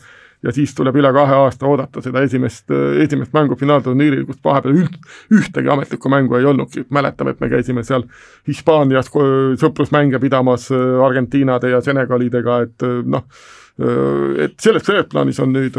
ja 0.45 0.53
siis 0.53 0.75
tuleb 0.77 1.00
üle 1.00 1.09
kahe 1.15 1.38
aasta 1.39 1.65
oodata 1.67 2.03
seda 2.05 2.21
esimest, 2.27 2.67
äh, 2.71 3.01
esimest 3.05 3.33
mängu 3.35 3.57
finaalturniiril, 3.59 4.25
kus 4.27 4.39
vahepeal 4.45 4.83
üht, 4.83 4.97
ühtegi 5.33 5.71
ametlikku 5.71 6.12
mängu 6.12 6.38
ei 6.38 6.47
olnudki, 6.51 6.85
mäletame, 6.93 7.33
et 7.33 7.43
me 7.43 7.51
käisime 7.51 7.83
seal 7.88 8.05
Hispaanias 8.47 9.12
sõprusmänge 9.62 10.19
pidamas 10.24 10.69
äh, 10.75 11.05
Argentiinade 11.07 11.71
ja 11.74 11.81
Senegalidega, 11.85 12.62
et 12.67 12.89
noh, 13.05 13.25
et 13.75 14.53
selles, 14.63 14.84
selles 14.88 15.08
plaanis 15.12 15.39
on 15.44 15.51
nüüd 15.51 15.75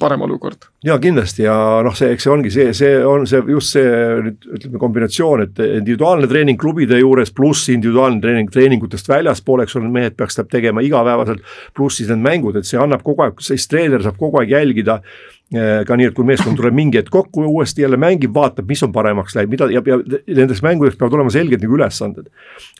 parem 0.00 0.22
olukord. 0.24 0.70
jaa, 0.86 0.96
kindlasti 1.02 1.44
ja 1.44 1.56
noh, 1.84 1.92
see, 1.96 2.14
eks 2.14 2.24
see 2.24 2.32
ongi 2.32 2.52
see, 2.54 2.72
see 2.76 2.94
on 3.04 3.26
see 3.28 3.42
just 3.50 3.76
see 3.76 3.90
nüüd 4.24 4.46
ütleme 4.56 4.80
kombinatsioon, 4.80 5.44
et 5.44 5.60
individuaalne 5.66 6.30
treening 6.30 6.60
klubide 6.60 6.96
juures 7.02 7.34
pluss 7.36 7.68
individuaalne 7.74 8.22
treening 8.24 8.48
treeningutest 8.52 9.12
väljaspool, 9.12 9.66
eks 9.66 9.76
ole, 9.76 9.92
mehed 9.92 10.16
peaks 10.16 10.40
tegema 10.48 10.84
igapäevaselt, 10.86 11.44
pluss 11.76 12.00
siis 12.00 12.08
need 12.12 12.24
mängud, 12.24 12.56
et 12.56 12.68
see 12.68 12.80
annab 12.80 13.04
kogu 13.04 13.26
aeg, 13.26 13.44
siis 13.44 13.68
treener 13.68 14.04
saab 14.04 14.16
kogu 14.20 14.40
aeg 14.40 14.56
jälgida 14.56 15.02
ka 15.46 15.94
nii, 15.94 16.08
et 16.10 16.14
kui 16.16 16.26
meeskond 16.26 16.58
tuleb 16.58 16.74
mingi 16.74 16.98
hetk 16.98 17.12
kokku 17.14 17.44
ja 17.44 17.48
uuesti 17.50 17.84
jälle 17.84 17.98
mängib, 18.02 18.32
vaatab, 18.34 18.66
mis 18.66 18.82
on 18.82 18.90
paremaks 18.92 19.36
läinud, 19.36 19.52
mida 19.52 19.68
ja, 19.70 19.82
ja 19.86 19.98
nendeks 20.40 20.62
mängudeks 20.64 20.96
peavad 20.98 21.14
olema 21.20 21.30
selged 21.30 21.62
nagu 21.62 21.76
ülesanded. 21.78 22.26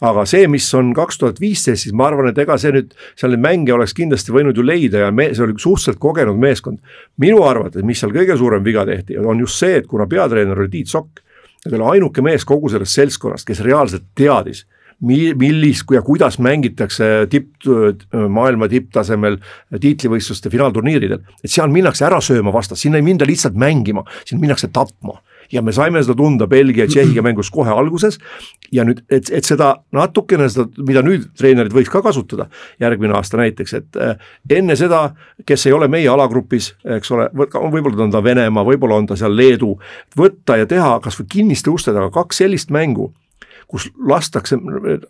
aga 0.03 0.25
see, 0.27 0.49
mis 0.51 0.67
on 0.75 0.91
kaks 0.97 1.21
tuhat 1.23 1.39
viisteist, 1.41 1.85
siis 1.85 1.95
ma 1.95 2.09
arvan, 2.11 2.33
et 2.33 2.41
ega 2.43 2.57
see 2.59 2.75
nüüd, 2.75 2.97
seal 3.15 3.37
neid 3.37 3.45
mänge 3.45 3.75
oleks 3.77 3.95
kindlasti 3.95 4.35
võinud 4.35 4.59
ju 4.59 4.67
leida 4.67 5.05
ja 5.05 5.13
me, 5.15 5.29
see 5.35 5.47
oli 5.47 5.55
suhteliselt 5.55 6.03
kogenud 6.03 6.43
meeskond. 6.43 6.83
minu 7.23 7.45
arvates, 7.47 7.87
mis 7.87 8.03
seal 8.03 8.15
kõige 8.17 8.35
suurem 8.37 8.67
viga 8.67 8.83
tehti, 8.89 9.19
on 9.19 9.47
just 9.47 9.63
see, 9.63 9.79
et 9.79 9.87
kuna 9.87 10.09
peatreener 10.11 10.59
oli 10.59 10.73
Tiit 10.75 10.91
Sokk, 10.91 11.23
ta 11.63 11.71
oli 11.71 11.87
ainuke 11.97 12.23
mees 12.23 12.45
kogu 12.45 12.73
sellest 12.73 12.99
seltskonnast, 12.99 13.47
kes 13.47 13.63
reaalselt 13.63 14.11
teadis 14.19 14.67
mi-, 15.01 15.35
millist 15.39 15.91
ja 15.93 16.03
kuidas 16.07 16.39
mängitakse 16.43 17.27
tipp, 17.31 17.69
maailma 18.13 18.69
tipptasemel 18.73 19.39
tiitlivõistluste 19.81 20.51
finaalturniiridel. 20.53 21.23
et 21.43 21.51
seal 21.51 21.73
minnakse 21.73 22.07
ära 22.07 22.21
sööma 22.21 22.53
vastast, 22.55 22.83
sinna 22.83 23.01
ei 23.01 23.07
minda 23.07 23.27
lihtsalt 23.29 23.57
mängima, 23.59 24.05
sinna 24.25 24.41
minnakse 24.41 24.69
tapma 24.73 25.21
ja 25.53 25.63
me 25.63 25.73
saime 25.73 26.03
seda 26.03 26.17
tunda 26.19 26.47
Belgia 26.51 26.85
ja 26.85 26.91
Tšehhiga 26.91 27.23
mängus 27.23 27.51
kohe 27.55 27.71
alguses 27.71 28.19
ja 28.73 28.85
nüüd, 28.87 29.03
et, 29.13 29.31
et 29.35 29.47
seda 29.47 29.73
natukene 29.95 30.49
seda, 30.51 30.67
mida 30.89 31.03
nüüd 31.07 31.29
treenerid 31.39 31.75
võiks 31.75 31.91
ka 31.93 32.03
kasutada 32.05 32.49
järgmine 32.83 33.17
aasta 33.17 33.41
näiteks, 33.41 33.77
et 33.79 34.01
äh, 34.01 34.17
enne 34.59 34.77
seda, 34.79 35.09
kes 35.47 35.69
ei 35.69 35.77
ole 35.77 35.89
meie 35.93 36.09
alagrupis, 36.11 36.73
eks 36.99 37.13
ole, 37.15 37.29
võib-olla 37.37 38.07
on 38.07 38.15
ta 38.15 38.23
Venemaa, 38.25 38.67
võib-olla 38.67 38.99
on 39.01 39.07
ta 39.11 39.19
seal 39.19 39.37
Leedu, 39.37 39.77
võtta 40.19 40.59
ja 40.61 40.67
teha 40.71 40.97
kas 41.05 41.21
või 41.21 41.31
kinniste 41.39 41.71
uste 41.71 41.95
taga 41.95 42.11
kaks 42.15 42.43
sellist 42.43 42.75
mängu 42.75 43.13
kus 43.67 43.89
lastakse, 44.07 44.57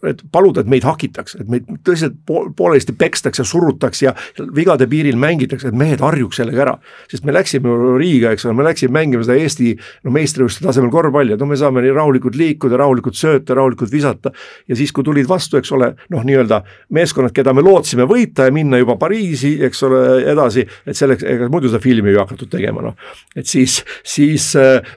et 0.09 0.23
paluda, 0.33 0.63
et 0.65 0.71
meid 0.71 0.85
hakitakse, 0.87 1.43
et 1.43 1.49
meid 1.53 1.67
tõsiselt 1.85 2.17
poolesti 2.57 2.95
pekstakse, 2.97 3.45
surutakse 3.45 4.07
ja 4.07 4.15
vigade 4.57 4.87
piiril 4.89 5.19
mängitakse, 5.21 5.69
et 5.69 5.77
mehed 5.77 6.01
harjuks 6.01 6.41
sellega 6.41 6.63
ära. 6.65 6.77
sest 7.11 7.27
me 7.29 7.35
läksime 7.37 7.75
Riiga, 8.01 8.33
eks 8.33 8.47
ole, 8.47 8.55
me 8.57 8.65
läksime 8.65 8.97
mängima 8.97 9.27
seda 9.27 9.37
Eesti 9.37 9.75
no 10.05 10.13
meistrivõistluste 10.15 10.65
tasemel 10.65 10.91
korvpalli, 10.91 11.35
et 11.37 11.43
no 11.43 11.49
me 11.51 11.59
saame 11.61 11.83
nii 11.85 11.93
rahulikult 11.97 12.39
liikuda, 12.41 12.79
rahulikult 12.81 13.19
sööta, 13.19 13.55
rahulikult 13.59 13.93
visata. 13.93 14.33
ja 14.69 14.77
siis, 14.77 14.93
kui 14.93 15.05
tulid 15.05 15.29
vastu, 15.29 15.61
eks 15.61 15.73
ole, 15.77 15.93
noh, 16.11 16.25
nii-öelda 16.25 16.63
meeskonnad, 16.97 17.37
keda 17.37 17.53
me 17.53 17.65
lootsime 17.67 18.09
võita 18.09 18.49
ja 18.49 18.57
minna 18.57 18.81
juba 18.81 18.97
Pariisi, 18.97 19.59
eks 19.69 19.83
ole, 19.85 20.03
edasi, 20.33 20.65
et 20.87 20.97
selleks, 20.97 21.29
ega 21.29 21.51
muidu 21.53 21.69
seda 21.69 21.83
filmi 21.85 22.15
ei 22.15 22.17
hakatud 22.17 22.49
tegema, 22.57 22.89
noh. 22.89 22.97
et 23.37 23.47
siis, 23.47 23.83
siis 24.01 24.49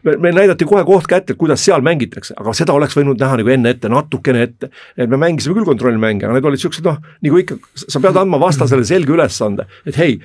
meil 0.08 0.24
me 0.24 0.32
näidati 0.40 0.68
kohe 0.70 0.86
koht 0.88 1.12
kätte, 1.12 1.36
kuidas 1.36 1.66
seal 1.66 1.84
mängitakse, 1.84 2.40
aga 2.40 2.56
seda 2.56 2.80
oleks 2.80 2.96
võinud 2.96 3.20
näha 3.20 3.42
nagu 3.42 3.49
nagu 3.50 3.58
enne 3.58 3.76
ette, 3.76 3.92
natukene 3.92 4.44
ette. 4.48 4.70
et 4.98 5.10
me 5.10 5.18
mängisime 5.18 5.58
küll 5.58 5.68
kontrollmänge, 5.68 6.26
aga 6.26 6.38
need 6.38 6.50
olid 6.50 6.62
siuksed 6.62 6.86
noh, 6.86 7.00
nagu 7.26 7.40
ikka, 7.42 7.58
sa 7.86 8.02
pead 8.04 8.18
andma 8.20 8.40
vastasele 8.42 8.86
selge 8.88 9.16
ülesande, 9.16 9.66
et 9.90 9.98
hei, 10.00 10.20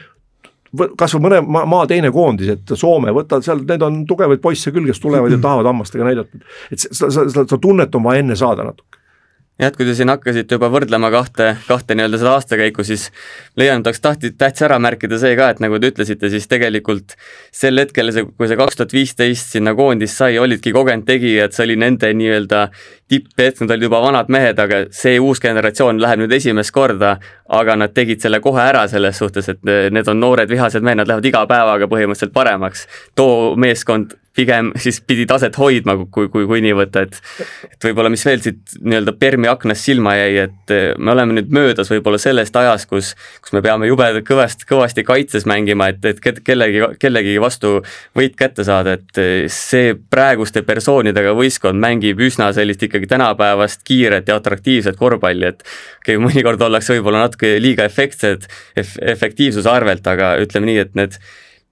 kas 0.99 1.15
või 1.17 1.29
mõne 1.29 1.41
maa, 1.47 1.65
maa 1.71 1.87
teine 1.91 2.11
koondis, 2.15 2.51
et 2.57 2.75
Soome, 2.79 3.13
võta 3.15 3.41
seal, 3.45 3.63
need 3.69 3.83
on 3.87 4.03
tugevaid 4.09 4.43
poisse 4.43 4.73
küll, 4.75 4.89
kes 4.91 5.01
tulevad 5.03 5.33
ja 5.33 5.39
tahavad 5.41 5.71
hammastega 5.71 6.09
näidata. 6.09 6.43
et 6.71 6.83
seda, 6.83 7.11
seda, 7.11 7.29
seda 7.31 7.61
tunnet 7.63 7.95
on 7.95 8.07
vaja 8.07 8.25
enne 8.25 8.37
saada 8.39 8.67
natuke 8.67 9.04
jah, 9.61 9.71
et 9.71 9.77
kui 9.79 9.87
te 9.87 9.95
siin 9.95 10.11
hakkasite 10.11 10.57
juba 10.57 10.69
võrdlema 10.73 11.11
kahte, 11.15 11.53
kahte 11.69 11.95
nii-öelda 11.95 12.19
seda 12.19 12.33
aastakäiku, 12.35 12.83
siis 12.87 13.07
leian, 13.61 13.83
et 13.83 13.91
oleks 13.91 14.03
tahti, 14.03 14.33
tähtis 14.35 14.65
ära 14.67 14.81
märkida 14.83 15.19
see 15.23 15.37
ka, 15.39 15.53
et 15.55 15.63
nagu 15.63 15.79
te 15.79 15.93
ütlesite, 15.93 16.31
siis 16.33 16.49
tegelikult 16.51 17.15
sel 17.55 17.79
hetkel, 17.79 18.11
kui 18.35 18.51
see 18.51 18.59
kaks 18.59 18.81
tuhat 18.81 18.95
viisteist 18.97 19.55
sinna 19.55 19.77
koondis 19.79 20.17
sai, 20.19 20.41
olidki 20.43 20.75
kogenud 20.75 21.07
tegijad, 21.07 21.55
see 21.55 21.69
oli 21.69 21.79
nende 21.85 22.11
nii-öelda 22.19 22.67
tipphetk, 23.13 23.63
nad 23.63 23.77
olid 23.77 23.87
juba 23.87 24.03
vanad 24.03 24.33
mehed, 24.33 24.59
aga 24.59 24.85
see 24.95 25.21
uus 25.23 25.43
generatsioon 25.45 26.03
läheb 26.03 26.25
nüüd 26.25 26.35
esimest 26.35 26.75
korda, 26.75 27.19
aga 27.49 27.77
nad 27.77 27.93
tegid 27.95 28.23
selle 28.25 28.41
kohe 28.41 28.63
ära 28.63 28.87
selles 28.89 29.19
suhtes, 29.21 29.49
et 29.53 29.65
need 29.65 30.09
on 30.09 30.21
noored 30.21 30.51
vihased 30.51 30.85
mehed, 30.85 31.03
nad 31.03 31.11
lähevad 31.11 31.29
iga 31.29 31.45
päevaga 31.51 31.89
põhimõtteliselt 31.91 32.33
paremaks. 32.33 32.87
too 33.15 33.57
meeskond 33.57 34.15
pigem 34.35 34.73
siis 34.81 34.99
pidi 35.07 35.27
taset 35.31 35.55
hoidma, 35.59 35.97
kui, 36.11 36.29
kui, 36.33 36.47
kui 36.49 36.63
nii 36.65 36.75
võtta, 36.77 37.05
et 37.07 37.19
et 37.71 37.87
võib-olla 37.87 38.11
mis 38.13 38.25
veel 38.27 38.41
siit 38.43 38.75
nii-öelda 38.81 39.15
Permi 39.19 39.49
aknast 39.51 39.87
silma 39.87 40.17
jäi, 40.19 40.47
et 40.47 40.75
me 40.99 41.13
oleme 41.15 41.37
nüüd 41.39 41.53
möödas 41.55 41.91
võib-olla 41.93 42.19
sellest 42.21 42.57
ajast, 42.59 42.89
kus 42.91 43.13
kus 43.45 43.55
me 43.55 43.63
peame 43.65 43.89
jube 43.89 44.07
kõvasti, 44.27 44.67
kõvasti 44.69 45.05
kaitses 45.07 45.47
mängima, 45.51 45.91
et, 45.93 46.05
et 46.11 46.41
kellegi, 46.45 46.83
kellegi 47.01 47.37
vastu 47.43 47.77
võit 48.19 48.35
kätte 48.39 48.67
saada, 48.67 48.97
et 48.99 49.51
see 49.53 49.95
praeguste 50.11 50.65
persoonidega 50.67 51.35
võistkond 51.39 51.79
mängib 51.81 52.23
üsna 52.25 52.51
sellist 52.57 52.83
ikkagi 52.89 53.11
tänapäevast 53.11 53.85
kiiret 53.87 54.31
ja 54.31 54.39
atraktiivset 54.41 54.99
korvpalli, 54.99 55.53
et 55.53 55.63
okei 55.63 56.17
okay,, 56.17 56.23
mõnikord 56.27 56.63
ollakse 56.67 56.97
võib-olla 56.99 57.27
natuke 57.29 57.44
liiga 57.63 57.87
efektsed 57.89 58.49
eff, 58.77 58.99
efektiivsuse 59.01 59.71
arvelt, 59.71 60.07
aga 60.07 60.35
ütleme 60.45 60.71
nii, 60.71 60.79
et 60.85 60.95
need 60.99 61.19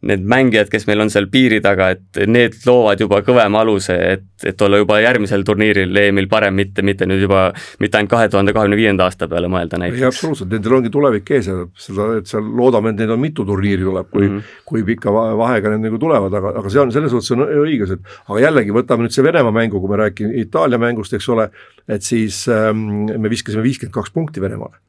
need 0.06 0.24
mängijad, 0.26 0.66
kes 0.70 0.86
meil 0.88 1.04
on 1.04 1.10
seal 1.12 1.28
piiri 1.30 1.60
taga, 1.62 1.92
et 1.94 2.18
need 2.26 2.56
loovad 2.66 3.00
juba 3.02 3.20
kõvema 3.22 3.60
aluse, 3.62 3.94
et, 4.16 4.24
et 4.48 4.64
olla 4.66 4.80
juba 4.80 4.98
järgmisel 5.02 5.44
turniiril 5.46 6.00
EM-il 6.02 6.26
parem, 6.30 6.56
mitte, 6.58 6.82
mitte 6.86 7.06
nüüd 7.06 7.22
juba, 7.22 7.44
mitte 7.82 8.00
ainult 8.00 8.10
kahe 8.10 8.30
tuhande 8.32 8.54
kahekümne 8.56 8.78
viienda 8.78 9.06
aasta 9.06 9.28
peale 9.30 9.50
mõelda 9.52 9.78
näiteks. 9.78 10.02
absoluutselt, 10.10 10.50
nendel 10.50 10.76
ongi 10.80 10.90
tulevik 10.92 11.30
ees 11.38 11.52
ja 11.52 11.58
seda, 11.86 12.08
et 12.18 12.30
seal 12.30 12.50
loodame, 12.58 12.90
et 12.90 13.02
neid 13.04 13.14
on 13.14 13.22
mitu 13.22 13.46
turniiri 13.46 13.86
tuleb, 13.86 14.10
kui 14.10 14.26
mm, 14.26 14.36
-hmm. 14.38 14.60
kui 14.72 14.86
pika 14.90 15.14
vahega 15.14 15.76
need 15.76 15.86
nagu 15.86 16.02
tulevad, 16.02 16.34
aga, 16.34 16.56
aga 16.58 16.74
see 16.74 16.82
on 16.82 16.92
selles 16.92 17.14
suhtes 17.14 17.36
on 17.36 17.46
õiges, 17.46 17.94
et 17.94 18.14
aga 18.26 18.42
jällegi, 18.48 18.74
võtame 18.74 19.06
nüüd 19.06 19.14
see 19.14 19.22
Venemaa 19.22 19.54
mängu, 19.54 19.80
kui 19.80 19.90
me 19.90 20.02
räägime 20.02 20.34
Itaalia 20.42 20.82
mängust, 20.82 21.14
eks 21.14 21.28
ole, 21.30 21.50
et 21.86 22.02
siis 22.02 22.48
ähm, 22.50 23.06
me 23.06 23.30
viskasime 23.30 23.62
viiskümmend 23.62 23.94
kaks 23.94 24.10
punkti 24.10 24.42
Venemaale 24.42 24.82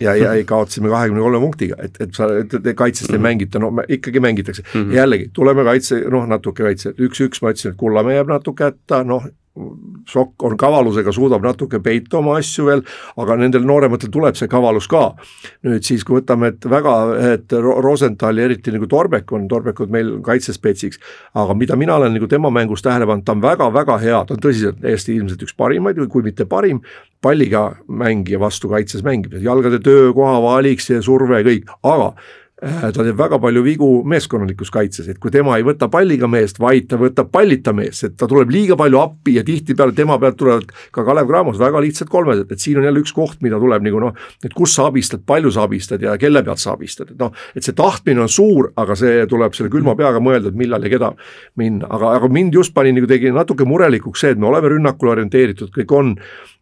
ja, 0.00 0.14
ja 0.16 0.44
kaotasime 0.44 0.88
kahekümne 0.88 1.20
kolme 1.20 1.40
punktiga, 1.40 1.76
et, 1.84 1.98
et 2.00 2.14
sa, 2.16 2.28
et, 2.40 2.54
et 2.54 2.76
kaitsest 2.76 3.10
ei 3.10 3.16
-hmm. 3.18 3.22
mängita, 3.22 3.58
no 3.58 3.72
ikkagi 3.88 4.20
mängitakse 4.20 4.62
mm. 4.62 4.80
-hmm. 4.80 4.94
jällegi, 4.94 5.30
tuleme 5.32 5.64
kaitse, 5.64 6.00
noh 6.10 6.26
natuke 6.26 6.62
kaitse, 6.62 6.94
üks-üks 6.98 7.42
ma 7.42 7.52
ütlesin, 7.52 7.74
et 7.74 7.76
Kullamäe 7.76 8.16
jääb 8.16 8.28
natuke 8.28 8.64
hätta, 8.64 9.04
noh 9.04 9.26
Sokk 10.10 10.42
on 10.48 10.56
kavalusega, 10.58 11.12
suudab 11.14 11.44
natuke 11.44 11.78
peita 11.84 12.18
oma 12.18 12.38
asju 12.40 12.64
veel, 12.66 12.80
aga 13.20 13.36
nendel 13.38 13.66
noorematel 13.68 14.10
tuleb 14.10 14.38
see 14.38 14.48
kavalus 14.50 14.88
ka. 14.90 15.12
nüüd 15.68 15.84
siis, 15.86 16.04
kui 16.06 16.18
võtame, 16.18 16.54
et 16.54 16.66
väga, 16.66 16.94
et 17.34 17.54
Rosenthal 17.60 18.40
ja 18.40 18.48
eriti 18.48 18.72
nagu 18.74 18.88
Torbek 18.90 19.30
on, 19.36 19.46
Torbek 19.50 19.84
on 19.84 19.92
meil 19.92 20.10
kaitsespetsiks, 20.26 20.98
aga 21.34 21.54
mida 21.54 21.76
mina 21.76 21.98
olen 22.00 22.16
nagu 22.16 22.26
tema 22.30 22.50
mängus 22.50 22.82
tähele 22.82 23.06
pannud, 23.06 23.26
ta 23.28 23.36
on 23.36 23.44
väga-väga 23.44 24.00
hea, 24.02 24.24
ta 24.26 24.34
on 24.34 24.42
tõsiselt 24.42 24.82
Eesti 24.90 25.14
ilmselt 25.20 25.44
üks 25.46 25.56
parimaid, 25.56 26.00
kui 26.10 26.24
mitte 26.26 26.48
parim, 26.48 26.80
palliga 27.22 27.68
mängija 27.86 28.40
vastu 28.40 28.70
kaitses 28.72 29.04
mängib, 29.06 29.36
jalgade 29.44 29.82
töö, 29.84 30.10
kohavaliks 30.16 30.90
ja 30.90 31.02
surve 31.04 31.42
ja 31.42 31.46
kõik, 31.46 31.70
aga 31.84 32.14
ta 32.60 32.90
teeb 32.92 33.16
väga 33.16 33.38
palju 33.40 33.62
vigu 33.64 33.88
meeskonnalikus 34.08 34.70
kaitses, 34.72 35.08
et 35.08 35.18
kui 35.20 35.32
tema 35.32 35.56
ei 35.56 35.64
võta 35.64 35.88
palliga 35.92 36.28
meest, 36.30 36.60
vaid 36.60 36.90
ta 36.90 36.98
võtab 37.00 37.30
pallita 37.32 37.72
meest, 37.76 38.04
et 38.04 38.16
ta 38.20 38.28
tuleb 38.28 38.52
liiga 38.52 38.76
palju 38.80 39.00
appi 39.00 39.38
ja 39.38 39.44
tihtipeale 39.46 39.96
tema 39.96 40.18
pealt 40.20 40.36
tulevad 40.40 40.74
ka 40.92 41.04
Kalev 41.06 41.30
Cramos 41.30 41.60
väga 41.60 41.80
lihtsad 41.80 42.10
kolmesed, 42.12 42.52
et 42.52 42.60
siin 42.60 42.80
on 42.80 42.88
jälle 42.88 43.00
üks 43.00 43.14
koht, 43.16 43.40
mida 43.44 43.60
tuleb 43.60 43.86
nagu 43.86 44.02
noh, 44.04 44.12
et 44.44 44.54
kus 44.56 44.76
sa 44.76 44.90
abistad, 44.90 45.24
palju 45.26 45.54
sa 45.56 45.64
abistad 45.64 46.04
ja 46.04 46.18
kelle 46.20 46.44
pealt 46.44 46.60
sa 46.60 46.74
abistad, 46.76 47.14
et 47.14 47.20
noh, 47.20 47.32
et 47.56 47.64
see 47.64 47.76
tahtmine 47.76 48.26
on 48.26 48.32
suur, 48.32 48.72
aga 48.80 48.98
see 48.98 49.24
tuleb 49.30 49.56
selle 49.56 49.72
külma 49.72 49.96
peaga 49.96 50.20
mõelda, 50.20 50.52
et 50.52 50.60
millal 50.60 50.84
ja 50.84 50.92
keda 50.92 51.14
minna, 51.60 51.88
aga, 51.88 52.14
aga 52.20 52.32
mind 52.32 52.60
just 52.60 52.76
pani 52.76 52.92
nagu 52.96 53.08
tegi 53.08 53.32
natuke 53.32 53.68
murelikuks 53.68 54.26
see, 54.26 54.36
et 54.36 54.40
me 54.40 54.50
oleme 54.52 54.74
rünnakule 54.74 55.16
orienteeritud, 55.16 55.72
kõik 55.80 55.96
on 55.96 56.16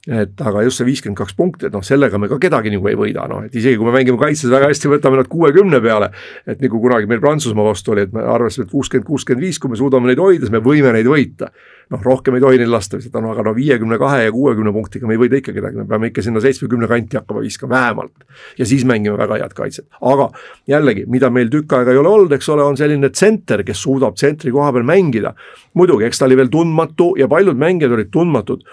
et 0.08 0.40
aga 0.40 0.62
just 0.64 0.80
see 0.80 0.86
viiskümmend 0.88 1.18
kaks 1.18 1.34
punkti, 1.36 1.68
et 1.68 1.74
noh, 1.74 1.82
sellega 1.84 2.18
me 2.20 2.30
ka 2.30 2.38
kedagi 2.40 2.72
nagu 2.72 2.88
ei 2.88 2.96
võida, 2.96 3.26
noh 3.28 3.44
et 3.44 3.56
isegi 3.58 3.76
kui 3.76 3.88
me 3.88 3.92
mängime 3.92 4.16
kaitses 4.20 4.48
väga 4.48 4.70
hästi, 4.70 4.88
võtame 4.94 5.18
nad 5.20 5.28
kuuekümne 5.28 5.80
peale. 5.84 6.08
et 6.48 6.62
nagu 6.64 6.80
kunagi 6.80 7.08
meil 7.10 7.20
Prantsusmaa 7.20 7.66
vastu 7.66 7.92
oli, 7.92 8.06
et 8.08 8.14
me 8.16 8.24
arvestasime, 8.24 8.64
et 8.64 8.72
kuuskümmend, 8.72 9.06
kuuskümmend 9.06 9.44
viis, 9.44 9.58
kui 9.60 9.68
me 9.68 9.76
suudame 9.76 10.08
neid 10.08 10.22
hoida, 10.22 10.46
siis 10.46 10.54
me 10.54 10.62
võime 10.64 10.94
neid 10.96 11.10
võita. 11.12 11.50
noh, 11.92 12.00
rohkem 12.04 12.36
ei 12.36 12.40
tohi 12.40 12.58
neil 12.60 12.72
lasta 12.72 12.96
lihtsalt, 12.96 13.20
no 13.24 13.32
aga 13.32 13.44
no 13.46 13.54
viiekümne 13.56 13.96
kahe 14.00 14.24
ja 14.26 14.32
kuuekümne 14.32 14.72
punktiga 14.72 15.08
me 15.08 15.14
ei 15.16 15.20
võida 15.22 15.38
ikka 15.40 15.54
kedagi, 15.56 15.76
me 15.80 15.86
peame 15.88 16.10
ikka 16.10 16.24
sinna 16.24 16.40
seitsmekümne 16.44 16.88
kanti 16.88 17.16
hakkama 17.16 17.40
viskama 17.44 17.74
vähemalt. 17.74 18.26
ja 18.58 18.66
siis 18.66 18.84
mängime 18.84 19.16
väga 19.16 19.40
head 19.40 19.56
kaitset, 19.56 19.86
aga 20.00 20.30
jällegi, 20.68 21.04
mida 21.08 21.30
meil 21.30 21.48
tükk 21.52 21.72
aega 21.78 21.92
ei 21.92 22.00
ole 22.00 22.08
olnud, 22.08 22.32
eks 22.32 22.48
ole, 22.52 22.64
on 22.64 22.76
selline 22.76 23.08
tsenter, 23.08 23.64
kes 23.64 23.80
suudab 23.82 24.16
tsentri 24.16 24.52
koha 24.52 24.72
peal 24.72 24.84
mängida. 24.84 25.34
muidugi, 25.74 26.04
eks 26.04 26.18
ta 26.18 26.28
oli 26.28 26.36
veel 26.36 26.52
tundmatu 26.52 27.14
ja 27.16 27.28
paljud 27.28 27.56
mängijad 27.56 27.92
olid 27.92 28.12
tundmatud 28.12 28.64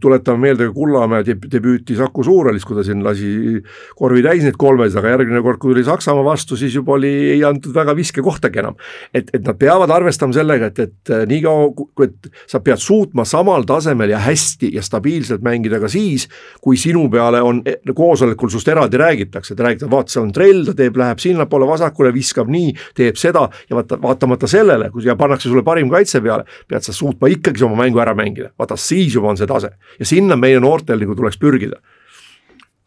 tuletame 0.00 0.48
meelde 0.48 0.66
Kullamäe 0.74 1.22
debüüti 1.26 1.94
Saku 1.94 2.24
Suurhallis, 2.26 2.64
kui 2.66 2.74
ta 2.74 2.82
siin 2.82 3.04
lasi 3.04 3.60
korvi 3.98 4.22
täis 4.24 4.42
neid 4.42 4.56
kolmesid, 4.58 4.98
aga 4.98 5.12
järgmine 5.14 5.42
kord, 5.44 5.60
kui 5.62 5.70
tuli 5.70 5.84
Saksamaa 5.86 6.24
vastu, 6.26 6.56
siis 6.58 6.74
juba 6.74 6.96
oli, 6.96 7.12
ei 7.36 7.44
antud 7.46 7.74
väga 7.74 7.94
viskekohtagi 7.94 8.58
enam. 8.58 8.74
et, 9.14 9.30
et 9.30 9.44
nad 9.46 9.58
peavad 9.58 9.90
arvestama 9.94 10.34
sellega, 10.34 10.72
et, 10.72 10.80
et 10.82 11.12
niikaua, 11.30 11.68
kui 11.78 12.08
et 12.08 12.30
sa 12.50 12.58
pead 12.60 12.82
suutma 12.82 13.24
samal 13.28 13.62
tasemel 13.68 14.10
ja 14.10 14.18
hästi 14.18 14.72
ja 14.74 14.82
stabiilselt 14.82 15.44
mängida 15.46 15.78
ka 15.80 15.90
siis, 15.92 16.26
kui 16.60 16.76
sinu 16.76 17.06
peale 17.12 17.42
on 17.42 17.62
e, 17.62 17.76
koosolekul 17.94 18.50
sinust 18.50 18.72
eraldi 18.72 18.98
räägitakse, 18.98 19.54
et 19.54 19.62
räägitakse, 19.62 19.90
vaata, 19.94 20.14
seal 20.16 20.26
on 20.26 20.34
trell, 20.34 20.64
ta 20.66 20.74
teeb, 20.74 20.98
läheb 20.98 21.22
sinnapoole 21.22 21.70
vasakule, 21.70 22.10
viskab 22.14 22.50
nii, 22.50 22.74
teeb 22.98 23.20
seda 23.20 23.46
ja 23.70 23.78
vaata, 23.78 24.00
vaatamata 24.02 24.50
sellele, 24.50 24.90
kui 24.90 25.06
siia 25.06 25.14
pannakse 25.20 25.46
sulle 25.46 25.62
parim 25.62 25.90
kaitse 25.92 26.18
peale, 26.24 26.48
pead 26.66 26.82
sa 26.82 26.94
suutma 26.96 27.30
ikkagi 27.30 27.62
oma 27.62 27.78
mängu 27.84 28.02
ära 28.02 28.16
mängida, 28.18 28.50
vaata 28.58 28.74
siis 28.80 29.14
juba 29.14 29.30
on 29.30 29.38
see 29.38 29.51
tase 29.52 29.74
ja 29.98 30.08
sinna 30.08 30.36
meie 30.40 30.60
noortel 30.60 31.04
nagu 31.04 31.16
tuleks 31.18 31.38
pürgida. 31.40 31.80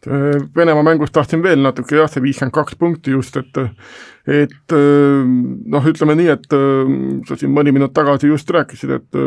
Venemaa 0.06 0.84
mängust 0.86 1.16
tahtsin 1.16 1.42
veel 1.42 1.64
natuke 1.64 1.98
jah, 1.98 2.10
see 2.12 2.22
viiskümmend 2.22 2.54
kaks 2.54 2.76
punkti 2.78 3.16
just, 3.16 3.38
et 3.42 3.58
et 4.30 4.76
noh, 4.76 5.88
ütleme 5.90 6.16
nii, 6.20 6.28
et 6.34 6.46
sa 7.26 7.38
siin 7.40 7.54
mõni 7.54 7.74
minut 7.74 7.94
tagasi 7.94 8.30
just 8.30 8.50
rääkisid, 8.54 8.94
et 9.00 9.18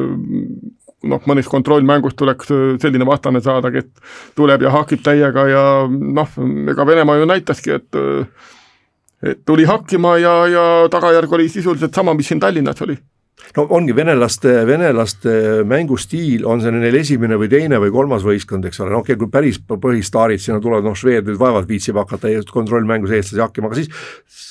noh, 1.03 1.27
mõnes 1.27 1.51
kontrollmängus 1.51 2.15
tuleks 2.19 2.55
selline 2.83 3.07
vastane 3.07 3.43
saada, 3.43 3.73
kes 3.75 3.91
tuleb 4.39 4.63
ja 4.67 4.75
hakib 4.75 5.03
täiega 5.03 5.49
ja 5.51 5.65
noh, 5.91 6.39
ega 6.71 6.87
Venemaa 6.87 7.19
ju 7.19 7.29
näitaski, 7.33 7.75
et 7.79 8.03
et 9.19 9.43
tuli 9.43 9.65
hakkima 9.67 10.15
ja, 10.23 10.35
ja 10.47 10.65
tagajärg 10.95 11.33
oli 11.35 11.49
sisuliselt 11.51 11.95
sama, 11.95 12.15
mis 12.15 12.31
siin 12.31 12.39
Tallinnas 12.39 12.87
oli 12.87 12.95
no 13.57 13.65
ongi 13.75 13.95
venelaste, 13.97 14.53
venelaste 14.69 15.35
mängustiil, 15.69 16.45
on 16.47 16.63
see 16.63 16.73
neil 16.75 16.99
esimene 17.01 17.39
või 17.41 17.51
teine 17.53 17.81
või 17.83 17.93
kolmas 17.95 18.27
võistkond, 18.27 18.67
eks 18.69 18.83
ole, 18.83 18.93
noh 18.93 19.03
okei 19.03 19.17
okay,, 19.17 19.23
kui 19.23 19.33
päris 19.33 19.61
põhistaarid 19.69 20.43
sinna 20.43 20.61
tulevad, 20.63 20.87
noh 20.87 20.97
Šved 20.99 21.31
nüüd 21.31 21.41
vaevalt 21.41 21.69
viitsib 21.71 21.99
hakata 22.01 22.33
kontrollmängus 22.53 23.15
eestlasi 23.15 23.43
hakkima, 23.43 23.71
aga 23.71 23.81
siis 23.81 23.91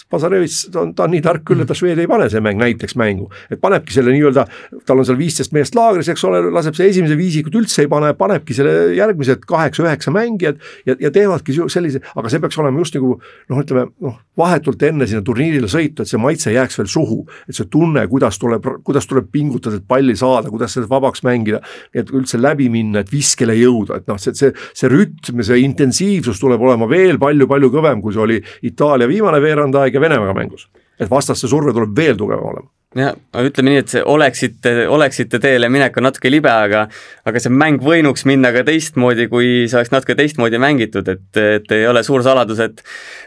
Pasarevits, 0.10 0.69
ta 0.71 0.86
on, 0.86 0.93
ta 0.95 1.04
on 1.04 1.12
nii 1.12 1.19
tark 1.23 1.43
küll, 1.47 1.60
et 1.60 1.67
ta 1.67 1.76
Švedi 1.76 2.06
ei 2.06 2.08
pane 2.08 2.30
see 2.32 2.39
mäng 2.43 2.62
näiteks 2.62 2.95
mängu. 3.00 3.28
et 3.52 3.60
panebki 3.60 3.91
selle 3.91 4.13
nii-öelda, 4.15 4.45
tal 4.88 5.02
on 5.02 5.08
seal 5.08 5.17
viisteist 5.19 5.52
meest 5.56 5.76
laagris, 5.76 6.08
eks 6.13 6.23
ole, 6.23 6.39
laseb 6.54 6.78
see 6.78 6.88
esimese 6.93 7.17
viisikut 7.19 7.56
üldse 7.60 7.84
ei 7.84 7.89
pane, 7.91 8.13
panebki 8.15 8.56
selle 8.56 8.93
järgmised 8.95 9.43
kaheksa-üheksa 9.50 10.13
mängijat 10.15 10.63
ja, 10.88 10.95
ja 11.00 11.12
teevadki 11.12 11.58
sellise, 11.67 12.00
aga 12.15 12.32
see 12.32 12.39
peaks 12.39 12.60
olema 12.62 12.80
just 12.80 12.95
nagu 12.95 13.17
noh, 13.19 13.60
ütleme 13.60 13.89
noh, 14.04 14.15
vahetult 14.39 14.88
enne 14.88 15.10
sinna 15.10 15.26
turniirile 15.28 15.67
sõitu, 15.71 16.06
et 16.06 16.12
see 16.12 16.21
maitse 16.21 16.56
jääks 16.56 16.80
veel 16.80 16.88
suhu. 16.91 17.19
et 17.50 17.60
see 17.60 17.67
tunne, 17.71 18.06
kuidas 18.08 18.39
tuleb, 18.39 18.63
kuidas 18.86 19.08
tuleb 19.10 19.30
pingutada, 19.32 19.80
et 19.80 19.88
palli 19.88 20.16
saada, 20.18 20.52
kuidas 20.54 20.76
sellest 20.76 20.92
vabaks 20.92 21.24
mängida, 21.28 21.62
et 21.94 22.12
üldse 22.13 22.40
läbi 22.42 22.70
minna, 22.74 23.04
et 23.04 23.12
viskele 23.13 23.56
jõuda, 23.58 24.02
et 24.02 24.08
noh, 24.10 24.20
see, 24.22 24.36
see, 24.38 24.54
see 24.78 24.92
rütm, 24.92 25.44
see 25.46 25.62
intensiivsus 25.63 26.42
tuleb 26.42 26.63
olema 26.63 26.90
veel 26.90 27.20
palju-palju 27.22 27.72
kõvem, 27.74 28.02
kui 28.04 28.16
see 28.16 28.24
oli 28.24 28.42
Itaalia 28.68 29.10
viimane 29.10 29.42
veerandaeg 29.44 29.94
ja 29.94 30.04
Venemaaga 30.04 30.38
mängus. 30.38 30.68
et 31.00 31.10
vastaste 31.10 31.48
surve 31.48 31.74
tuleb 31.74 31.94
veel 31.96 32.18
tugevam 32.18 32.50
olema 32.50 32.70
jah, 32.96 33.18
ütleme 33.44 33.74
nii, 33.74 33.82
et 33.84 33.92
see 33.92 34.04
oleksite, 34.16 34.72
oleksite 34.90 35.40
teele 35.44 35.70
minek 35.70 35.98
on 36.00 36.08
natuke 36.08 36.32
libe, 36.32 36.50
aga 36.52 36.86
aga 37.28 37.42
see 37.44 37.54
mäng 37.54 37.84
võinuks 37.84 38.26
minna 38.30 38.54
ka 38.56 38.63
teistmoodi, 38.68 39.28
kui 39.32 39.50
see 39.68 39.80
oleks 39.80 39.94
natuke 39.94 40.16
teistmoodi 40.18 40.62
mängitud, 40.62 41.10
et, 41.12 41.28
et 41.42 41.76
ei 41.76 41.88
ole 41.90 42.04
suur 42.08 42.24
saladus, 42.26 42.63
et 42.63 42.84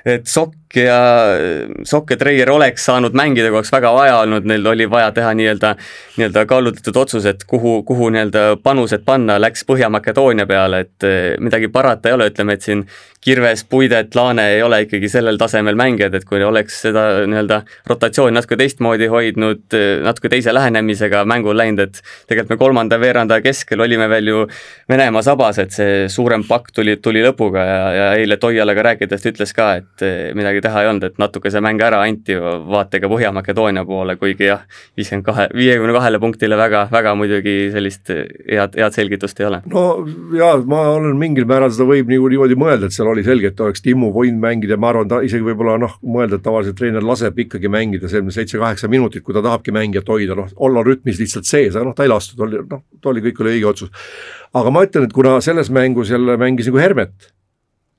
et 0.08 0.26
Sokk 0.30 0.56
ja, 0.76 0.98
Sokk 1.84 2.14
ja 2.14 2.16
Treier 2.20 2.50
oleks 2.50 2.84
saanud 2.88 3.16
mängida, 3.16 3.48
kui 3.50 3.60
oleks 3.60 3.72
väga 3.72 3.92
vaja 3.94 4.18
olnud, 4.24 4.48
neil 4.48 4.66
oli 4.66 4.88
vaja 4.90 5.10
teha 5.16 5.32
nii-öelda, 5.34 5.74
nii-öelda 6.16 6.46
kaalutletud 6.50 6.96
otsus, 6.96 7.26
et 7.26 7.44
kuhu, 7.48 7.80
kuhu 7.88 8.10
nii-öelda 8.14 8.44
panused 8.62 9.04
panna, 9.06 9.40
läks 9.40 9.64
Põhja-Makedoonia 9.68 10.46
peale, 10.46 10.84
et 10.86 11.08
midagi 11.40 11.68
parata 11.72 12.10
ei 12.10 12.18
ole, 12.18 12.30
ütleme, 12.30 12.58
et 12.58 12.66
siin 12.66 12.86
Kirves, 13.20 13.64
Puidet, 13.64 14.14
Laane 14.14 14.46
ei 14.54 14.62
ole 14.62 14.78
ikkagi 14.86 15.08
sellel 15.12 15.36
tasemel 15.36 15.76
mängijad, 15.76 16.14
et 16.16 16.24
kui 16.24 16.40
oleks 16.40 16.78
seda 16.86 17.02
nii-öelda 17.28 17.58
rotatsiooni 17.90 18.32
natuke 18.32 18.56
teistmoodi 18.56 19.10
hoidnud, 19.12 19.66
eh, 19.76 19.98
natuke 20.00 20.30
teise 20.32 20.54
lähenemisega 20.56 21.26
mängul 21.28 21.58
läinud, 21.60 21.82
et 21.84 22.00
tegelikult 22.30 22.54
me 22.54 22.58
kolmanda 22.62 22.96
veerandaja 23.00 23.44
keskel 23.44 23.84
olime 23.84 24.08
veel 24.08 24.32
ju 24.32 24.46
Venemaa 24.88 25.22
sabas, 25.22 25.58
et 25.60 25.76
see 25.76 26.08
suurem 26.08 26.46
pakk 26.48 26.72
tuli, 26.74 26.96
tuli 26.96 27.20
lõpuga. 27.26 27.66
Ja, 27.66 27.82
ja 27.92 28.06
eile 28.16 28.40
Toiale 28.40 28.74
ka 28.74 28.86
rääkides 28.88 29.22
ta 29.22 29.32
ütles 29.34 29.52
ka, 29.54 29.68
et 29.82 30.06
eh, 30.06 30.32
midagi 30.60 30.68
teha 30.68 30.82
ei 30.82 30.88
olnud, 30.90 31.04
et 31.04 31.18
natuke 31.18 31.50
see 31.50 31.60
mäng 31.60 31.80
ära 31.82 32.00
anti 32.04 32.36
vaatega 32.36 33.08
Põhja-Makedoonia 33.10 33.84
poole, 33.86 34.16
kuigi 34.20 34.48
jah, 34.48 34.62
viiskümmend 34.96 35.24
kahe, 35.24 35.48
viiekümne 35.54 35.94
kahele 35.96 36.20
punktile 36.20 36.56
väga, 36.56 36.88
väga 36.92 37.14
muidugi 37.18 37.70
sellist 37.72 38.10
head, 38.10 38.76
head 38.76 38.94
selgitust 38.94 39.40
ei 39.40 39.46
ole. 39.48 39.62
no 39.70 40.04
jaa, 40.36 40.58
ma 40.64 40.82
olen 40.96 41.16
mingil 41.18 41.46
määral 41.48 41.72
seda 41.72 41.88
võib 41.88 42.10
nagu 42.10 42.28
niimoodi 42.28 42.58
mõelda, 42.60 42.88
et 42.88 42.96
seal 42.96 43.10
oli 43.10 43.24
selge, 43.26 43.52
et 43.52 43.60
oleks 43.60 43.82
Timmu 43.84 44.12
võinud 44.14 44.40
mängida, 44.42 44.78
ma 44.80 44.92
arvan, 44.92 45.08
ta 45.10 45.22
isegi 45.24 45.46
võib-olla 45.46 45.78
noh, 45.80 45.96
mõelda, 46.04 46.38
et 46.38 46.46
tavaliselt 46.46 46.78
treener 46.78 47.04
laseb 47.06 47.38
ikkagi 47.46 47.70
mängida 47.72 48.10
selline 48.10 48.34
seitse-kaheksa 48.34 48.90
minutit, 48.92 49.24
kui 49.24 49.36
ta 49.36 49.44
tahabki 49.44 49.74
mängijat 49.74 50.08
hoida, 50.10 50.36
noh, 50.38 50.50
olla 50.60 50.84
rütmis 50.86 51.20
lihtsalt 51.22 51.48
sees, 51.48 51.74
aga 51.74 51.88
noh, 51.88 51.96
ta 51.96 52.06
ei 52.06 52.12
lastud, 52.12 52.40
oli 52.46 52.62
noh, 52.62 52.84
ta 53.00 53.12
oli, 53.12 53.24
kõik 53.28 53.44
oli 53.44 53.56
õige 53.58 53.70
otsus. 53.72 54.08
aga 54.54 54.72
ma 54.74 54.84
ütlen, 54.86 55.06
et 55.06 55.14
kuna 55.14 55.38
selles 55.44 55.70
mängus 55.72 56.10
jälle 56.10 56.36
mängis 56.40 56.68
nagu 56.68 56.80
Hermet, 56.82 57.30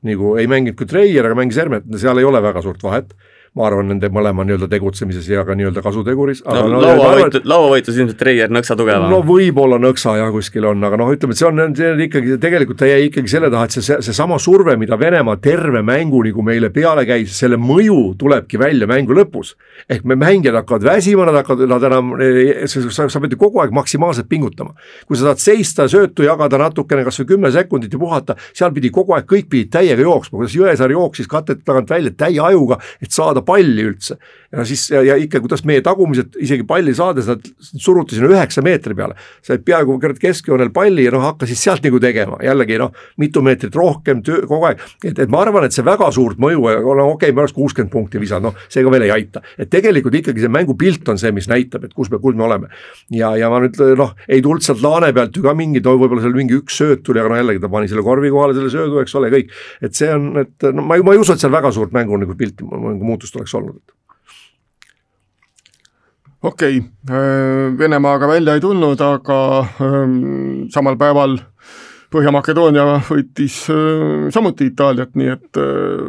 nagu 0.08 0.36
ei 0.42 0.50
mänginud 0.50 0.78
kui 0.80 0.90
Treier, 0.90 1.28
aga 1.28 1.38
mängis 1.38 1.60
Hermet, 1.62 1.86
seal 2.02 2.20
ei 2.22 2.28
ole 2.28 2.42
väga 2.44 2.64
suurt 2.66 2.82
vahet 2.84 3.14
ma 3.52 3.66
arvan, 3.68 3.90
nende 3.92 4.08
mõlema 4.08 4.46
nii-öelda 4.48 4.70
tegutsemises 4.72 5.26
ja 5.28 5.42
ka 5.44 5.56
nii-öelda 5.60 5.82
kasuteguris. 5.84 6.40
no, 6.48 6.62
no 6.72 6.78
lauavõitu, 6.80 7.42
lauavõitlus 7.52 7.98
ilmselt 8.00 8.20
Treier 8.22 8.52
nõksa 8.54 8.78
tugevam. 8.80 9.10
no 9.12 9.18
võib-olla 9.28 9.76
nõksa 9.82 10.14
jah, 10.22 10.30
kuskil 10.32 10.70
on, 10.70 10.80
aga 10.88 11.00
noh, 11.02 11.10
ütleme, 11.12 11.36
et 11.36 11.42
see 11.42 11.48
on, 11.50 11.60
see 11.76 11.90
on 11.92 12.00
ikkagi, 12.06 12.38
tegelikult 12.40 12.80
ta 12.80 12.88
jäi 12.88 13.10
ikkagi 13.10 13.34
selle 13.34 13.50
taha, 13.52 13.68
et 13.68 13.76
see, 13.76 13.98
seesama 14.08 14.38
surve, 14.40 14.78
mida 14.80 14.96
Venemaa 15.00 15.36
terve 15.44 15.82
mängu 15.84 16.22
nagu 16.24 16.46
meile 16.48 16.70
peale 16.72 17.04
käis, 17.10 17.34
selle 17.36 17.60
mõju 17.60 18.14
tulebki 18.22 18.62
välja 18.62 18.88
mängu 18.88 19.18
lõpus. 19.20 19.58
ehk 19.90 20.06
me 20.08 20.16
mängijad 20.16 20.56
hakkavad 20.56 20.88
väsima, 20.88 21.26
nad 21.28 21.42
hakkavad, 21.42 21.68
nad 21.68 21.84
enam, 21.90 22.16
sa, 22.72 23.10
sa 23.10 23.20
pead 23.20 23.36
ju 23.36 23.42
kogu 23.42 23.60
aeg 23.66 23.76
maksimaalselt 23.76 24.30
pingutama. 24.32 24.78
kui 25.08 25.20
sa 25.20 25.28
tahad 25.28 25.44
seista, 25.44 25.90
söötu 25.92 26.24
jagada 26.24 26.62
natukene, 26.62 27.04
kas 27.04 27.20
või 27.20 27.34
kümme 27.36 27.52
sekundit 27.52 27.92
ja 27.92 28.00
puhata, 28.00 28.40
seal 28.54 28.72
pidi 28.72 28.94
kogu 28.96 29.18
aeg, 29.18 29.28
kõik 29.28 29.52
pidid 29.52 29.76
täiega 29.76 30.08
jooksma, 30.08 30.40
kuidas 30.40 30.56
Jõesaar 30.56 30.96
jooksis 30.96 31.28
katete 31.28 31.66
tagant 31.66 31.90
välja 31.92 32.16
täie 32.16 32.40
ajuga, 32.40 32.80
et 33.02 33.12
saada 33.12 33.41
saada 33.42 33.46
palli 33.46 33.84
üldse. 33.90 34.18
ja 34.52 34.66
siis 34.68 34.90
ja, 34.92 35.00
ja 35.02 35.16
ikka, 35.16 35.40
kuidas 35.40 35.62
meie 35.64 35.82
tagumised 35.82 36.36
isegi 36.44 36.66
palli 36.68 36.92
saades 36.94 37.30
nad 37.30 37.46
suruti 37.80 38.18
sinna 38.18 38.28
üheksa 38.34 38.62
meetri 38.62 38.96
peale. 38.96 39.16
said 39.42 39.64
peaaegu 39.64 39.98
keskjoonel 40.20 40.72
palli 40.76 41.06
ja 41.06 41.12
noh, 41.12 41.24
hakkasid 41.24 41.58
sealt 41.58 41.86
nagu 41.86 42.00
tegema, 42.04 42.38
jällegi 42.44 42.78
noh, 42.82 42.92
mitu 43.18 43.42
meetrit 43.42 43.76
rohkem 43.76 44.22
töö 44.24 44.46
kogu 44.48 44.68
aeg. 44.68 44.82
et, 45.06 45.20
et 45.20 45.30
ma 45.30 45.42
arvan, 45.42 45.66
et 45.66 45.72
see 45.72 45.86
väga 45.86 46.12
suurt 46.12 46.38
mõju, 46.38 46.66
no 46.84 47.08
okei 47.14 47.30
okay,, 47.30 47.36
me 47.36 47.46
oleks 47.46 47.56
kuuskümmend 47.56 47.92
punkti 47.92 48.20
visanud, 48.20 48.52
noh, 48.52 48.68
see 48.68 48.84
ka 48.84 48.92
veel 48.92 49.08
ei 49.08 49.14
aita. 49.16 49.42
et 49.58 49.72
tegelikult 49.72 50.20
ikkagi 50.20 50.44
see 50.44 50.52
mängupilt 50.52 51.08
on 51.14 51.22
see, 51.22 51.32
mis 51.32 51.48
näitab, 51.48 51.88
et 51.88 51.96
kus 51.96 52.12
me, 52.12 52.20
kus 52.20 52.36
me 52.36 52.44
oleme. 52.50 52.68
ja, 53.16 53.32
ja 53.40 53.50
ma 53.52 53.62
nüüd 53.64 53.80
noh, 53.98 54.14
ei 54.28 54.44
tulnud 54.44 54.68
sealt 54.68 54.84
laane 54.84 55.14
pealt 55.16 55.40
ju 55.40 55.46
ka 55.48 55.56
mingit, 55.56 55.88
võib-olla 55.88 56.26
seal 56.26 56.36
mingi 56.36 56.60
üks 56.60 56.82
sööt 56.84 57.06
tuli, 57.08 57.24
aga 57.24 57.32
no 57.32 57.40
jällegi 57.40 57.64
ta 57.64 57.72
pani 57.72 57.88
selle 57.88 58.04
korvi 58.04 58.34
kohale 58.34 58.58
selle 58.58 58.74
söödu, 58.74 59.00
eks 59.00 59.16
ole, 59.16 59.32
kõik. 59.32 59.56
et 59.80 59.96
see 59.96 60.12
on, 60.12 60.28
et 60.44 60.70
no 60.76 60.84
ma, 60.84 61.00
ma 61.00 61.16
ei 61.16 61.24
usu, 61.24 61.38
et 61.38 61.44
seal 61.44 61.56
väga 61.56 61.72
suurt 61.72 61.96
mängu 61.96 62.20
nagu 62.20 62.36
pilti, 62.36 62.68
muutust 63.32 63.36
oleks 63.36 63.56
olnud 63.56 63.82
okei 66.42 66.78
okay., 66.78 66.90
äh, 67.10 67.78
Venemaaga 67.78 68.28
välja 68.28 68.56
ei 68.56 68.62
tulnud, 68.62 69.02
aga 69.02 69.68
ähm, 69.82 70.68
samal 70.70 70.98
päeval 70.98 71.40
Põhja-Makedoonia 72.12 73.00
võitis 73.08 73.70
äh, 73.72 74.28
samuti 74.34 74.68
Itaaliat, 74.72 75.16
nii 75.16 75.30
et 75.32 75.58
äh, 75.62 76.02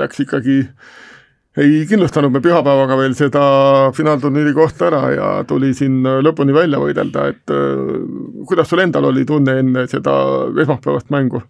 läks 0.00 0.24
ikkagi, 0.24 0.64
ei 1.60 1.84
kindlustanud 1.86 2.32
me 2.32 2.40
pühapäevaga 2.42 2.96
veel 2.98 3.14
seda 3.18 3.44
finaalturniiri 3.94 4.54
kohta 4.56 4.88
ära 4.88 5.02
ja 5.14 5.30
tuli 5.46 5.74
siin 5.74 6.00
lõpuni 6.24 6.54
välja 6.54 6.78
võidelda, 6.80 7.26
et 7.30 7.54
kuidas 8.46 8.70
sul 8.70 8.82
endal 8.84 9.10
oli 9.10 9.26
tunne 9.26 9.58
enne 9.60 9.86
seda 9.90 10.14
esmaspäevast 10.62 11.10
mängu? 11.10 11.42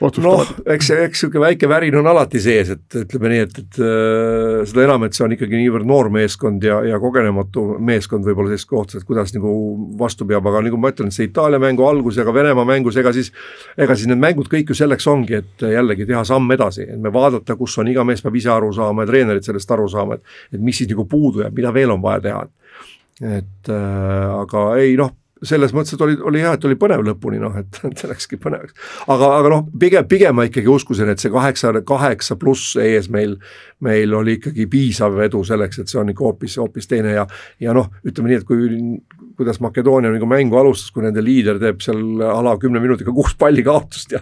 Noh, 0.00 0.42
eks 0.64 0.90
eks 0.94 1.20
niisugune 1.20 1.42
väike 1.44 1.68
värin 1.68 1.96
on 2.00 2.08
alati 2.08 2.40
sees, 2.40 2.70
et 2.72 2.96
ütleme 3.02 3.32
nii, 3.32 3.40
et, 3.44 3.58
et 3.60 3.80
äh, 3.84 4.62
seda 4.68 4.84
enam, 4.86 5.04
et 5.04 5.16
see 5.16 5.24
on 5.26 5.34
ikkagi 5.36 5.58
niivõrd 5.60 5.88
noor 5.88 6.08
meeskond 6.14 6.64
ja, 6.64 6.78
ja 6.88 7.00
kogenematu 7.02 7.66
meeskond 7.84 8.24
võib-olla 8.24 8.54
selles 8.54 8.68
kohtas, 8.70 9.00
et 9.02 9.08
kuidas 9.08 9.34
nagu 9.36 9.52
vastu 10.00 10.26
peab, 10.28 10.48
aga 10.48 10.64
nagu 10.64 10.80
ma 10.80 10.92
ütlen, 10.94 11.12
see 11.14 11.28
Itaalia 11.28 11.60
mängu 11.62 11.84
algus 11.88 12.20
ja 12.20 12.24
ka 12.24 12.34
Venemaa 12.34 12.64
mängus, 12.68 12.96
ega 13.00 13.12
siis 13.16 13.32
ega 13.76 13.96
siis 13.96 14.08
need 14.10 14.22
mängud 14.22 14.48
kõik 14.52 14.72
ju 14.72 14.78
selleks 14.80 15.08
ongi, 15.10 15.42
et 15.42 15.66
jällegi 15.76 16.08
teha 16.08 16.24
samm 16.28 16.56
edasi, 16.56 16.88
et 16.88 17.00
me 17.00 17.12
vaadata, 17.12 17.58
kus 17.60 17.76
on, 17.82 17.92
iga 17.92 18.06
mees 18.08 18.24
peab 18.24 18.40
ise 18.40 18.52
aru 18.54 18.72
saama 18.76 19.04
ja 19.04 19.12
treenerid 19.12 19.46
sellest 19.46 19.76
aru 19.76 19.88
saama, 19.90 20.16
et 20.16 20.56
et 20.56 20.64
mis 20.64 20.80
siis 20.80 20.88
nagu 20.90 21.04
puudu 21.08 21.44
jääb, 21.44 21.54
mida 21.56 21.74
veel 21.76 21.92
on 21.92 22.02
vaja 22.02 22.24
teha. 22.24 22.44
et 23.20 23.68
äh, 23.68 24.28
aga 24.40 24.62
ei 24.80 24.94
noh, 24.96 25.12
selles 25.46 25.72
mõttes, 25.76 25.94
et 25.96 26.02
oli, 26.04 26.16
oli 26.26 26.42
hea, 26.42 26.52
et 26.56 26.64
oli 26.68 26.76
põnev 26.80 27.04
lõpuni 27.06 27.40
noh, 27.40 27.54
et, 27.60 27.80
et 27.88 28.02
läkski 28.10 28.38
põnevaks. 28.40 28.76
aga, 29.08 29.30
aga 29.38 29.52
noh, 29.54 29.64
pigem, 29.80 30.06
pigem 30.10 30.36
ma 30.36 30.46
ikkagi 30.48 30.70
uskusin, 30.72 31.12
et 31.12 31.22
see 31.22 31.32
kaheksa, 31.32 31.72
kaheksa 31.86 32.36
pluss 32.40 32.76
ees 32.80 33.10
meil, 33.12 33.36
meil 33.84 34.14
oli 34.16 34.38
ikkagi 34.38 34.68
piisav 34.70 35.18
edu 35.26 35.42
selleks, 35.46 35.80
et 35.80 35.92
see 35.92 36.00
on 36.00 36.12
ikka 36.12 36.26
hoopis, 36.26 36.58
hoopis 36.60 36.90
teine 36.90 37.16
ja 37.16 37.26
ja 37.60 37.74
noh, 37.76 37.90
ütleme 38.06 38.32
nii, 38.32 38.40
et 38.42 38.48
kui 38.48 38.68
kuidas 39.40 39.60
Makedoonia 39.64 40.12
nagu 40.12 40.26
mängu 40.28 40.58
alustas, 40.60 40.90
kui 40.92 41.04
nende 41.04 41.22
liider 41.24 41.56
teeb 41.60 41.80
seal 41.80 42.20
ala 42.26 42.58
kümne 42.60 42.82
minutiga 42.82 43.14
kuus 43.16 43.32
palli 43.40 43.64
kaotust 43.64 44.12
ja 44.12 44.20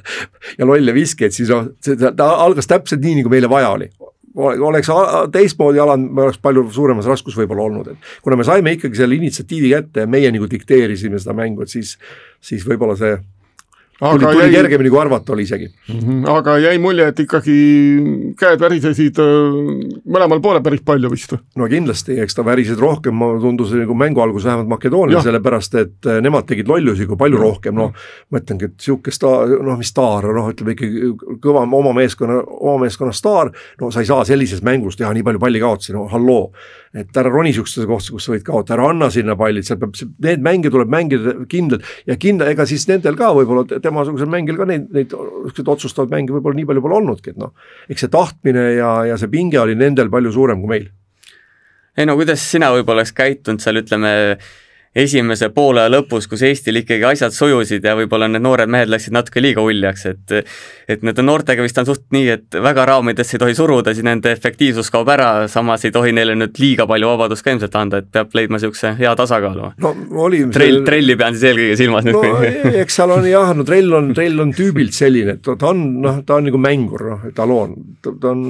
ja 0.59 0.67
lolle 0.69 0.95
viskeid, 0.95 1.35
siis 1.35 1.51
noh, 1.51 1.73
see, 1.83 1.99
ta 1.99 2.31
algas 2.45 2.71
täpselt 2.71 3.03
nii, 3.03 3.23
nagu 3.23 3.33
meile 3.33 3.51
vaja 3.51 3.75
oli 3.75 3.91
oleks 4.39 4.91
teistmoodi 5.33 5.81
alanud, 5.83 6.13
me 6.15 6.27
oleks 6.27 6.39
palju 6.43 6.67
suuremas 6.75 7.09
raskus 7.11 7.37
võib-olla 7.39 7.67
olnud, 7.67 7.91
et 7.93 8.13
kuna 8.23 8.39
me 8.39 8.47
saime 8.47 8.77
ikkagi 8.77 9.01
selle 9.01 9.19
initsiatiivi 9.19 9.73
kätte 9.75 10.07
ja 10.07 10.11
meie 10.11 10.31
nagu 10.35 10.49
dikteerisime 10.51 11.19
seda 11.19 11.35
mängu, 11.39 11.67
et 11.67 11.73
siis, 11.73 11.97
siis 12.41 12.67
võib-olla 12.69 12.97
see 12.99 13.17
tuli, 13.99 14.25
tuli 14.25 14.45
jäi... 14.45 14.53
kergemini 14.53 14.91
kui 14.91 15.01
arvata 15.01 15.33
oli 15.33 15.43
isegi 15.43 15.69
mm. 15.69 15.99
-hmm. 15.99 16.31
aga 16.31 16.59
jäi 16.59 16.79
mulje, 16.79 17.09
et 17.09 17.21
ikkagi 17.21 17.57
käed 18.39 18.61
värisesid 18.61 19.19
mõlemal 20.07 20.41
poolel 20.41 20.63
päris 20.63 20.83
palju 20.87 21.11
vist? 21.11 21.35
no 21.57 21.69
kindlasti, 21.69 22.21
eks 22.23 22.39
ta 22.39 22.45
värises 22.45 22.79
rohkem, 22.79 23.19
tundus 23.43 23.73
nagu 23.75 23.95
mängu 23.95 24.23
alguses 24.23 24.47
vähemalt 24.47 24.69
Makedoonial, 24.69 25.23
sellepärast 25.23 25.75
et 25.75 26.11
nemad 26.23 26.47
tegid 26.47 26.69
lollusi 26.69 27.07
kui 27.07 27.17
palju 27.17 27.39
rohkem, 27.39 27.75
noh 27.75 27.93
ma 28.31 28.39
ütlengi, 28.39 28.71
et 28.71 28.77
niisugune 28.79 29.15
staar, 29.15 29.55
noh 29.63 29.79
mis 29.79 29.91
staar, 29.95 30.31
noh 30.35 30.51
ütleme 30.53 30.77
ikkagi 30.77 31.13
kõva 31.43 31.65
oma 31.67 31.93
meeskonna, 31.93 32.43
oma 32.47 32.85
meeskonna 32.85 33.13
staar, 33.13 33.51
no 33.81 33.91
sa 33.91 34.05
ei 34.05 34.11
saa 34.11 34.25
sellises 34.25 34.63
mängus 34.63 34.97
teha 34.97 35.13
nii 35.15 35.27
palju 35.27 35.43
pallikaotusi, 35.43 35.93
no 35.97 36.07
halloo 36.13 36.53
et 36.97 37.17
ära 37.21 37.31
roni 37.33 37.53
sihukesesse 37.53 37.87
kohta, 37.89 38.13
kus 38.15 38.27
sa 38.29 38.33
võid 38.33 38.45
kaotada, 38.47 38.77
ära 38.79 38.91
anna 38.93 39.09
sinna 39.13 39.37
pallid, 39.39 39.67
seal 39.67 39.81
peab, 39.81 39.97
need 40.25 40.45
mänge 40.45 40.73
tuleb 40.73 40.93
mängida 40.93 41.35
kindlalt 41.51 41.89
ja 42.09 42.17
kindla, 42.21 42.49
ega 42.55 42.65
siis 42.69 42.87
nendel 42.89 43.19
ka 43.19 43.33
võib-olla 43.37 43.81
temasugusel 43.85 44.31
mängil 44.33 44.57
ka 44.61 44.69
neid, 44.69 44.87
neid 44.95 45.13
siukseid 45.13 45.73
otsustavaid 45.75 46.15
mänge 46.15 46.37
võib-olla 46.37 46.61
nii 46.61 46.69
palju 46.71 46.85
pole 46.85 47.01
olnudki, 47.01 47.35
et 47.35 47.43
noh. 47.43 47.53
eks 47.89 48.07
see 48.07 48.15
tahtmine 48.15 48.65
ja, 48.79 48.93
ja 49.11 49.19
see 49.21 49.33
pinge 49.33 49.61
oli 49.61 49.77
nendel 49.79 50.09
palju 50.13 50.33
suurem 50.35 50.65
kui 50.65 50.73
meil. 50.77 50.89
ei 51.99 52.09
no 52.09 52.17
kuidas 52.19 52.45
sina 52.45 52.73
võib-olla 52.73 53.03
oleks 53.05 53.17
käitunud 53.17 53.65
seal, 53.65 53.83
ütleme 53.83 54.15
esimese 54.97 55.51
poole 55.55 55.85
lõpus, 55.91 56.29
kus 56.31 56.43
Eestil 56.47 56.81
ikkagi 56.81 57.05
asjad 57.11 57.35
sujusid 57.35 57.85
ja 57.85 57.95
võib-olla 57.99 58.29
need 58.31 58.45
noored 58.45 58.71
mehed 58.71 58.91
läksid 58.91 59.15
natuke 59.15 59.43
liiga 59.43 59.65
uljaks, 59.65 60.07
et 60.09 60.37
et 60.89 61.03
nende 61.05 61.23
noortega 61.23 61.65
vist 61.65 61.79
on 61.81 61.87
suht 61.89 62.07
nii, 62.15 62.29
et 62.33 62.59
väga 62.65 62.87
raamidesse 62.89 63.37
ei 63.37 63.43
tohi 63.43 63.57
suruda, 63.59 63.93
siis 63.95 64.07
nende 64.07 64.33
efektiivsus 64.33 64.91
kaob 64.93 65.11
ära, 65.13 65.31
samas 65.53 65.85
ei 65.85 65.93
tohi 65.95 66.15
neile 66.17 66.37
nüüd 66.39 66.57
liiga 66.61 66.87
palju 66.89 67.11
vabadust 67.13 67.45
ka 67.45 67.53
ilmselt 67.53 67.77
anda, 67.77 68.01
et 68.01 68.09
peab 68.13 68.33
leidma 68.37 68.57
niisuguse 68.57 68.95
hea 68.99 69.15
tasakaalu. 69.19 69.73
no 69.85 69.95
oli 70.25 70.45
trell, 70.55 70.81
trelli 70.87 71.17
pean 71.21 71.37
siis 71.37 71.51
eelkõige 71.51 71.77
silmas 71.83 72.09
nüüd. 72.09 72.17
No, 72.19 72.79
eks 72.83 72.99
seal 73.01 73.13
on 73.13 73.29
jah, 73.29 73.53
no 73.57 73.67
trell 73.69 73.99
on, 73.99 74.13
trell 74.17 74.41
on 74.45 74.55
tüübilt 74.57 74.97
selline, 74.97 75.37
et 75.37 75.45
ta 75.45 75.73
on 75.73 75.85
noh, 76.05 76.23
ta 76.27 76.39
on 76.39 76.49
nagu 76.49 76.61
mängur, 76.63 77.05
noh, 77.13 77.27
etaloon, 77.29 77.77
ta 78.05 78.33
on, 78.33 78.47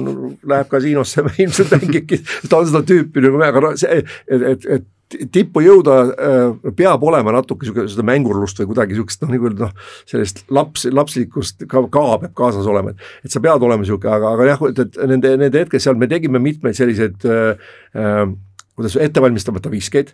läheb 0.47 0.71
kasiinosse 0.71 1.25
ilmselt 1.43 1.75
mängibki, 1.75 2.23
ta 2.47 2.61
on 2.61 2.71
seda 2.71 2.85
tüüpi 2.87 3.27
nagu, 3.27 3.73
see, 3.79 3.99
et, 3.99 4.47
et, 4.53 4.71
et 4.79 4.87
tippu 5.09 5.63
jõuda 5.65 5.95
äh, 6.05 6.71
peab 6.77 7.03
olema 7.05 7.33
natuke 7.33 7.65
sihuke 7.65 7.87
seda 7.89 8.05
mängurlust 8.05 8.59
või 8.61 8.69
kuidagi 8.71 8.97
sihukest 8.97 9.23
noh, 9.23 9.31
nagu 9.33 9.51
noh, 9.57 9.71
sellist 10.09 10.43
laps, 10.53 10.85
lapslikkust 10.93 11.65
ka, 11.69 11.81
ka 11.89 12.03
peab 12.25 12.35
kaasas 12.37 12.69
olema, 12.69 12.93
et. 12.93 13.07
et 13.25 13.33
sa 13.33 13.41
pead 13.43 13.65
olema 13.65 13.87
sihuke, 13.87 14.09
aga, 14.11 14.35
aga 14.37 14.51
jah, 14.51 14.67
et, 14.69 14.83
et 14.85 15.01
nende, 15.09 15.33
nende 15.41 15.63
hetked 15.63 15.81
seal 15.81 15.97
me 15.99 16.09
tegime 16.11 16.41
mitmeid 16.43 16.77
selliseid 16.77 17.25
äh, 17.25 17.71
äh, 17.97 18.23
kuidas 18.79 18.95
ettevalmistamata 18.95 19.71
viskeid. 19.71 20.13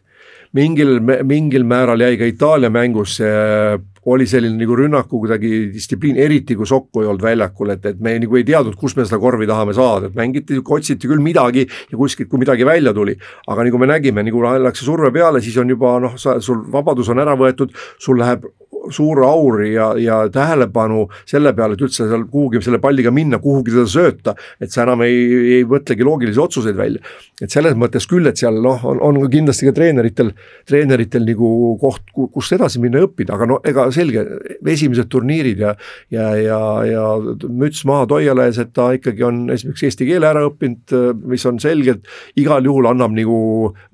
Mingil, 0.56 1.00
mingil 1.24 1.68
määral 1.68 2.02
jäi 2.06 2.16
ka 2.20 2.30
Itaalia 2.30 2.72
mängus 2.74 3.20
äh, 3.24 3.76
oli 4.06 4.28
selline 4.30 4.60
nagu 4.60 4.76
rünnaku 4.78 5.20
kuidagi 5.24 5.52
distsipliin, 5.74 6.18
eriti 6.22 6.56
kui 6.58 6.68
Sokku 6.70 7.02
ei 7.02 7.10
olnud 7.10 7.24
väljakul, 7.26 7.72
et, 7.74 7.86
et 7.90 8.02
me 8.04 8.14
nagu 8.22 8.38
ei 8.38 8.46
teadnud, 8.46 8.78
kus 8.78 8.94
me 8.98 9.06
seda 9.08 9.18
korvi 9.22 9.48
tahame 9.50 9.74
saada, 9.74 10.12
et 10.12 10.18
mängiti, 10.18 10.60
otsiti 10.62 11.10
küll 11.10 11.24
midagi 11.26 11.66
ja 11.66 11.98
kuskilt, 11.98 12.30
kui 12.30 12.42
midagi 12.42 12.68
välja 12.68 12.94
tuli. 12.94 13.18
aga 13.48 13.66
nagu 13.66 13.82
me 13.82 13.90
nägime, 13.90 14.24
nagu 14.26 14.44
läks 14.62 14.84
see 14.84 14.90
surve 14.92 15.12
peale, 15.16 15.42
siis 15.42 15.58
on 15.58 15.74
juba 15.74 15.98
noh, 16.04 16.20
sa, 16.22 16.38
sul 16.42 16.62
vabadus 16.72 17.10
on 17.10 17.24
ära 17.24 17.34
võetud, 17.40 17.74
sul 17.98 18.22
läheb 18.22 18.46
suur 18.94 19.24
aur 19.26 19.62
ja, 19.66 19.92
ja 20.00 20.20
tähelepanu 20.32 21.06
selle 21.28 21.54
peale, 21.58 21.78
et 21.78 21.86
üldse 21.86 22.08
seal 22.10 22.26
kuhugi 22.32 22.62
selle 22.66 22.80
palliga 22.84 23.14
minna, 23.14 23.40
kuhugi 23.44 23.74
teda 23.74 23.86
sööta, 23.90 24.36
et 24.62 24.74
sa 24.74 24.84
enam 24.86 25.04
ei, 25.06 25.22
ei 25.60 25.68
mõtlegi 25.70 26.06
loogilisi 26.06 26.42
otsuseid 26.42 26.78
välja. 26.78 27.02
et 27.42 27.52
selles 27.52 27.76
mõttes 27.76 28.08
küll, 28.08 28.28
et 28.30 28.40
seal 28.40 28.62
noh, 28.64 28.84
on, 28.88 29.02
on 29.04 29.30
kindlasti 29.32 29.68
ka 29.68 29.76
treeneritel, 29.76 30.32
treeneritel 30.68 31.26
nagu 31.28 31.76
koht, 31.82 32.04
kust 32.14 32.56
edasi 32.56 32.80
minna 32.84 33.02
ja 33.02 33.10
õppida, 33.10 33.36
aga 33.36 33.50
no 33.50 33.60
ega 33.68 33.88
selge, 33.96 34.26
esimesed 34.66 35.10
turniirid 35.12 35.64
ja 35.66 35.76
ja, 36.12 36.30
ja, 36.40 36.60
ja 36.88 37.04
müts 37.50 37.84
maha 37.88 38.06
Toiale 38.10 38.48
ees, 38.50 38.60
et 38.62 38.72
ta 38.76 38.90
ikkagi 38.96 39.24
on 39.26 39.46
esiteks 39.54 39.86
eesti 39.88 40.08
keele 40.08 40.30
ära 40.30 40.46
õppinud, 40.48 40.94
mis 41.32 41.46
on 41.50 41.60
selgelt 41.62 42.06
igal 42.40 42.66
juhul 42.66 42.90
annab 42.90 43.16
nagu 43.16 43.40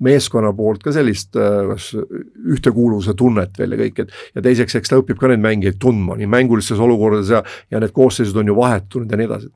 meeskonna 0.04 0.52
poolt 0.56 0.82
ka 0.84 0.94
sellist 0.94 1.34
kas 1.34 1.90
ühtekuuluvuse 1.96 3.14
tunnet 3.18 3.58
veel 3.58 3.74
ja 3.74 3.80
kõik, 3.84 4.02
et 4.04 4.36
ja 4.36 4.44
teiseks, 4.44 4.78
eks 4.82 4.92
ta 4.92 5.00
õpib 5.00 5.20
ka 5.20 5.30
neid 5.30 5.42
mängijaid 5.44 5.78
tundma 5.82 6.18
nii 6.18 6.30
mängulistes 6.30 6.80
olukordades 6.82 7.30
ja, 7.32 7.42
ja 7.70 7.82
need 7.82 7.94
koosseisud 7.94 8.42
on 8.42 8.50
ju 8.50 8.56
vahetunud 8.58 9.12
ja 9.12 9.20
nii 9.20 9.30
edasi. 9.30 9.52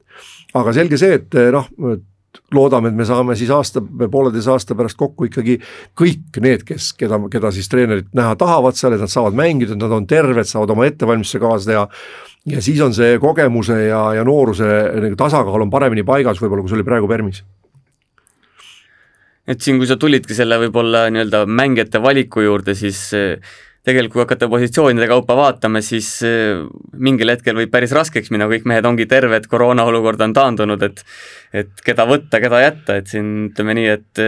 aga 0.56 0.76
selge 0.76 1.00
see, 1.00 1.18
et 1.18 1.34
noh, 1.52 1.66
loodame, 2.54 2.90
et 2.90 2.96
me 2.96 3.06
saame 3.08 3.36
siis 3.38 3.50
aasta 3.52 3.80
pooleteise 3.82 4.50
aasta 4.52 4.76
pärast 4.78 4.98
kokku 5.00 5.28
ikkagi 5.28 5.58
kõik 5.98 6.40
need, 6.44 6.64
kes, 6.68 6.92
keda, 6.98 7.18
keda 7.32 7.50
siis 7.54 7.68
treenerid 7.72 8.12
näha 8.16 8.36
tahavad 8.38 8.78
seal, 8.78 8.96
et 8.96 9.02
nad 9.02 9.12
saavad 9.12 9.36
mängida, 9.38 9.74
et 9.74 9.82
nad 9.82 9.92
on 9.92 10.06
terved, 10.08 10.48
saavad 10.48 10.74
oma 10.76 10.86
ettevalmistuse 10.88 11.42
kaasa 11.42 11.70
teha. 11.70 11.84
ja 12.52 12.62
siis 12.62 12.80
on 12.84 12.94
see 12.94 13.18
kogemuse 13.22 13.78
ja, 13.88 14.02
ja 14.20 14.24
nooruse 14.24 14.66
nagu 15.02 15.18
tasakaal 15.18 15.66
on 15.66 15.72
paremini 15.72 16.04
paigas 16.06 16.40
võib-olla, 16.42 16.62
kui 16.64 16.72
see 16.72 16.80
oli 16.80 16.88
praegu 16.88 17.10
Permis 17.10 17.42
et 19.46 19.62
siin, 19.62 19.78
kui 19.78 19.86
sa 19.86 19.96
tulidki 19.98 20.34
selle 20.34 20.58
võib-olla 20.58 21.06
nii-öelda 21.10 21.44
mängijate 21.46 22.02
valiku 22.02 22.42
juurde, 22.42 22.74
siis 22.74 23.08
tegelikult 23.87 24.16
kui 24.16 24.25
hakata 24.25 24.49
positsioonide 24.51 25.07
kaupa 25.11 25.37
vaatama, 25.38 25.83
siis 25.85 26.09
äh, 26.27 26.64
mingil 26.99 27.31
hetkel 27.31 27.59
võib 27.59 27.70
päris 27.70 27.94
raskeks 27.94 28.33
minna, 28.35 28.49
kõik 28.51 28.66
mehed 28.66 28.87
ongi 28.88 29.07
terved, 29.11 29.46
koroona 29.51 29.87
olukord 29.87 30.22
on 30.27 30.35
taandunud, 30.37 30.83
et 30.83 31.05
et 31.54 31.70
keda 31.85 32.06
võtta, 32.09 32.40
keda 32.42 32.61
jätta, 32.62 32.96
et 33.00 33.11
siin 33.11 33.28
ütleme 33.50 33.76
nii, 33.78 33.87
et, 33.92 34.22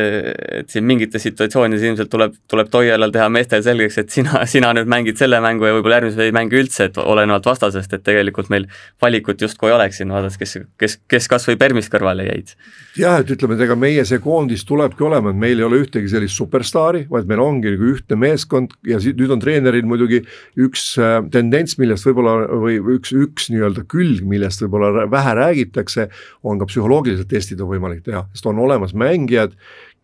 et 0.61 0.70
siin 0.70 0.87
mingites 0.88 1.22
situatsioonides 1.26 1.85
ilmselt 1.88 2.11
tuleb, 2.12 2.37
tuleb 2.50 2.70
Toialal 2.72 3.12
teha 3.14 3.28
meestel 3.33 3.62
selgeks, 3.66 3.98
et 4.02 4.14
sina, 4.14 4.44
sina 4.50 4.72
nüüd 4.76 4.90
mängid 4.90 5.18
selle 5.20 5.40
mängu 5.44 5.66
ja 5.68 5.74
võib-olla 5.76 6.00
järgmises 6.00 6.22
ei 6.24 6.35
mängi 6.37 6.61
üldse, 6.61 6.88
et 6.88 7.00
olenevalt 7.02 7.48
vastasest, 7.48 7.94
et 7.94 8.04
tegelikult 8.07 8.50
meil 8.52 8.68
valikut 9.02 9.42
justkui 9.44 9.72
oleks 9.74 10.00
siin, 10.00 10.12
vaadates, 10.14 10.38
kes, 10.40 10.59
kes, 10.81 10.98
kes 11.11 11.28
kas 11.31 11.48
või 11.48 11.59
Permist 11.61 11.92
kõrvale 11.92 12.28
jäid. 12.28 12.54
jah, 12.98 13.18
et 13.22 13.31
ütleme, 13.35 13.59
et 13.59 13.66
ega 13.66 13.76
meie 13.78 14.04
see 14.09 14.20
koondis 14.22 14.64
tulebki 14.68 15.04
olema, 15.07 15.33
et 15.33 15.40
meil 15.40 15.59
ei 15.59 15.66
ole 15.66 15.83
ühtegi 15.85 16.11
sellist 16.11 16.38
superstaari, 16.38 17.07
vaid 17.11 17.28
meil 17.31 17.42
ongi 17.42 17.74
nagu 17.74 17.90
ühtne 17.92 18.18
meeskond 18.18 18.74
ja 18.87 19.00
siit 19.02 19.18
nüüd 19.20 19.33
on 19.35 19.42
treeneril 19.42 19.87
muidugi 19.88 20.22
üks 20.59 20.90
äh, 21.02 21.18
tendents, 21.35 21.78
millest 21.81 22.07
võib-olla 22.09 22.37
või 22.62 22.78
üks, 22.98 23.12
üks 23.14 23.48
nii-öelda 23.52 23.85
külg, 23.90 24.24
millest 24.28 24.62
võib-olla 24.64 25.07
vähe 25.11 25.35
räägitakse, 25.38 26.09
on 26.46 26.61
ka 26.61 26.68
psühholoogilised 27.09 27.31
testid 27.31 27.61
on 27.62 27.71
võimalik 27.73 28.05
teha, 28.05 28.27
sest 28.35 28.47
on 28.49 28.59
olemas 28.62 28.94
mängijad, 28.94 29.55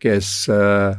kes, 0.01 0.49
äh, 0.49 0.97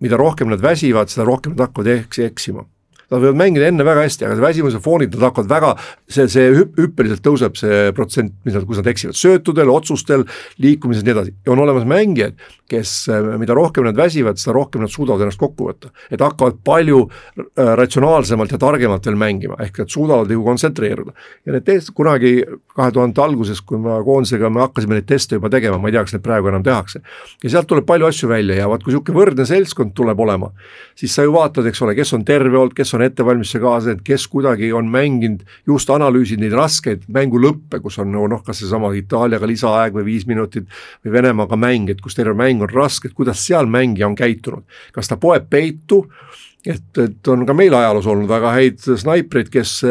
mida 0.00 0.18
rohkem 0.20 0.50
nad 0.52 0.62
väsivad, 0.62 1.10
seda 1.12 1.26
rohkem 1.26 1.54
nad 1.56 1.66
hakkavad 1.66 1.92
eks-, 1.96 2.22
eksima 2.26 2.66
Nad 3.12 3.22
võivad 3.22 3.38
mängida 3.38 3.68
enne 3.70 3.86
väga 3.86 4.02
hästi, 4.06 4.26
aga 4.26 4.40
väsimuse 4.42 4.80
foonid, 4.82 5.14
nad 5.14 5.28
hakkavad 5.28 5.50
väga, 5.50 5.72
see, 6.10 6.26
see 6.32 6.50
hüpp, 6.56 6.78
hüppeliselt 6.80 7.22
tõuseb 7.22 7.58
see 7.60 7.92
protsent, 7.96 8.34
mis 8.46 8.56
nad, 8.56 8.66
kus 8.66 8.80
nad 8.80 8.90
eksivad, 8.90 9.18
söötudel, 9.18 9.70
otsustel, 9.70 10.26
liikumises 10.62 11.04
ja 11.04 11.06
nii 11.06 11.14
edasi 11.14 11.34
ja 11.46 11.52
on 11.54 11.62
olemas 11.62 11.86
mängijad, 11.88 12.34
kes, 12.70 13.06
mida 13.38 13.54
rohkem 13.54 13.86
nad 13.86 13.96
väsivad, 13.96 14.40
seda 14.42 14.56
rohkem 14.56 14.82
nad 14.82 14.90
suudavad 14.90 15.22
ennast 15.22 15.38
kokku 15.38 15.68
võtta. 15.68 15.92
et 16.10 16.20
hakkavad 16.20 16.58
palju 16.66 17.04
äh, 17.06 17.74
ratsionaalsemalt 17.78 18.52
ja 18.52 18.58
targemalt 18.58 19.06
veel 19.06 19.18
mängima, 19.18 19.58
ehk 19.62 19.78
nad 19.84 19.92
suudavad 19.92 20.30
nagu 20.30 20.42
kontsentreeruda. 20.44 21.14
ja 21.46 21.54
need 21.54 21.66
test 21.66 21.92
kunagi 21.94 22.40
kahe 22.74 22.92
tuhande 22.92 23.22
alguses, 23.22 23.60
kui 23.60 23.78
ma 23.78 24.00
koondisega, 24.04 24.50
me 24.50 24.64
hakkasime 24.64 24.98
neid 24.98 25.06
teste 25.06 25.38
juba 25.38 25.50
tegema, 25.52 25.78
ma 25.78 25.88
ei 25.88 25.94
tea, 25.94 26.04
kas 26.08 26.16
neid 26.16 26.24
praegu 26.26 26.50
enam 26.50 26.66
tehakse. 26.66 27.02
ja 27.44 27.50
sealt 27.50 27.70
tuleb 27.70 27.86
palju 27.86 28.10
asju 28.10 28.28
välja 28.28 28.58
ja 28.58 28.68
vaat 28.70 28.82
kui 28.82 28.92
niisugune 28.92 29.20
võrdne 29.20 29.46
seltskond 29.46 29.94
tuleb 29.94 30.20
olema, 30.26 30.50
siis 30.98 31.14
sa 31.14 31.22
ju 31.22 31.34
vaatad, 31.36 31.66
eks 31.70 31.82
ole, 31.86 31.94
kes 31.94 32.12
on 32.18 32.26
terve 32.26 32.58
olnud, 32.58 32.74
kes 32.74 32.94
on 32.94 32.95
ettevalmistuse 33.04 33.60
kaaslased, 33.62 34.02
kes 34.06 34.26
kuidagi 34.32 34.72
on 34.76 34.88
mänginud, 34.92 35.44
just 35.66 35.90
analüüsinud 35.92 36.46
neid 36.46 36.56
raskeid 36.56 37.04
mängu 37.12 37.40
lõppe, 37.42 37.80
kus 37.84 37.98
on 38.02 38.14
noh, 38.16 38.42
kas 38.46 38.62
seesama 38.62 38.92
Itaaliaga 38.96 39.48
lisaaeg 39.48 39.96
või 39.96 40.06
viis 40.12 40.26
minutit 40.26 40.68
või 41.04 41.16
Venemaaga 41.18 41.58
mäng, 41.60 41.90
et 41.92 42.00
kus 42.00 42.16
terve 42.18 42.36
mäng 42.38 42.64
on 42.64 42.72
raske, 42.72 43.10
et 43.10 43.16
kuidas 43.16 43.44
seal 43.46 43.68
mängija 43.70 44.08
on 44.08 44.16
käitunud. 44.18 44.64
kas 44.92 45.08
ta 45.08 45.16
poeb 45.20 45.50
peitu, 45.50 46.06
et, 46.66 46.98
et 46.98 47.28
on 47.28 47.46
ka 47.46 47.54
meil 47.54 47.74
ajaloos 47.74 48.06
olnud 48.06 48.28
väga 48.28 48.54
häid 48.56 48.80
snaipreid, 48.86 49.52
kes 49.52 49.82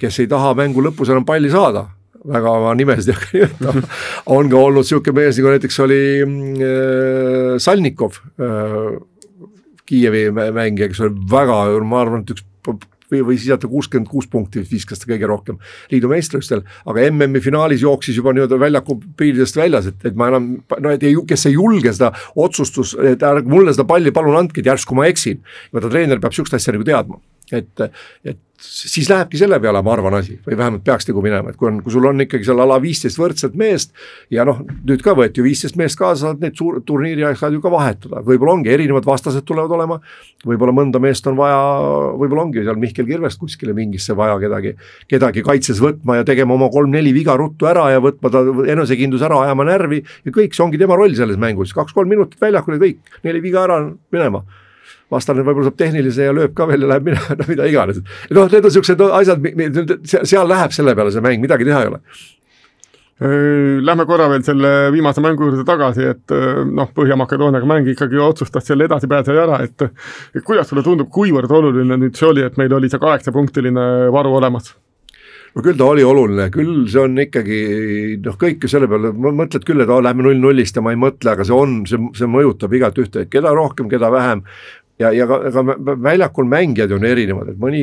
kes 0.00 0.22
ei 0.22 0.28
taha 0.30 0.54
mängu 0.56 0.82
lõpus 0.84 1.10
enam 1.12 1.26
palli 1.28 1.50
saada, 1.52 1.86
väga 2.26 2.52
oma 2.58 2.72
nimesid 2.78 3.12
ei 3.12 3.16
hakka 3.18 3.34
nimetama, 3.36 3.82
on 4.36 4.48
ka 4.52 4.62
olnud 4.62 4.86
niisugune 4.86 5.20
mees, 5.20 5.40
nagu 5.40 5.52
näiteks 5.52 5.82
oli 5.84 6.00
äh, 6.22 7.52
Salnikov 7.62 8.20
äh,, 8.40 8.96
Kiievi 9.86 10.28
mängija, 10.34 10.90
kes 10.90 11.00
oli 11.06 11.26
väga, 11.30 11.62
ma 11.86 12.02
arvan, 12.02 12.24
et 12.26 12.34
üks 12.34 12.44
või, 13.10 13.20
või 13.22 13.36
siis 13.38 13.50
jätta 13.50 13.68
kuuskümmend 13.70 14.08
kuus 14.10 14.26
punkti 14.30 14.62
viskas 14.70 15.00
ta 15.00 15.08
kõige 15.10 15.28
rohkem 15.30 15.58
liidu 15.92 16.10
meistrivõistlustel, 16.10 16.64
aga 16.90 17.06
MM-i 17.10 17.42
finaalis 17.44 17.84
jooksis 17.84 18.18
juba 18.18 18.34
nii-öelda 18.34 18.58
väljaku 18.60 18.98
piiridest 19.18 19.58
väljas, 19.58 19.90
et, 19.92 20.02
et 20.10 20.18
ma 20.18 20.30
enam, 20.32 20.50
no 20.82 20.92
et 20.92 21.06
ei, 21.06 21.16
kes 21.28 21.46
ei 21.50 21.56
julge 21.56 21.92
seda 21.94 22.12
otsustus, 22.34 22.96
et 22.98 23.22
ärge 23.26 23.50
mulle 23.50 23.74
seda 23.76 23.86
palli 23.88 24.14
palun 24.14 24.38
andke, 24.42 24.62
et 24.62 24.70
järsku 24.72 24.98
ma 24.98 25.06
eksin. 25.10 25.42
vaata 25.74 25.92
treener 25.92 26.22
peab 26.22 26.34
sihukest 26.34 26.58
asja 26.58 26.74
nagu 26.74 26.86
teadma, 26.86 27.20
et, 27.52 27.86
et 28.24 28.42
siis 28.60 29.08
lähebki 29.10 29.38
selle 29.38 29.58
peale, 29.60 29.80
ma 29.84 29.92
arvan, 29.92 30.14
asi. 30.18 30.36
Või 30.46 30.56
vähemalt 30.58 30.84
peaks 30.84 31.06
nagu 31.08 31.22
minema, 31.24 31.52
et 31.52 31.58
kui 31.60 31.68
on, 31.68 31.80
kui 31.84 31.92
sul 31.92 32.06
on 32.08 32.24
ikkagi 32.24 32.46
seal 32.46 32.60
ala 32.62 32.78
viisteist 32.82 33.18
võrdset 33.20 33.56
meest. 33.58 33.92
ja 34.32 34.46
noh, 34.48 34.62
nüüd 34.88 35.02
ka 35.04 35.14
võeti 35.16 35.40
ju 35.40 35.46
viisteist 35.46 35.76
meest 35.76 35.98
kaasa, 36.00 36.26
saad 36.26 36.42
neid 36.42 36.56
suur 36.56 36.80
turniiri 36.86 37.24
ajal 37.28 37.56
ju 37.56 37.62
ka 37.64 37.72
vahetada, 37.72 38.22
võib-olla 38.26 38.56
ongi 38.56 38.72
erinevad 38.72 39.06
vastased 39.06 39.44
tulevad 39.46 39.76
olema. 39.76 40.00
võib-olla 40.46 40.72
mõnda 40.72 41.00
meest 41.02 41.26
on 41.26 41.36
vaja, 41.36 41.60
võib-olla 42.16 42.46
ongi 42.48 42.64
seal 42.64 42.80
Mihkel 42.80 43.08
Kirvest 43.08 43.40
kuskile 43.40 43.76
mingisse 43.76 44.16
vaja 44.16 44.38
kedagi, 44.40 44.76
kedagi 45.08 45.44
kaitses 45.46 45.80
võtma 45.82 46.20
ja 46.20 46.24
tegema 46.24 46.54
oma 46.56 46.70
kolm-neli 46.72 47.12
viga 47.12 47.36
ruttu 47.36 47.68
ära 47.68 47.90
ja 47.92 48.00
võtma 48.00 48.32
ta 48.32 48.44
enesekindlus 48.72 49.24
ära, 49.26 49.42
ajama 49.46 49.68
närvi. 49.68 50.02
Ja 50.24 50.32
kõik, 50.32 50.56
see 50.56 50.64
ongi 50.64 50.80
tema 50.80 50.96
roll 50.96 51.14
selles 51.16 51.36
mängus, 51.40 51.76
kaks-kolm 51.76 52.08
minutit 52.08 52.40
väljakul 52.40 52.78
ja 52.78 52.86
kõik, 52.88 53.18
neli 53.26 53.44
viga 53.44 53.66
ära, 53.68 53.82
minema 54.12 54.44
vastane 55.12 55.44
võib-olla 55.46 55.70
saab 55.70 55.78
tehnilise 55.80 56.28
ja 56.28 56.32
lööb 56.34 56.54
ka 56.56 56.66
veel 56.70 56.86
ja 56.86 56.94
läheb 56.94 57.10
minema, 57.10 57.36
no 57.40 57.50
mida 57.50 57.68
iganes. 57.70 58.00
noh, 58.34 58.48
need 58.52 58.64
on 58.66 58.74
siuksed 58.74 59.04
asjad, 59.20 59.50
seal 60.16 60.48
läheb 60.50 60.74
selle 60.74 60.96
peale 60.98 61.14
see 61.14 61.24
mäng, 61.24 61.42
midagi 61.44 61.68
teha 61.68 61.84
ei 61.84 61.92
ole. 61.92 62.02
Lähme 63.16 64.04
korra 64.04 64.26
veel 64.28 64.42
selle 64.44 64.70
viimase 64.92 65.22
mängu 65.24 65.46
juurde 65.46 65.62
tagasi, 65.64 66.04
et 66.12 66.34
noh, 66.68 66.90
Põhja-Makedooniaga 66.98 67.68
mäng 67.68 67.86
ikkagi 67.88 68.20
otsustas 68.20 68.66
selle 68.68 68.84
edasipääseja 68.90 69.46
ära, 69.46 69.62
et 69.64 69.86
et 69.86 70.44
kuidas 70.44 70.68
sulle 70.68 70.84
tundub, 70.84 71.08
kuivõrd 71.14 71.54
oluline 71.60 71.96
nüüd 72.02 72.18
see 72.18 72.28
oli, 72.28 72.44
et 72.44 72.60
meil 72.60 72.74
oli 72.76 72.92
see 72.92 73.00
kaheksapunktiline 73.00 73.86
varu 74.12 74.36
olemas? 74.36 74.74
no 75.56 75.62
küll 75.64 75.78
ta 75.80 75.86
oli 75.88 76.04
oluline, 76.04 76.50
küll 76.52 76.84
see 76.92 77.00
on 77.00 77.16
ikkagi 77.22 77.60
noh, 78.20 78.36
kõik 78.36 78.66
ju 78.66 78.68
selle 78.68 78.90
peale, 78.92 79.14
mõtled 79.16 79.64
küll, 79.64 79.80
et 79.80 79.88
oh, 79.88 80.02
lähme 80.04 80.26
null-nullist 80.26 80.76
ja 80.76 80.84
ma 80.84 80.92
ei 80.92 81.00
mõtle, 81.00 81.32
aga 81.32 81.46
see 81.48 81.56
on, 81.56 81.78
see, 81.88 82.00
see 82.18 82.28
mõjutab 82.28 82.74
igat 82.76 83.00
ühte, 83.00 83.24
keda 83.32 83.54
rohkem, 83.56 83.88
keda 83.88 84.12
vähem 84.12 84.44
ja, 85.00 85.12
ja 85.12 85.26
ka, 85.28 85.38
ka 85.52 85.64
väljakul 86.02 86.48
mängijad 86.48 86.92
on 86.96 87.04
erinevad, 87.06 87.52
et 87.52 87.60
mõni 87.60 87.82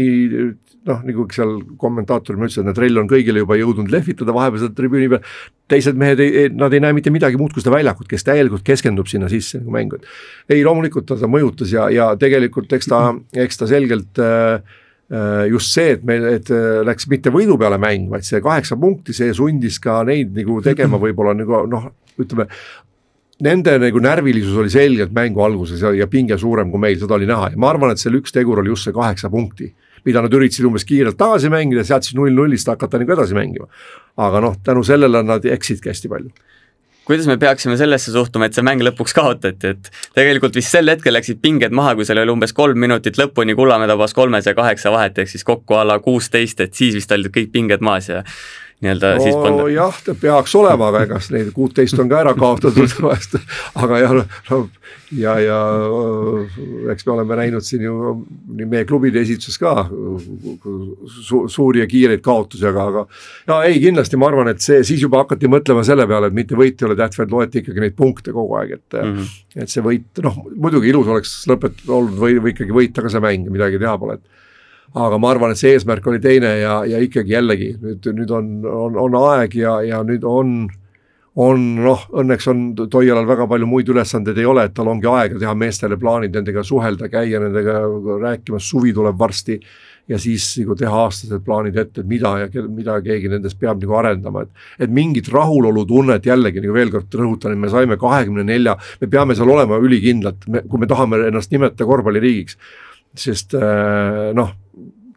noh, 0.88 1.02
nagu 1.06 1.26
seal 1.34 1.56
kommentaatorid 1.80 2.40
ma 2.40 2.50
ütlesin, 2.50 2.70
et 2.72 2.80
Reil 2.82 3.00
on 3.00 3.10
kõigile 3.10 3.44
juba 3.44 3.58
jõudnud 3.60 3.92
lehvitada 3.94 4.36
vahepeal 4.36 4.66
seda 4.66 4.78
tribüüni 4.78 5.10
peal. 5.14 5.34
teised 5.72 5.98
mehed 5.98 6.22
nad 6.60 6.74
ei 6.76 6.84
näe 6.84 6.94
mitte 6.94 7.14
midagi 7.14 7.40
muud 7.40 7.54
kui 7.56 7.64
seda 7.64 7.76
väljakut, 7.76 8.08
kes 8.10 8.26
täielikult 8.28 8.66
keskendub 8.68 9.10
sinna 9.10 9.30
sisse 9.32 9.62
nagu 9.62 9.74
mängu, 9.74 10.00
et 10.00 10.56
ei, 10.58 10.64
loomulikult 10.66 11.08
ta, 11.10 11.18
ta 11.20 11.30
mõjutas 11.32 11.72
ja, 11.74 11.88
ja 11.94 12.12
tegelikult 12.20 12.74
eks 12.76 12.90
ta, 12.92 13.04
eks 13.46 13.62
ta 13.62 13.70
selgelt 13.70 14.22
äh, 14.22 14.80
äh 15.14 15.46
just 15.54 15.74
see, 15.76 15.96
et 15.98 16.08
meil, 16.08 16.28
et 16.34 16.52
äh, 16.52 16.82
läks 16.88 17.08
mitte 17.12 17.34
võidu 17.34 17.58
peale 17.62 17.80
mäng, 17.82 18.10
vaid 18.12 18.28
see 18.28 18.42
kaheksa 18.44 18.80
punkti, 18.80 19.16
see 19.16 19.34
sundis 19.38 19.80
ka 19.84 20.02
neid 20.08 20.34
nagu 20.36 20.60
tegema 20.66 21.00
võib-olla 21.02 21.38
nagu 21.38 21.66
noh, 21.70 21.92
ütleme 22.20 22.50
nende 23.42 23.78
nagu 23.82 24.02
närvilisus 24.04 24.58
oli 24.62 24.70
selgelt 24.70 25.14
mängu 25.16 25.42
alguses 25.42 25.82
ja, 25.82 25.94
ja 25.98 26.08
pinge 26.08 26.38
suurem 26.38 26.70
kui 26.72 26.82
meil, 26.82 27.00
seda 27.02 27.18
oli 27.18 27.30
näha 27.30 27.54
ja 27.54 27.60
ma 27.60 27.72
arvan, 27.74 27.94
et 27.94 28.02
seal 28.02 28.20
üks 28.20 28.36
tegur 28.36 28.62
oli 28.62 28.70
just 28.74 28.90
see 28.90 28.96
kaheksa 28.96 29.32
punkti. 29.34 29.74
mida 30.04 30.20
nad 30.20 30.34
üritasid 30.36 30.66
umbes 30.68 30.84
kiirelt 30.84 31.16
tagasi 31.16 31.48
mängida, 31.48 31.86
sealt 31.88 32.04
siis 32.04 32.18
null-nullist 32.20 32.68
hakata 32.68 33.00
nagu 33.00 33.14
edasi 33.16 33.34
mängima. 33.38 33.70
aga 34.18 34.42
noh, 34.44 34.58
tänu 34.64 34.84
sellele 34.84 35.24
nad 35.24 35.46
eksidki 35.46 35.90
hästi 35.90 36.12
palju 36.12 36.34
kuidas 37.06 37.28
me 37.28 37.38
peaksime 37.38 37.78
sellesse 37.78 38.12
suhtuma, 38.12 38.48
et 38.48 38.56
see 38.56 38.64
mäng 38.64 38.84
lõpuks 38.86 39.16
kaotati, 39.16 39.74
et 39.74 39.90
tegelikult 40.16 40.56
vist 40.56 40.72
sel 40.72 40.88
hetkel 40.92 41.16
läksid 41.16 41.42
pinged 41.44 41.76
maha, 41.76 41.96
kui 41.98 42.08
seal 42.08 42.22
oli 42.22 42.32
umbes 42.32 42.56
kolm 42.56 42.80
minutit 42.80 43.20
lõpuni, 43.20 43.58
Kullamäe 43.60 43.90
tabas 43.92 44.16
kolmes 44.16 44.48
ja 44.48 44.56
kaheksa 44.56 44.92
vahet, 44.94 45.20
ehk 45.20 45.32
siis 45.32 45.44
kokku 45.48 45.76
a 45.76 45.84
la 45.88 46.00
kuusteist, 46.04 46.64
et 46.64 46.74
siis 46.80 46.96
vist 46.96 47.12
olid 47.12 47.32
kõik 47.36 47.52
pinged 47.52 47.84
maas 47.84 48.08
ja 48.12 48.24
nii-öelda 48.84 49.14
no, 49.16 49.24
siis 49.24 49.38
panna. 49.40 49.68
jah, 49.72 50.00
ta 50.06 50.16
peaks 50.20 50.56
olema, 50.60 50.90
aga 50.92 51.04
ega 51.08 51.20
neid 51.34 51.52
kuuteist 51.56 52.00
on 52.04 52.12
ka 52.12 52.20
ära 52.24 52.34
kaotatud 52.38 52.96
vahest, 53.06 53.38
aga 53.80 54.02
jah, 54.02 54.16
no 54.50 54.60
ja, 55.18 55.36
ja 55.40 55.60
eks 56.94 57.06
me 57.08 57.14
oleme 57.16 57.38
näinud 57.40 57.66
siin 57.66 57.86
ju 57.86 58.14
nii 58.58 58.68
meie 58.70 58.88
klubide 58.90 59.22
esituses 59.24 59.60
ka 59.62 59.86
su, 59.88 61.44
suuri 61.52 61.84
ja 61.84 61.88
kiireid 61.90 62.24
kaotusi, 62.26 62.66
aga, 62.70 62.88
aga. 62.92 63.06
ja 63.50 63.62
ei, 63.70 63.80
kindlasti 63.84 64.20
ma 64.20 64.30
arvan, 64.32 64.52
et 64.54 64.64
see 64.64 64.82
siis 64.88 65.04
juba 65.04 65.24
hakati 65.24 65.52
mõtlema 65.52 65.86
selle 65.88 66.08
peale, 66.10 66.30
et 66.32 66.38
mitte 66.38 66.60
võit 66.60 66.82
ei 66.82 66.90
ole 66.90 67.00
tähtis, 67.00 67.22
vaid 67.22 67.34
loeti 67.34 67.64
ikkagi 67.64 67.84
neid 67.84 67.98
punkte 68.00 68.36
kogu 68.36 68.60
aeg, 68.60 68.78
et 68.80 69.00
mm. 69.00 69.18
-hmm. 69.18 69.64
et 69.64 69.74
see 69.74 69.86
võit, 69.86 70.10
noh 70.26 70.40
muidugi 70.54 70.92
ilus 70.92 71.10
oleks 71.16 71.36
lõpet-, 71.52 71.86
olnud 71.88 72.20
või, 72.20 72.40
või 72.44 72.56
ikkagi 72.56 72.76
võita 72.76 73.06
ka 73.06 73.14
see 73.14 73.24
mäng, 73.24 73.50
midagi 73.54 73.82
teha 73.82 73.98
pole, 74.02 74.20
et 74.20 74.42
aga 74.94 75.18
ma 75.18 75.34
arvan, 75.34 75.54
et 75.54 75.62
see 75.62 75.74
eesmärk 75.74 76.06
oli 76.10 76.22
teine 76.22 76.54
ja, 76.62 76.78
ja 76.86 77.02
ikkagi 77.02 77.34
jällegi 77.34 77.74
nüüd, 77.82 78.08
nüüd 78.20 78.34
on, 78.34 78.50
on, 78.70 78.98
on 79.08 79.20
aeg 79.24 79.56
ja, 79.58 79.80
ja 79.86 80.02
nüüd 80.06 80.26
on, 80.30 80.68
on 81.42 81.64
noh, 81.82 82.04
õnneks 82.22 82.50
on 82.52 82.62
Toialal 82.78 83.26
väga 83.30 83.48
palju 83.50 83.70
muid 83.70 83.90
ülesandeid 83.90 84.38
ei 84.38 84.46
ole, 84.50 84.68
et 84.70 84.76
tal 84.78 84.92
ongi 84.92 85.10
aega 85.10 85.42
teha 85.42 85.56
meestele 85.58 85.98
plaanid, 85.98 86.36
nendega 86.38 86.66
suhelda, 86.68 87.10
käia 87.10 87.42
nendega 87.42 87.82
rääkimas, 88.22 88.70
suvi 88.70 88.94
tuleb 88.94 89.18
varsti 89.18 89.58
ja 90.12 90.20
siis 90.22 90.46
nagu 90.60 90.76
teha 90.78 91.04
aastased 91.08 91.42
plaanid 91.46 91.78
ette, 91.80 92.04
et 92.04 92.10
mida 92.10 92.36
ja 92.44 92.64
mida 92.68 93.00
keegi 93.02 93.32
nendest 93.32 93.58
peab 93.58 93.82
nagu 93.82 93.98
arendama, 93.98 94.44
et. 94.46 94.66
et 94.86 94.94
mingit 94.94 95.30
rahulolutunnet 95.34 96.28
jällegi 96.28 96.62
nagu 96.62 96.76
veel 96.76 96.94
kord 96.94 97.18
rõhutan, 97.18 97.56
et 97.56 97.66
me 97.66 97.72
saime 97.72 97.98
kahekümne 97.98 98.46
nelja, 98.46 98.78
me 99.02 99.10
peame 99.10 99.34
seal 99.34 99.50
olema 99.50 99.82
ülikindlad, 99.82 100.44
kui 100.70 100.82
me 100.82 100.92
tahame 100.92 101.24
ennast 101.32 101.56
nimetada 101.56 101.90
korvpalliriigiks. 101.90 102.60
sest 103.14 103.54
äh, 103.54 104.34
noh 104.34 104.54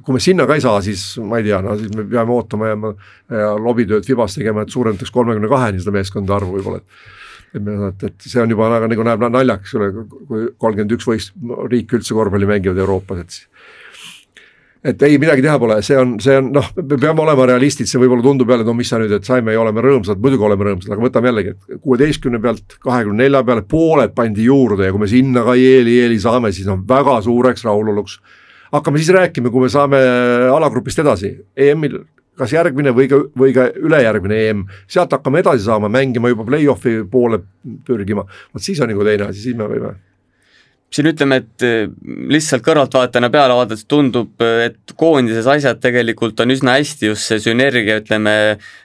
kui 0.06 0.14
me 0.14 0.22
sinna 0.22 0.46
ka 0.46 0.54
ei 0.54 0.62
saa, 0.62 0.80
siis 0.86 1.02
ma 1.26 1.40
ei 1.40 1.48
tea, 1.48 1.58
no 1.64 1.74
siis 1.80 1.90
me 1.96 2.06
peame 2.06 2.34
ootama 2.34 2.70
ja, 2.70 2.94
ja 3.34 3.52
lobitööd 3.58 4.06
Fibas 4.06 4.38
tegema, 4.38 4.62
et 4.62 4.74
suurendataks 4.74 5.10
kolmekümne 5.14 5.50
kaheni 5.50 5.82
seda 5.82 5.94
meeskondade 5.96 6.36
arvu 6.40 6.58
võib-olla, 6.58 6.82
et 6.82 7.14
et, 7.56 8.02
et 8.04 8.26
see 8.28 8.42
on 8.42 8.50
juba 8.52 8.68
nagu, 8.68 8.88
nagu 8.90 9.04
näeb 9.06 9.22
naljakas, 9.32 9.72
kui 10.28 10.48
kolmkümmend 10.60 10.92
üks 10.98 11.06
võist-, 11.08 11.34
riiki 11.70 11.98
üldse 11.98 12.14
korvpalli 12.14 12.48
mängivad 12.48 12.80
Euroopas, 12.84 13.22
et 13.24 13.38
et 14.86 15.02
ei, 15.02 15.16
midagi 15.18 15.42
teha 15.42 15.56
pole, 15.58 15.80
see 15.82 15.96
on, 15.98 16.14
see 16.22 16.36
on 16.38 16.52
noh, 16.54 16.66
me 16.78 16.98
peame 17.00 17.22
olema 17.24 17.46
realistid, 17.50 17.88
see 17.90 17.98
võib-olla 17.98 18.22
tundub 18.22 18.50
jälle, 18.52 18.66
no 18.66 18.74
mis 18.76 18.90
sa 18.92 19.00
nüüd, 19.02 19.10
et 19.16 19.26
saime 19.26 19.54
ja 19.54 19.62
oleme 19.62 19.82
rõõmsad, 19.82 20.20
muidugi 20.22 20.46
oleme 20.46 20.68
rõõmsad, 20.68 20.92
aga 20.94 21.02
võtame 21.02 21.30
jällegi, 21.32 21.54
et 21.54 21.80
kuueteistkümne 21.82 22.40
pealt 22.44 22.76
kahekümne 22.84 23.24
nelja 23.24 23.42
peale 23.46 23.64
pooled 23.66 24.14
pandi 24.14 24.46
juurde 24.46 24.86
ja 24.86 24.94
kui 24.94 25.02
me 25.02 25.10
sinna 25.10 25.42
ka 25.46 25.56
jeeli-jeeli 25.58 26.20
saame, 26.22 26.52
siis 26.54 26.68
on 26.70 26.84
väga 26.86 27.18
suureks 27.26 27.66
rahuloluks. 27.66 28.20
Hakkame 28.72 29.02
siis 29.02 29.14
rääkima, 29.14 29.52
kui 29.55 29.66
me 29.66 29.70
saame 29.72 30.02
alagrupist 30.50 30.98
edasi, 31.05 31.37
EM-il 31.57 32.00
kas 32.37 32.52
järgmine 32.52 32.92
või 32.96 33.09
ka, 33.11 33.20
või 33.38 33.55
ka 33.57 33.70
ülejärgmine 33.81 34.40
EM, 34.48 34.66
sealt 34.90 35.14
hakkame 35.16 35.42
edasi 35.44 35.64
saama, 35.66 35.90
mängima 35.92 36.32
juba 36.32 36.47
play-off'i 36.49 36.99
poole 37.11 37.40
pürgima, 37.86 38.26
vot 38.53 38.64
siis 38.64 38.80
on 38.82 38.93
nagu 38.93 39.07
teine 39.07 39.30
asi, 39.30 39.49
siis 39.49 39.57
me 39.57 39.68
võime. 39.70 39.97
Siin 40.95 41.09
ütleme, 41.11 41.40
et 41.43 41.64
eh, 41.66 41.88
lihtsalt 42.30 42.62
kõrvaltvaatajana 42.64 43.28
peale 43.34 43.57
vaadates 43.59 43.82
tundub, 43.90 44.38
et 44.38 44.95
koondises 44.97 45.49
asjad 45.51 45.80
tegelikult 45.82 46.38
on 46.40 46.55
üsna 46.55 46.76
hästi, 46.76 47.09
just 47.11 47.26
see 47.26 47.43
sünergia, 47.43 47.99
ütleme, 47.99 48.34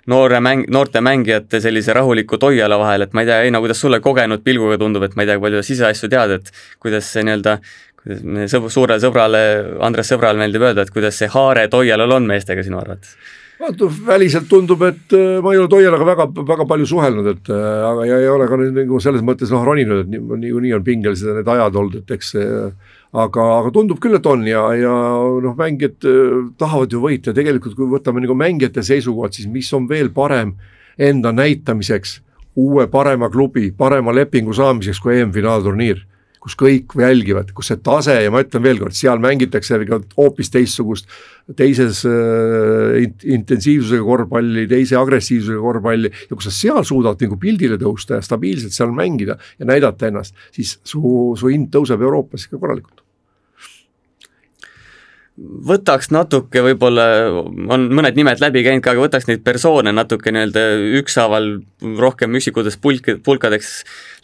noore 0.10 0.40
mäng, 0.44 0.66
noorte 0.74 1.04
mängijate 1.06 1.62
sellise 1.62 1.94
rahuliku 1.96 2.40
Toiala 2.42 2.80
vahel, 2.82 3.06
et 3.06 3.14
ma 3.14 3.22
ei 3.22 3.30
tea, 3.30 3.38
Heino, 3.46 3.62
kuidas 3.62 3.84
sulle 3.86 4.02
kogenud 4.02 4.42
pilguga 4.44 4.80
tundub, 4.82 5.06
et 5.06 5.14
ma 5.16 5.24
ei 5.24 5.30
tea, 5.30 5.38
palju 5.46 5.62
siseasju 5.68 6.10
tead, 6.12 6.36
et 6.40 6.52
kuidas 6.82 7.06
see 7.14 7.24
nii-öelda 7.28 7.60
kuidas 8.04 8.24
me 8.24 8.48
sõb-, 8.52 8.72
suurele 8.74 9.02
sõbrale, 9.04 9.44
Andres 9.86 10.10
Sõbrale 10.12 10.42
meeldib 10.42 10.66
öelda, 10.66 10.86
et 10.86 10.94
kuidas 10.94 11.20
see 11.22 11.30
haare 11.32 11.68
Toialal 11.72 12.18
on 12.18 12.28
meestega 12.30 12.66
sinu 12.66 12.82
arvates? 12.82 13.16
vaata 13.62 13.86
väliselt 14.08 14.48
tundub, 14.50 14.82
et 14.88 15.14
äh, 15.14 15.36
ma 15.44 15.52
ei 15.54 15.60
ole 15.62 15.70
Toialaga 15.70 16.06
väga, 16.08 16.26
väga 16.48 16.66
palju 16.66 16.88
suhelnud, 16.90 17.28
et 17.30 17.52
äh, 17.54 17.84
aga 17.92 18.08
ja 18.10 18.18
ei 18.24 18.32
ole 18.32 18.48
ka 18.50 18.58
nagu 18.58 19.02
selles 19.04 19.22
mõttes 19.22 19.54
noh 19.54 19.62
roninud, 19.68 20.02
et 20.02 20.10
niikuinii 20.18 20.74
on 20.74 20.88
pingelised 20.88 21.30
need 21.30 21.52
ajad 21.54 21.78
olnud, 21.78 22.00
et 22.02 22.16
eks 22.18 22.34
aga, 23.12 23.46
aga 23.60 23.72
tundub 23.76 24.00
küll, 24.02 24.16
et 24.16 24.28
on 24.30 24.44
ja, 24.48 24.64
ja 24.80 24.94
noh, 25.44 25.56
mängijad 25.58 26.08
äh, 26.08 26.36
tahavad 26.60 26.94
ju 26.94 27.02
võita, 27.04 27.36
tegelikult 27.36 27.76
kui 27.78 27.90
võtame 27.92 28.24
nagu 28.24 28.36
mängijate 28.38 28.84
seisukohalt, 28.88 29.36
siis 29.38 29.50
mis 29.52 29.72
on 29.76 29.88
veel 29.90 30.12
parem 30.16 30.56
enda 31.02 31.34
näitamiseks, 31.36 32.20
uue 32.62 32.88
parema 32.92 33.30
klubi, 33.32 33.70
parema 33.76 34.14
lepingu 34.16 34.56
saamiseks 34.56 35.00
kui 35.04 35.20
EM-finaalturniir 35.20 36.02
kus 36.42 36.56
kõik 36.58 36.96
jälgivad, 36.98 37.52
kus 37.54 37.70
see 37.70 37.80
tase 37.86 38.16
ja 38.24 38.32
ma 38.34 38.42
ütlen 38.42 38.64
veel 38.66 38.80
kord, 38.82 38.96
seal 38.98 39.22
mängitakse 39.22 39.78
hoopis 40.18 40.50
teistsugust, 40.54 41.10
teises 41.58 42.02
äh, 42.10 42.98
intensiivsusega 43.36 44.06
korvpalli, 44.08 44.66
teise 44.72 44.98
agressiivsusega 44.98 45.62
korvpalli 45.62 46.10
ja 46.10 46.34
kui 46.34 46.46
sa 46.46 46.54
seal 46.56 46.82
suudad 46.88 47.22
nagu 47.22 47.38
pildile 47.42 47.78
tõusta 47.82 48.18
ja 48.18 48.26
stabiilselt 48.26 48.74
seal 48.74 48.94
mängida 48.96 49.38
ja 49.60 49.70
näidata 49.70 50.10
ennast, 50.10 50.36
siis 50.56 50.80
su, 50.82 51.02
su 51.38 51.54
hind 51.54 51.70
tõuseb 51.74 52.02
Euroopas 52.02 52.48
ikka 52.48 52.62
korralikult 52.62 53.01
võtaks 55.42 56.12
natuke 56.14 56.62
võib-olla, 56.66 57.06
on 57.74 57.88
mõned 57.94 58.18
nimed 58.18 58.42
läbi 58.44 58.64
käinud 58.66 58.84
ka, 58.86 58.94
aga 58.94 59.04
võtaks 59.06 59.28
neid 59.30 59.44
persoone 59.46 59.94
natuke 59.96 60.34
nii-öelda 60.34 60.66
ükshaaval 61.02 61.48
rohkem 62.00 62.36
üksikutest 62.38 62.82
pulk, 62.84 63.10
pulkadeks 63.26 63.72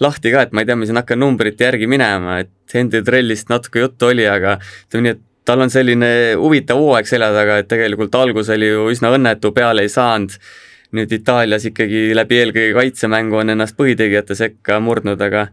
lahti 0.03 0.33
ka, 0.33 0.45
et 0.45 0.53
ma 0.53 0.63
ei 0.63 0.69
tea, 0.69 0.77
ma 0.77 0.89
siin 0.89 0.99
hakkan 0.99 1.21
numbrite 1.21 1.67
järgi 1.67 1.89
minema, 1.89 2.39
et 2.43 2.51
Henry 2.73 3.01
Trellist 3.05 3.49
natuke 3.53 3.85
juttu 3.85 4.11
oli, 4.11 4.27
aga 4.29 4.57
ütleme 4.61 5.07
nii, 5.07 5.15
et 5.17 5.23
tal 5.47 5.63
on 5.63 5.71
selline 5.71 6.09
huvitav 6.37 6.79
hooaeg 6.81 7.07
selja 7.07 7.31
taga, 7.35 7.61
et 7.61 7.69
tegelikult 7.71 8.15
algus 8.19 8.51
oli 8.53 8.69
ju 8.69 8.89
üsna 8.91 9.13
õnnetu, 9.15 9.53
peale 9.55 9.85
ei 9.85 9.91
saanud, 9.93 10.35
nüüd 10.97 11.11
Itaalias 11.15 11.65
ikkagi 11.67 12.11
läbi 12.15 12.41
eelkõige 12.41 12.75
kaitsemängu 12.77 13.41
on 13.41 13.55
ennast 13.55 13.75
põhitegijate 13.79 14.35
sekka 14.39 14.79
murdnud, 14.83 15.21
aga 15.23 15.47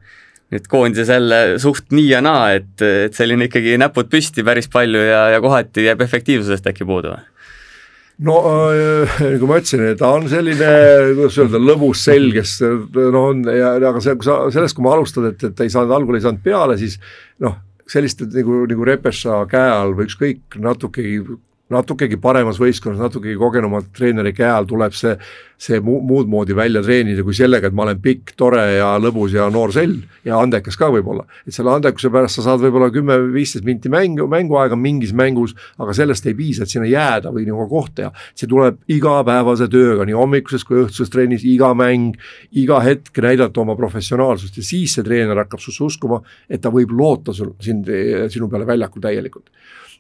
nüüd 0.55 0.67
koondises 0.71 1.11
jälle 1.13 1.41
suht 1.63 1.93
nii 1.95 2.09
ja 2.09 2.23
naa, 2.25 2.55
et, 2.59 2.75
et 2.81 3.15
selline 3.17 3.49
ikkagi 3.51 3.77
näpud 3.81 4.11
püsti 4.13 4.45
päris 4.47 4.71
palju 4.73 5.03
ja, 5.03 5.29
ja 5.35 5.45
kohati 5.45 5.89
jääb 5.89 6.05
efektiivsusest 6.07 6.71
äkki 6.71 6.87
puudu 6.89 7.15
no 8.25 8.39
äh, 8.71 9.15
nagu 9.35 9.51
ma 9.51 9.59
ütlesin, 9.59 9.85
ta 9.99 10.13
on 10.15 10.29
selline, 10.31 10.71
kuidas 11.19 11.39
öelda, 11.43 11.61
lõbus 11.61 12.05
selg, 12.07 12.39
kes 12.39 12.57
noh, 12.63 13.21
on 13.25 13.43
ja 13.51 13.75
aga 13.81 14.03
see, 14.03 14.15
kui 14.19 14.29
sa 14.29 14.43
sellest, 14.55 14.79
kui 14.79 14.87
ma 14.87 14.95
alustad, 14.95 15.33
et, 15.33 15.49
et 15.51 15.65
ei 15.65 15.73
saanud, 15.73 15.95
algul 15.97 16.19
ei 16.19 16.25
saanud 16.25 16.45
peale, 16.45 16.79
siis 16.81 17.01
noh, 17.43 17.59
selliste 17.91 18.29
nagu, 18.33 18.63
nagu 18.71 18.87
Repeša 18.89 19.43
käe 19.51 19.73
all 19.75 19.97
või 19.99 20.07
ükskõik 20.09 20.59
natukegi 20.63 21.19
natukegi 21.73 22.19
paremas 22.21 22.59
võistkonnas, 22.61 23.01
natukegi 23.01 23.39
kogenuma 23.41 23.81
treeneri 23.97 24.35
käe 24.37 24.51
all 24.53 24.67
tuleb 24.69 24.93
see, 24.97 25.15
see 25.61 25.79
mu-, 25.81 26.03
muud 26.05 26.29
moodi 26.29 26.53
välja 26.57 26.83
treenida 26.85 27.25
kui 27.25 27.37
sellega, 27.37 27.71
et 27.71 27.77
ma 27.77 27.87
olen 27.87 28.03
pikk, 28.05 28.35
tore 28.37 28.61
ja 28.77 28.91
lõbus 29.01 29.33
ja 29.33 29.47
noor 29.53 29.73
sell 29.73 29.95
ja 30.29 30.37
andekas 30.43 30.77
ka 30.77 30.91
võib-olla. 30.93 31.25
et 31.47 31.57
selle 31.57 31.73
andekuse 31.73 32.11
pärast 32.13 32.37
sa 32.37 32.45
saad 32.51 32.61
võib-olla 32.67 32.91
kümme-viisteist 32.93 33.65
minti 33.65 33.93
mängu, 33.93 34.29
mänguaega 34.29 34.77
mingis 34.77 35.15
mängus, 35.17 35.57
aga 35.81 35.97
sellest 35.97 36.29
ei 36.29 36.37
piisa, 36.37 36.67
et 36.67 36.75
sinna 36.75 36.89
jääda 36.91 37.33
või 37.33 37.47
nagu 37.49 37.65
koht 37.71 37.97
teha. 37.97 38.13
see 38.37 38.51
tuleb 38.51 38.83
igapäevase 38.93 39.69
tööga, 39.73 40.05
nii 40.05 40.19
hommikuses 40.21 40.69
kui 40.69 40.83
õhtuses 40.83 41.13
trennis, 41.13 41.47
iga 41.49 41.73
mäng, 41.73 42.19
iga 42.53 42.83
hetk 42.85 43.25
näidata 43.25 43.65
oma 43.65 43.77
professionaalsust 43.77 44.61
ja 44.61 44.67
siis 44.67 44.99
see 44.99 45.07
treener 45.07 45.41
hakkab 45.47 45.65
susse 45.65 45.85
uskuma, 45.85 46.21
et 46.49 46.61
ta 46.61 46.69
võib 46.75 46.93
loota 46.93 47.33
sul, 47.33 47.57
sind, 47.65 47.89
sinu 48.29 48.53
peale 48.53 48.69
väljakul 48.69 49.01
täielikult 49.01 49.49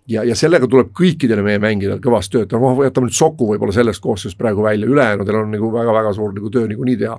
ja, 0.08 0.24
ja 0.26 0.36
sellega 0.36 0.68
tuleb 0.70 0.90
kõikidele 0.96 1.42
meie 1.44 1.60
mängijatele 1.62 2.02
kõvasti 2.04 2.36
töötada, 2.36 2.60
noh 2.60 2.80
jätame 2.84 3.08
nüüd 3.08 3.16
Soku 3.16 3.48
võib-olla 3.48 3.74
sellest 3.74 4.02
koosseisust 4.04 4.38
praegu 4.40 4.64
välja, 4.64 4.88
ülejäänudel 4.90 5.38
on 5.40 5.52
nagu 5.54 5.70
väga-väga 5.72 6.12
suur 6.16 6.34
nagu 6.36 6.50
töö 6.52 6.68
niikuinii 6.70 6.96
teha. 7.00 7.18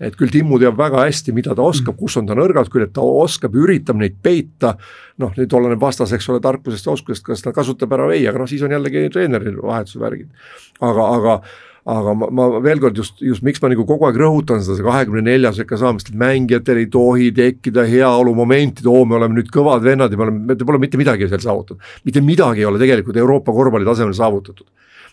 et 0.00 0.16
küll 0.18 0.32
Timmu 0.34 0.58
teab 0.58 0.78
väga 0.78 1.04
hästi, 1.06 1.32
mida 1.32 1.54
ta 1.54 1.62
oskab, 1.62 1.96
kus 1.96 2.16
on 2.18 2.26
ta 2.26 2.34
nõrgad 2.34 2.70
küljed, 2.72 2.90
ta 2.96 3.02
oskab, 3.02 3.54
üritab 3.54 4.00
neid 4.00 4.16
peita, 4.22 4.74
noh 5.22 5.30
nüüd 5.36 5.54
oleneb 5.54 5.80
vastas, 5.80 6.12
eks 6.12 6.28
ole, 6.32 6.40
tarkusest 6.42 6.86
ja 6.86 6.96
oskusest, 6.96 7.26
kas 7.26 7.44
ta 7.44 7.52
kasutab 7.54 7.94
ära 7.94 8.08
või 8.10 8.18
ei, 8.18 8.26
aga 8.28 8.42
noh, 8.42 8.50
siis 8.50 8.64
on 8.66 8.74
jällegi 8.74 9.06
treeneri 9.14 9.54
vahetuse 9.60 10.02
värgid. 10.02 10.50
aga, 10.80 11.06
aga 11.20 11.38
aga 11.84 12.14
ma, 12.16 12.28
ma 12.32 12.46
veel 12.64 12.80
kord 12.80 12.96
just, 12.96 13.18
just 13.20 13.44
miks 13.44 13.60
ma 13.60 13.68
nagu 13.68 13.84
kogu 13.88 14.06
aeg 14.08 14.16
rõhutan 14.20 14.62
seda, 14.64 14.80
kahekümne 14.86 15.24
nelja 15.26 15.52
sekka 15.52 15.76
saamist, 15.80 16.08
et 16.08 16.20
mängijatel 16.20 16.80
ei 16.80 16.88
tohi 16.92 17.28
tekkida 17.36 17.84
heaolumomenti, 17.90 18.84
et 18.84 18.88
oo, 18.88 19.02
me 19.08 19.18
oleme 19.18 19.36
nüüd 19.40 19.50
kõvad 19.52 19.84
vennad 19.84 20.14
ja 20.14 20.20
me 20.20 20.28
oleme, 20.28 20.40
me 20.48 20.56
pole 20.64 20.80
mitte 20.80 21.00
midagi 21.00 21.28
veel 21.28 21.44
saavutanud. 21.44 21.92
mitte 22.08 22.24
midagi 22.24 22.64
ei 22.64 22.70
ole 22.70 22.80
tegelikult 22.80 23.20
Euroopa 23.20 23.52
korvpalli 23.52 23.88
tasemel 23.88 24.16
saavutatud 24.16 24.66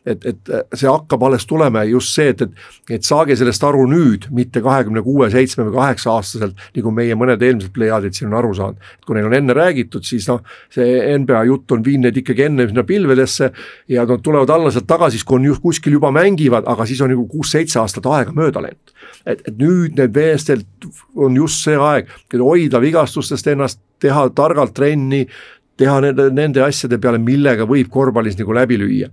et, 0.05 0.25
et 0.25 0.51
see 0.73 0.89
hakkab 0.89 1.21
alles 1.27 1.45
tulema 1.45 1.83
ja 1.83 1.91
just 1.91 2.15
see, 2.15 2.31
et, 2.33 2.41
et, 2.41 2.61
et 2.97 3.05
saage 3.05 3.35
sellest 3.37 3.63
aru 3.65 3.83
nüüd, 3.89 4.27
mitte 4.33 4.63
kahekümne 4.63 5.03
kuue, 5.05 5.29
seitsme 5.33 5.67
või 5.67 5.75
kaheksa 5.75 6.15
aastaselt, 6.15 6.57
nagu 6.77 6.93
meie 6.95 7.17
mõned 7.19 7.41
eelmised 7.45 7.73
plejaadid 7.75 8.17
siin 8.17 8.31
on 8.31 8.37
aru 8.39 8.53
saanud. 8.57 8.89
kui 9.05 9.17
neil 9.17 9.29
on 9.29 9.37
enne 9.37 9.55
räägitud, 9.57 10.05
siis 10.07 10.25
noh, 10.29 10.41
see 10.73 10.99
NBA 11.21 11.43
jutt 11.51 11.75
on 11.75 11.85
viinud 11.85 12.07
neid 12.07 12.17
ikkagi 12.17 12.47
enne 12.47 12.65
sinna 12.69 12.85
pilvedesse 12.87 13.51
ja 13.91 14.05
nad 14.09 14.23
tulevad 14.25 14.49
alla 14.49 14.71
sealt 14.73 14.89
tagasi, 14.89 15.19
siis 15.19 15.27
kui 15.27 15.37
on 15.37 15.49
just 15.51 15.61
kuskil 15.61 15.97
juba 15.99 16.11
mängivad, 16.15 16.65
aga 16.71 16.87
siis 16.89 17.01
on 17.05 17.13
nagu 17.13 17.27
kuus-seitse 17.29 17.79
aastat 17.81 18.09
aega 18.09 18.33
mööda 18.35 18.63
läinud. 18.65 18.95
et, 19.25 19.41
et 19.45 19.57
nüüd 19.57 19.99
need 19.99 20.15
meestel 20.15 20.63
on 21.15 21.35
just 21.37 21.61
see 21.65 21.77
aeg, 21.77 22.09
hoida 22.41 22.81
vigastustest 22.81 23.47
ennast, 23.53 23.79
teha 24.01 24.29
targalt 24.33 24.73
trenni, 24.73 25.27
teha 25.77 25.99
nende, 26.01 26.31
nende 26.33 26.63
asjade 26.65 26.97
peale, 27.01 27.19
millega 27.21 27.67
võib 27.69 27.91
korvpallis 27.93 28.39
nagu 28.39 28.57
läbi 28.57 28.79
lüüa 28.81 29.11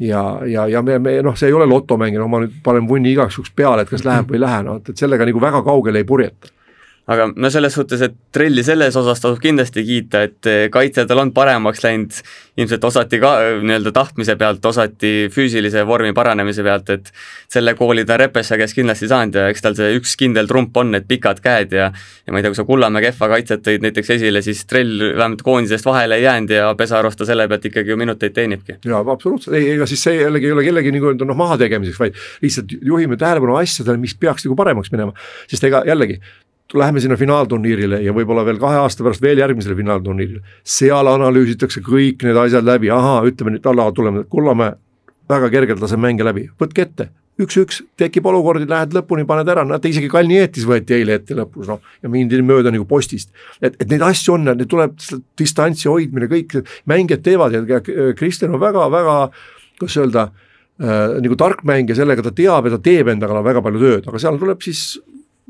ja, 0.00 0.22
ja, 0.46 0.66
ja 0.68 0.82
me, 0.82 0.98
me 0.98 1.18
noh, 1.22 1.36
see 1.36 1.50
ei 1.50 1.56
ole 1.56 1.66
lotomäng, 1.68 2.16
no 2.18 2.28
ma 2.28 2.40
nüüd 2.44 2.60
panen 2.64 2.88
vunni 2.88 3.12
igaks 3.12 3.36
juhuks 3.38 3.52
peale, 3.56 3.84
et 3.84 3.92
kas 3.92 4.06
läheb 4.06 4.30
või 4.30 4.40
ei 4.40 4.46
lähe, 4.46 4.62
noh 4.66 4.80
et, 4.80 4.92
et 4.92 5.04
sellega 5.04 5.28
nagu 5.28 5.42
väga 5.42 5.62
kaugele 5.66 6.00
ei 6.00 6.08
purjeta 6.08 6.52
aga 7.10 7.26
no 7.34 7.50
selles 7.50 7.74
suhtes, 7.74 8.02
et 8.06 8.14
Trelli 8.34 8.62
selles 8.66 8.94
osas 8.98 9.18
tasub 9.22 9.40
kindlasti 9.42 9.82
kiita, 9.86 10.22
et 10.28 10.48
eh, 10.48 10.60
kaitsjatel 10.72 11.18
on 11.24 11.32
paremaks 11.34 11.82
läinud, 11.82 12.14
ilmselt 12.60 12.84
osati 12.86 13.18
ka 13.22 13.32
eh, 13.42 13.56
nii-öelda 13.64 13.92
tahtmise 13.96 14.36
pealt, 14.38 14.64
osati 14.70 15.12
füüsilise 15.34 15.82
vormi 15.88 16.12
paranemise 16.16 16.62
pealt, 16.66 16.92
et 16.94 17.10
selle 17.50 17.74
kooli 17.78 18.04
ta 18.06 18.18
Repesse 18.20 18.58
käest 18.60 18.78
kindlasti 18.78 19.08
saanud 19.10 19.38
ja 19.40 19.48
eks 19.50 19.64
tal 19.64 19.78
see 19.78 19.96
üks 19.98 20.14
kindel 20.20 20.50
trump 20.50 20.76
on, 20.78 20.92
need 20.94 21.08
pikad 21.10 21.42
käed 21.42 21.74
ja 21.74 21.88
ja 21.90 22.34
ma 22.34 22.38
ei 22.38 22.44
tea, 22.44 22.52
kui 22.52 22.60
sa 22.60 22.66
Kullamäe 22.68 23.02
kehva 23.08 23.30
kaitset 23.32 23.64
tõid 23.66 23.86
näiteks 23.86 24.12
esile, 24.14 24.42
siis 24.46 24.62
Trell 24.70 25.02
vähemalt 25.08 25.42
koondisest 25.46 25.88
vahele 25.88 26.20
ei 26.20 26.26
jäänud 26.28 26.54
ja 26.54 26.68
Pesarus 26.78 27.18
ta 27.18 27.26
selle 27.26 27.48
pealt 27.50 27.66
ikkagi 27.66 27.90
ju 27.90 27.96
minuteid 27.98 28.36
teenibki. 28.36 28.78
jaa, 28.86 29.02
absoluutselt, 29.02 29.56
ei, 29.58 29.72
ega 29.74 29.88
siis 29.90 30.04
see 30.06 30.20
jällegi 30.20 30.46
ei 30.46 30.54
ole 30.54 30.66
kellegi 30.68 30.94
nagu 30.94 31.16
noh, 31.24 31.40
mahategemiseks, 31.42 31.98
vaid 31.98 32.22
lihtsalt 32.44 32.76
juhime 32.78 33.18
tähelepanu 33.18 33.58
asjadele, 33.58 33.98
mis 33.98 34.14
peaks 34.14 34.46
nagu 34.46 34.58
paremaks 34.58 34.94
minema, 34.94 35.16
sest 35.50 35.66
ega 35.66 35.82
jällegi 35.88 36.20
läheme 36.74 37.00
sinna 37.00 37.16
finaalturniirile 37.18 38.00
ja 38.04 38.12
võib-olla 38.14 38.44
veel 38.46 38.60
kahe 38.62 38.78
aasta 38.82 39.04
pärast 39.06 39.22
veel 39.22 39.40
järgmisele 39.42 39.76
finaalturniirile. 39.78 40.42
seal 40.64 41.06
analüüsitakse 41.10 41.82
kõik 41.86 42.22
need 42.26 42.36
asjad 42.36 42.66
läbi, 42.66 42.90
ahaa, 42.94 43.24
ütleme 43.26 43.56
nüüd 43.56 43.66
alla 43.66 43.90
tuleme, 43.92 44.24
Kullamäe 44.30 44.76
väga 45.30 45.50
kergelt 45.50 45.82
laseb 45.82 46.00
mänge 46.02 46.26
läbi, 46.26 46.48
võtke 46.60 46.84
ette, 46.84 47.08
üks-üks, 47.40 47.80
tekib 48.00 48.26
olukordi, 48.30 48.66
lähed 48.68 48.94
lõpuni, 48.94 49.24
paned 49.28 49.48
ära, 49.48 49.64
näete 49.66 49.90
isegi 49.92 50.10
Kalnietis 50.12 50.66
võeti 50.68 50.96
eile 50.98 51.16
ette 51.20 51.36
lõpus 51.38 51.70
noh. 51.70 51.80
ja 52.02 52.10
mindi 52.12 52.40
mööda 52.44 52.72
nagu 52.74 52.86
postist. 52.88 53.30
et, 53.60 53.76
et 53.78 53.88
neid 53.90 54.04
asju 54.04 54.36
on, 54.36 54.50
need 54.50 54.68
tuleb 54.70 54.98
distantsi 55.38 55.88
hoidmine, 55.88 56.28
kõik 56.30 56.60
mängijad 56.90 57.24
teevad 57.26 57.56
ja 57.56 57.80
Kristjan 58.16 58.54
on 58.54 58.62
väga-väga, 58.62 59.16
kuidas 59.78 59.96
öelda 60.02 60.26
äh,, 60.30 61.20
nagu 61.22 61.38
tark 61.40 61.64
mängija, 61.68 61.98
sellega 62.02 62.26
ta 62.26 62.34
teab 62.34 62.68
ja 62.68 62.76
ta 62.76 62.82
teeb 62.90 63.12
enda 63.14 63.30
kallal 63.30 63.46
väga 63.46 63.64
palju 63.64 63.82
tööd, 63.86 64.10
aga 64.10 64.22
seal 64.22 64.40
tuleb 64.40 64.66
siis 64.66 64.84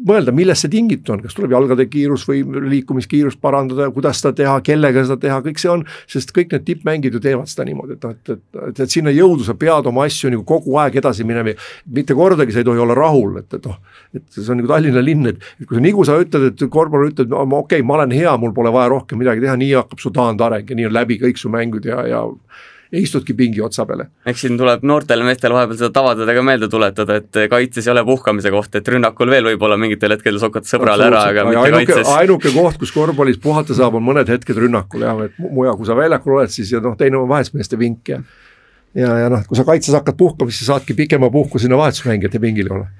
mõelda, 0.07 0.33
millest 0.35 0.65
see 0.65 0.73
tingitud 0.73 1.13
on, 1.15 1.23
kas 1.25 1.37
tuleb 1.37 1.53
jalgade 1.55 1.87
kiirus 1.91 2.25
või 2.29 2.43
liikumiskiirust 2.75 3.41
parandada, 3.43 3.89
kuidas 3.95 4.21
seda 4.23 4.33
teha, 4.37 4.55
kellega 4.67 5.05
seda 5.05 5.19
teha, 5.21 5.41
kõik 5.45 5.61
see 5.61 5.71
on, 5.73 5.85
sest 6.11 6.33
kõik 6.37 6.55
need 6.55 6.67
tippmängijad 6.69 7.19
ju 7.19 7.23
teevad 7.25 7.51
seda 7.51 7.67
niimoodi, 7.69 7.97
et 7.99 8.07
noh, 8.07 8.15
et, 8.17 8.33
et, 8.35 8.43
et, 8.69 8.83
et 8.87 8.95
sinna 8.95 9.13
jõuda 9.15 9.47
sa 9.47 9.57
pead 9.61 9.91
oma 9.91 10.07
asju 10.09 10.33
nagu 10.33 10.47
kogu 10.49 10.79
aeg 10.83 11.01
edasi 11.03 11.27
minema, 11.29 11.55
mitte 11.91 12.17
kordagi 12.19 12.55
sa 12.55 12.63
ei 12.63 12.69
tohi 12.69 12.83
olla 12.85 12.97
rahul, 12.97 13.37
et, 13.43 13.59
et 13.59 13.69
noh, 13.69 13.79
et 14.17 14.27
see 14.37 14.49
on 14.49 14.61
nagu 14.63 14.73
Tallinna 14.73 15.05
linn, 15.05 15.33
et, 15.33 15.51
et 15.61 15.69
kui 15.69 15.79
sa 15.79 15.85
nagu 15.85 16.09
sa 16.09 16.19
ütled, 16.23 16.49
et 16.53 16.67
korvpallur 16.73 17.13
ütleb, 17.13 17.31
no 17.33 17.45
okei 17.45 17.81
okay,, 17.81 17.87
ma 17.87 18.01
olen 18.01 18.17
hea, 18.17 18.35
mul 18.41 18.57
pole 18.57 18.73
vaja 18.75 18.93
rohkem 18.95 19.21
midagi 19.21 19.45
teha, 19.45 19.59
nii 19.61 19.77
hakkab 19.83 20.03
su 20.03 20.13
taandareng 20.17 20.71
ja 20.71 20.79
nii 20.79 20.91
on 20.91 20.97
läbi 20.97 21.21
kõik 21.21 21.41
su 21.41 21.53
mängud 21.53 21.89
ja, 21.89 22.03
ja 22.09 22.25
ja 22.93 22.99
istudki 22.99 23.35
pingi 23.39 23.63
otsa 23.63 23.87
peale. 23.87 24.09
eks 24.27 24.45
siin 24.45 24.59
tuleb 24.59 24.83
noortele 24.87 25.25
meestele 25.27 25.55
vahepeal 25.55 25.79
seda 25.79 25.91
tavadega 25.95 26.43
meelde 26.47 26.69
tuletada, 26.73 27.21
et 27.21 27.41
kaitses 27.53 27.87
ei 27.87 27.93
ole 27.95 28.05
puhkamise 28.09 28.53
koht, 28.55 28.75
et 28.81 28.93
rünnakul 28.95 29.31
veel 29.31 29.47
võib-olla 29.53 29.79
mingitel 29.81 30.17
hetkedel 30.17 30.41
sokata 30.43 30.71
sõbrale 30.71 31.07
ära, 31.07 31.25
aga 31.31 31.47
mitte 31.49 31.63
ainuke, 31.63 31.87
kaitses. 31.93 32.13
ainuke 32.17 32.55
koht, 32.55 32.81
kus 32.83 32.95
korvpallis 32.95 33.39
puhata 33.43 33.77
saab, 33.79 33.99
on 34.01 34.07
mõned 34.11 34.31
hetked 34.31 34.59
rünnakul 34.65 35.07
jah, 35.07 35.25
et 35.29 35.39
mujal, 35.43 35.79
kui 35.79 35.89
sa 35.89 35.99
väljakul 35.99 36.39
oled, 36.39 36.55
siis 36.55 36.73
ja 36.75 36.83
noh, 36.85 36.97
teine 36.99 37.21
on 37.21 37.31
vahetusmeeste 37.31 37.79
vink 37.81 38.15
ja 38.15 38.23
ja, 38.95 39.13
ja 39.25 39.31
noh, 39.31 39.45
kui 39.47 39.59
sa 39.59 39.67
kaitses 39.69 39.95
hakkad 39.95 40.19
puhkama, 40.19 40.51
siis 40.51 40.67
sa 40.67 40.75
saadki 40.75 40.99
pikema 40.99 41.31
puhku 41.31 41.63
sinna 41.63 41.79
vahetusmängijate 41.79 42.43
pingile 42.43 42.75
olla 42.75 42.91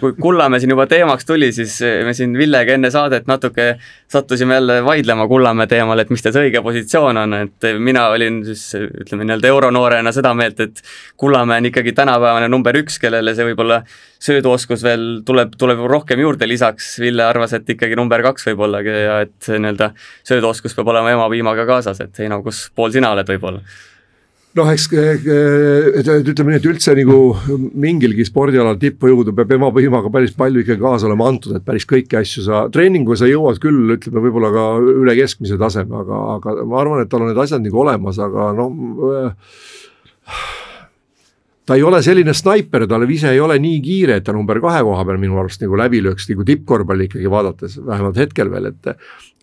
kui 0.00 0.14
Kullamäe 0.20 0.60
siin 0.60 0.72
juba 0.72 0.86
teemaks 0.90 1.26
tuli, 1.26 1.52
siis 1.54 1.78
me 2.04 2.14
siin 2.16 2.34
Villega 2.38 2.74
enne 2.76 2.90
saadet 2.90 3.28
natuke 3.30 3.68
sattusime 4.12 4.58
jälle 4.58 4.80
vaidlema 4.84 5.28
Kullamäe 5.28 5.66
teemal, 5.70 6.02
et 6.02 6.10
mis 6.10 6.24
ta 6.24 6.32
see 6.34 6.48
õige 6.48 6.62
positsioon 6.64 7.22
on, 7.22 7.36
et 7.38 7.68
mina 7.78 8.08
olin 8.14 8.42
siis 8.48 8.64
ütleme 8.76 9.26
nii-öelda 9.26 9.50
euronoorena 9.52 10.12
seda 10.14 10.34
meelt, 10.38 10.60
et 10.60 10.82
Kullamäe 11.16 11.62
on 11.62 11.70
ikkagi 11.70 11.94
tänapäevane 11.96 12.50
number 12.52 12.78
üks, 12.82 13.00
kellele 13.02 13.34
see 13.36 13.48
võib-olla 13.50 13.82
sööduoskus 14.26 14.84
veel 14.86 15.08
tuleb, 15.26 15.54
tuleb 15.58 15.82
rohkem 15.90 16.20
juurde, 16.20 16.48
lisaks. 16.48 16.96
Ville 17.02 17.24
arvas, 17.24 17.52
et 17.56 17.68
ikkagi 17.76 17.98
number 17.98 18.22
kaks 18.26 18.48
võib-olla 18.50 18.80
ja 18.86 19.20
et 19.26 19.50
nii-öelda 19.52 19.92
sööduoskus 20.26 20.74
peab 20.76 20.94
olema 20.94 21.12
ema 21.14 21.28
piimaga 21.32 21.66
kaasas, 21.68 22.00
et 22.02 22.24
Heino, 22.24 22.42
kus 22.42 22.66
pool 22.74 22.94
sina 22.94 23.12
oled 23.14 23.28
võib-olla 23.36 23.62
noh, 24.56 24.70
eks 24.72 24.86
et 24.96 26.08
ütleme 26.08 26.54
nii, 26.54 26.60
et 26.60 26.68
üldse 26.70 26.94
nagu 26.96 27.18
mingilgi 27.76 28.26
spordialal 28.28 28.78
tippujõudu 28.80 29.34
peab 29.36 29.54
ema 29.56 29.70
põhimaga 29.74 30.12
päris 30.12 30.34
palju 30.36 30.64
ikkagi 30.64 30.82
kaasa 30.82 31.08
olema 31.10 31.28
antud, 31.30 31.56
et 31.58 31.66
päris 31.66 31.86
kõiki 31.88 32.18
asju 32.20 32.46
sa, 32.46 32.64
treeninguga 32.72 33.20
sa 33.20 33.30
jõuad 33.30 33.60
küll, 33.62 33.96
ütleme 33.96 34.24
võib-olla 34.24 34.52
ka 34.54 34.66
üle 34.80 35.16
keskmise 35.18 35.60
taseme, 35.60 36.02
aga, 36.02 36.22
aga 36.36 36.56
ma 36.64 36.80
arvan, 36.82 37.04
et 37.04 37.12
tal 37.12 37.26
on 37.26 37.32
need 37.32 37.42
asjad 37.42 37.64
nagu 37.64 37.82
olemas, 37.84 38.20
aga 38.22 38.50
noh 38.56 38.72
ta 41.66 41.74
ei 41.74 41.82
ole 41.82 41.98
selline 42.04 42.34
snaiper, 42.34 42.86
tal 42.88 43.04
ise 43.10 43.32
ei 43.34 43.40
ole 43.42 43.56
nii 43.62 43.80
kiire, 43.82 44.20
et 44.20 44.26
ta 44.26 44.34
number 44.34 44.60
kahe 44.62 44.84
koha 44.86 45.02
peal 45.06 45.18
minu 45.18 45.40
arust 45.42 45.64
nagu 45.64 45.78
läbi 45.78 46.00
lööks, 46.04 46.28
nagu 46.30 46.46
tippkorvpalli 46.46 47.08
ikkagi 47.10 47.32
vaadates, 47.32 47.80
vähemalt 47.82 48.20
hetkel 48.22 48.52
veel, 48.52 48.70
et 48.70 48.94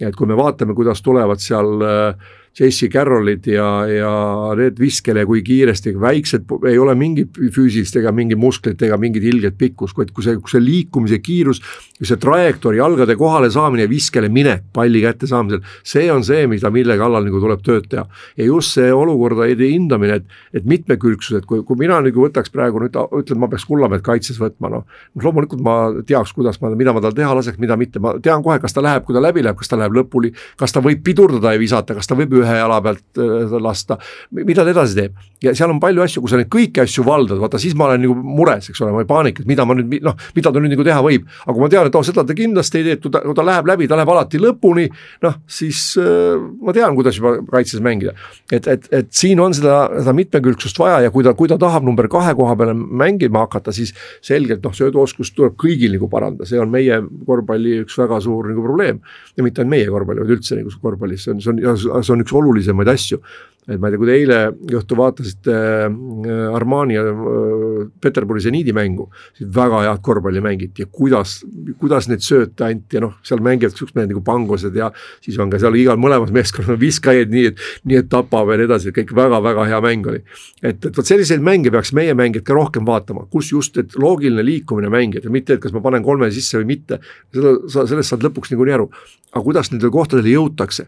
et 0.03 0.15
kui 0.15 0.27
me 0.27 0.37
vaatame, 0.39 0.73
kuidas 0.75 1.03
tulevad 1.03 1.43
seal 1.43 1.83
äh, 1.83 2.31
J.C. 2.53 2.85
Carrollid 2.93 3.47
ja, 3.49 3.65
ja 3.89 4.09
need 4.53 4.77
viskele, 4.77 5.23
kui 5.25 5.41
kiiresti, 5.41 5.95
väiksed, 5.97 6.51
ei 6.69 6.77
ole 6.77 6.93
mingit 6.93 7.33
füüsilist 7.33 7.95
ega 7.97 8.11
mingi 8.13 8.37
musklit 8.37 8.81
ega 8.85 8.99
mingit 9.01 9.23
ilget 9.25 9.55
pikkust, 9.57 9.95
kuid 9.97 10.11
kui 10.13 10.21
see, 10.21 10.37
kui 10.37 10.53
see 10.53 10.61
liikumise 10.61 11.17
kiirus, 11.25 11.63
see 11.97 12.19
trajektoori, 12.21 12.77
jalgade 12.77 13.15
kohale 13.17 13.49
saamine 13.53 13.87
viskele 13.89 14.29
minek 14.29 14.67
palli 14.73 15.01
kätte 15.01 15.25
saamisel, 15.29 15.63
see 15.81 16.05
on 16.13 16.21
see, 16.27 16.43
mida, 16.51 16.69
mille 16.73 16.97
kallal 16.99 17.25
nagu 17.25 17.41
tuleb 17.41 17.63
tööd 17.65 17.87
teha. 17.89 18.05
ja 18.37 18.45
just 18.45 18.77
see 18.77 18.93
olukorda 18.93 19.49
hindamine, 19.49 20.19
et, 20.21 20.37
et 20.53 20.69
mitmekülgsus, 20.69 21.39
et 21.41 21.49
kui, 21.49 21.63
kui 21.65 21.81
mina 21.81 21.97
nagu 22.05 22.27
võtaks 22.27 22.53
praegu 22.53 22.83
nüüd, 22.85 23.01
ütlen, 23.17 23.41
ma 23.41 23.49
peaks 23.49 23.65
Kullamäed 23.65 24.05
kaitses 24.05 24.37
võtma, 24.37 24.69
noh. 24.69 24.85
noh 25.15 25.25
loomulikult 25.25 25.65
ma 25.65 25.79
teaks, 26.05 26.35
kuidas 26.37 26.61
ma, 26.61 26.69
mida 26.77 26.93
ma 26.93 27.01
tal 27.01 27.17
teha 27.17 27.33
laseks, 27.33 27.57
mida 27.57 27.79
mitte, 27.81 27.97
ma 28.03 28.13
tean 28.21 28.45
kohe, 28.45 28.59
kas 28.61 28.77
ta 28.77 28.85
läheb, 28.85 29.09
kui 29.09 29.17
ta 29.17 29.25
läbi 29.25 29.41
läheb, 29.41 29.57
kas 29.57 29.73
ta 29.73 29.81
läheb 29.81 29.97
lõpuni, 29.97 30.33
kas 30.59 30.75
ta 30.75 30.85
võib 30.85 31.01
pidurdada 31.05 31.55
ja 31.55 31.61
visata, 31.61 31.97
kas 31.97 32.09
ta 32.09 32.19
võib 32.19 32.42
ühe 32.43 32.57
jala 32.59 32.79
pealt 32.83 33.21
äh, 33.21 33.55
lasta, 33.63 33.97
mida 34.35 34.65
ta 34.65 34.73
edasi 34.73 34.97
teeb. 34.99 35.21
ja 35.43 35.51
seal 35.57 35.73
on 35.73 35.79
palju 35.83 36.03
asju, 36.05 36.21
kui 36.23 36.31
sa 36.31 36.37
neid 36.39 36.47
kõiki 36.51 36.83
asju 36.85 37.03
valdad, 37.03 37.39
vaata 37.41 37.59
siis 37.59 37.73
ma 37.75 37.89
olen 37.89 38.05
nagu 38.05 38.15
mures, 38.15 38.69
eks 38.71 38.79
ole, 38.83 38.93
ma 38.95 39.01
ei 39.03 39.09
paanika, 39.09 39.43
et 39.43 39.49
mida 39.49 39.65
ma 39.67 39.75
nüüd 39.75 39.97
noh, 40.05 40.15
mida 40.37 40.53
ta 40.53 40.61
nüüd 40.63 40.75
nagu 40.75 40.85
teha 40.87 41.01
võib. 41.03 41.25
aga 41.43 41.55
kui 41.55 41.65
ma 41.65 41.71
tean, 41.73 41.89
et 41.89 41.97
oh, 41.99 42.05
seda 42.07 42.23
ta 42.27 42.37
kindlasti 42.37 42.79
ei 42.79 42.87
tee, 42.87 42.99
kui 43.03 43.11
ta, 43.11 43.23
kui 43.25 43.35
ta 43.35 43.45
läheb 43.47 43.67
läbi, 43.67 43.89
ta 43.91 43.99
läheb 43.99 44.13
alati 44.13 44.39
lõpuni, 44.39 44.87
noh 45.25 45.39
siis 45.47 45.81
äh, 46.01 46.39
ma 46.63 46.75
tean, 46.75 46.95
kuidas 46.95 47.19
juba 47.19 47.35
kaitses 47.51 47.83
mängida. 47.83 48.15
et, 48.51 48.67
et, 48.67 48.87
et 48.93 49.11
siin 49.11 49.41
on 49.43 49.55
seda, 49.55 49.87
seda 49.99 50.15
mitmekülgsust 50.15 50.79
vaja 50.79 51.01
ja 51.07 51.11
kui 51.13 51.25
ta, 51.25 51.35
kui 51.37 51.51
ta 51.51 51.57
tahab 51.59 51.85
number 51.87 52.07
kahe 52.11 52.35
koha 52.37 52.55
peale 52.59 52.75
mängima 52.75 53.43
hakata, 53.45 53.73
siis 53.75 53.93
selgelt 54.23 54.63
noh, 54.63 54.73
sööduoskust 54.75 55.35
tuleb 55.37 55.57
kõigil 55.59 55.95
nagu 55.97 56.09
parandada, 56.11 56.47
see 56.49 56.61
on 56.61 56.71
meie 56.73 56.99
korvpalli 57.27 57.81
üks 57.83 57.97
väga 57.99 58.19
suur 58.23 58.49
nagu 58.51 58.63
probleem. 58.65 59.01
ja 59.37 59.43
mitte 59.45 59.63
ainult 59.63 59.73
meie 59.73 59.89
korvpalli, 59.89 60.23
vaid 60.23 60.35
üldse 60.37 60.57
nagu 60.59 60.73
korvpallis, 60.81 61.25
see 61.25 61.33
on, 61.33 61.41
see 61.43 61.67
on, 61.69 62.03
see 62.03 62.13
on 62.15 62.23
üks 62.23 62.32
olulisemaid 62.33 62.87
asju 62.87 63.21
et 63.67 63.79
ma 63.79 63.87
ei 63.87 63.93
tea, 63.93 63.99
kui 64.01 64.09
te 64.09 64.15
eile 64.17 64.37
õhtu 64.79 64.97
vaatasite 64.99 65.53
äh, 65.87 66.55
Armani 66.57 66.97
ja 66.97 67.03
äh, 67.07 67.85
Peterburi 68.03 68.43
seniidi 68.43 68.73
mängu, 68.75 69.07
siis 69.37 69.47
väga 69.55 69.83
head 69.85 70.01
korvpalli 70.03 70.41
mängiti 70.43 70.83
ja 70.83 70.89
kuidas, 70.91 71.37
kuidas 71.79 72.09
neid 72.11 72.25
sööte 72.25 72.67
anti 72.67 72.99
ja 72.99 73.03
noh, 73.05 73.15
seal 73.23 73.43
mängivad 73.43 73.77
siuksed 73.77 73.95
mehed 73.95 74.11
nagu 74.11 74.23
pangosed 74.25 74.75
ja 74.75 74.89
siis 75.23 75.39
on 75.39 75.53
ka 75.53 75.61
seal 75.63 75.77
igal 75.79 75.99
mõlemas 76.01 76.33
meeskonnas 76.35 76.79
viskajaid, 76.85 77.31
nii 77.31 77.45
et, 77.53 77.63
nii 77.87 78.01
et 78.03 78.11
tapab 78.11 78.51
ja 78.51 78.59
nii 78.59 78.67
edasi, 78.67 78.93
kõik 78.95 79.15
väga-väga 79.15 79.67
hea 79.71 79.81
mäng 79.87 80.11
oli. 80.11 80.23
et, 80.61 80.83
et 80.83 80.91
vot 80.91 81.07
selliseid 81.07 81.43
mänge 81.43 81.71
peaks 81.71 81.93
meie 81.95 82.15
mängijad 82.17 82.47
ka 82.47 82.59
rohkem 82.59 82.87
vaatama, 82.87 83.27
kus 83.31 83.53
just, 83.55 83.79
et 83.79 83.95
loogiline 83.99 84.43
liikumine 84.43 84.91
mängijad 84.91 85.27
ja 85.29 85.33
mitte, 85.33 85.55
et 85.55 85.63
kas 85.63 85.75
ma 85.75 85.83
panen 85.83 86.03
kolme 86.03 86.31
sisse 86.35 86.59
või 86.59 86.73
mitte, 86.75 86.99
seda, 87.33 87.57
sa, 87.71 87.87
sellest 87.87 88.11
saad 88.11 88.27
lõpuks 88.27 88.51
niikuinii 88.51 88.75
aru. 88.75 88.89
aga 89.33 89.41
kuidas 89.41 89.71
nendele 89.71 89.89
kohtadele 89.89 90.29
jõutakse, 90.29 90.83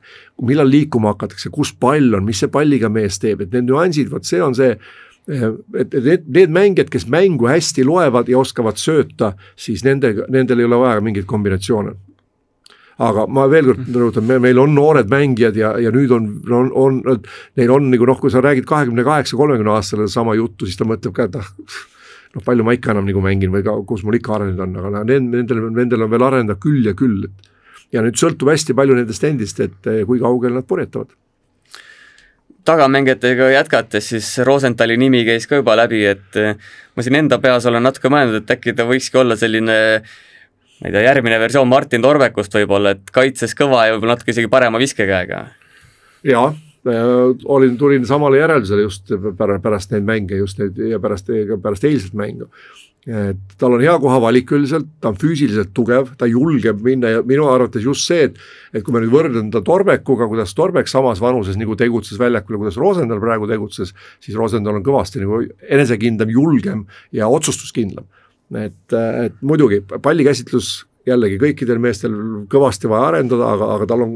millal 0.45 0.69
liikuma 0.69 1.15
hakatakse, 1.15 1.49
kus 1.49 1.71
pall 1.73 2.13
on, 2.13 2.25
mis 2.27 2.43
see 2.43 2.51
pall 2.53 2.64
palliga 2.65 2.89
mees 2.89 3.19
teeb, 3.21 3.45
et 3.45 3.53
need 3.53 3.69
nüansid, 3.69 4.09
vot 4.11 4.25
see 4.25 4.41
on 4.43 4.57
see 4.57 4.73
eh, 4.73 5.45
et 5.81 5.93
need, 5.93 6.25
need 6.39 6.55
mängijad, 6.55 6.89
kes 6.93 7.07
mängu 7.11 7.49
hästi 7.51 7.85
loevad 7.87 8.31
ja 8.31 8.41
oskavad 8.41 8.81
sööta, 8.81 9.35
siis 9.59 9.85
nendega, 9.85 10.27
nendel 10.33 10.61
ei 10.61 10.69
ole 10.69 10.81
vaja 10.81 11.05
mingeid 11.05 11.29
kombinatsioone 11.29 11.95
aga 13.03 13.25
ma 13.27 13.45
veel 13.51 13.71
kord 13.71 13.97
rõhutan, 13.99 14.23
me, 14.27 14.37
meil 14.43 14.59
on 14.61 14.71
noored 14.75 15.09
mängijad 15.11 15.57
ja, 15.59 15.73
ja 15.83 15.91
nüüd 15.91 16.13
on, 16.15 16.29
on, 16.47 16.69
on, 16.79 17.17
neil 17.59 17.73
on 17.75 17.89
nagu 17.91 18.07
noh, 18.07 18.19
kui 18.21 18.31
sa 18.31 18.43
räägid 18.43 18.67
kahekümne 18.69 19.03
kaheksa, 19.03 19.35
kolmekümne 19.39 19.73
aastasele 19.75 20.07
sama 20.11 20.35
juttu, 20.37 20.67
siis 20.67 20.79
ta 20.79 20.87
mõtleb 20.87 21.15
ka, 21.15 21.27
et 21.27 21.35
ah, 21.41 21.49
noh, 22.37 22.45
palju 22.45 22.67
ma 22.67 22.75
ikka 22.77 22.93
enam 22.95 23.09
nagu 23.09 23.23
mängin 23.23 23.51
või 23.51 23.65
ka, 23.67 23.75
kus 23.89 24.05
mul 24.07 24.15
ikka 24.19 24.37
arenenud 24.37 24.63
on, 24.63 24.79
aga 24.79 25.03
nendel, 25.11 25.67
nendel 25.75 26.07
on 26.07 26.15
veel 26.15 26.27
areneda 26.29 26.55
küll 26.61 26.87
ja 26.87 26.95
küll. 26.95 27.27
ja 27.91 28.01
nüüd 28.03 28.17
sõltub 28.19 28.49
hästi 28.51 28.73
palju 28.75 28.95
nendest 28.97 29.27
endist, 29.27 29.59
et 29.59 29.91
eh, 29.91 30.01
kui 30.07 30.23
kaugele 30.23 30.55
nad 30.55 30.67
purjetavad 30.67 31.11
tagamängijatega 32.65 33.49
jätkates, 33.53 34.09
siis 34.13 34.29
Rosenthali 34.47 34.97
nimi 34.97 35.23
käis 35.27 35.47
ka 35.47 35.61
juba 35.61 35.77
läbi, 35.79 36.03
et 36.09 36.39
eh, 36.41 36.55
ma 36.95 37.05
siin 37.05 37.19
enda 37.21 37.39
peas 37.43 37.67
olen 37.69 37.85
natuke 37.85 38.11
mõelnud, 38.13 38.41
et 38.41 38.55
äkki 38.57 38.75
ta 38.75 38.87
võikski 38.89 39.21
olla 39.21 39.37
selline 39.39 39.77
ma 40.81 40.89
ei 40.89 40.91
tea, 40.91 41.05
järgmine 41.07 41.39
versioon 41.39 41.69
Martin 41.71 42.03
Torvekust 42.03 42.57
võib-olla, 42.57 42.95
et 42.97 43.11
kaitses 43.15 43.55
kõva 43.57 43.87
ja 43.87 43.95
võib-olla 43.95 44.17
natuke 44.17 44.35
isegi 44.35 44.51
parema 44.51 44.81
viskekäega. 44.81 45.45
jaa 46.25 46.49
olin, 46.85 47.77
tulin 47.77 48.05
samale 48.05 48.37
järeldusele 48.37 48.85
just 48.85 49.13
pärast 49.37 49.93
neid 49.93 50.05
mänge, 50.05 50.37
just 50.37 50.59
neid 50.61 50.77
ja 50.77 50.99
pärast, 51.01 51.31
pärast 51.63 51.87
eilset 51.89 52.13
mängu 52.17 52.49
et 53.05 53.57
tal 53.61 53.75
on 53.75 53.83
hea 53.83 53.93
kohavalik 54.01 54.49
üldiselt, 54.57 54.87
ta 55.01 55.11
on 55.11 55.17
füüsiliselt 55.21 55.69
tugev, 55.77 56.09
ta 56.17 56.25
julgeb 56.25 56.79
minna 56.85 57.11
ja 57.13 57.21
minu 57.25 57.45
arvates 57.51 57.85
just 57.85 58.09
see, 58.09 58.31
et 58.31 58.39
et 58.73 58.83
kui 58.83 58.95
ma 58.95 59.01
nüüd 59.03 59.13
võrdlen 59.13 59.51
ta 59.53 59.61
Torbekuga, 59.65 60.25
kuidas 60.31 60.55
Torbek 60.57 60.89
samas 60.89 61.21
vanuses 61.21 61.57
nagu 61.59 61.77
tegutses 61.77 62.17
väljakul 62.19 62.57
ja 62.57 62.61
kuidas 62.63 62.79
Rosendal 62.81 63.21
praegu 63.21 63.47
tegutses, 63.49 63.93
siis 64.19 64.37
Rosendal 64.37 64.79
on 64.79 64.85
kõvasti 64.85 65.21
nagu 65.21 65.43
enesekindlam, 65.61 66.33
julgem 66.33 66.85
ja 67.13 67.29
otsustuskindlam. 67.29 68.09
et, 68.55 68.93
et 68.93 69.37
muidugi 69.41 69.81
pallikäsitlus 70.01 70.85
jällegi 71.05 71.39
kõikidel 71.41 71.79
meestel 71.81 72.13
kõvasti 72.51 72.89
vaja 72.89 73.09
arendada, 73.11 73.49
aga, 73.55 73.69
aga 73.75 73.87
tal 73.89 74.05
on, 74.05 74.13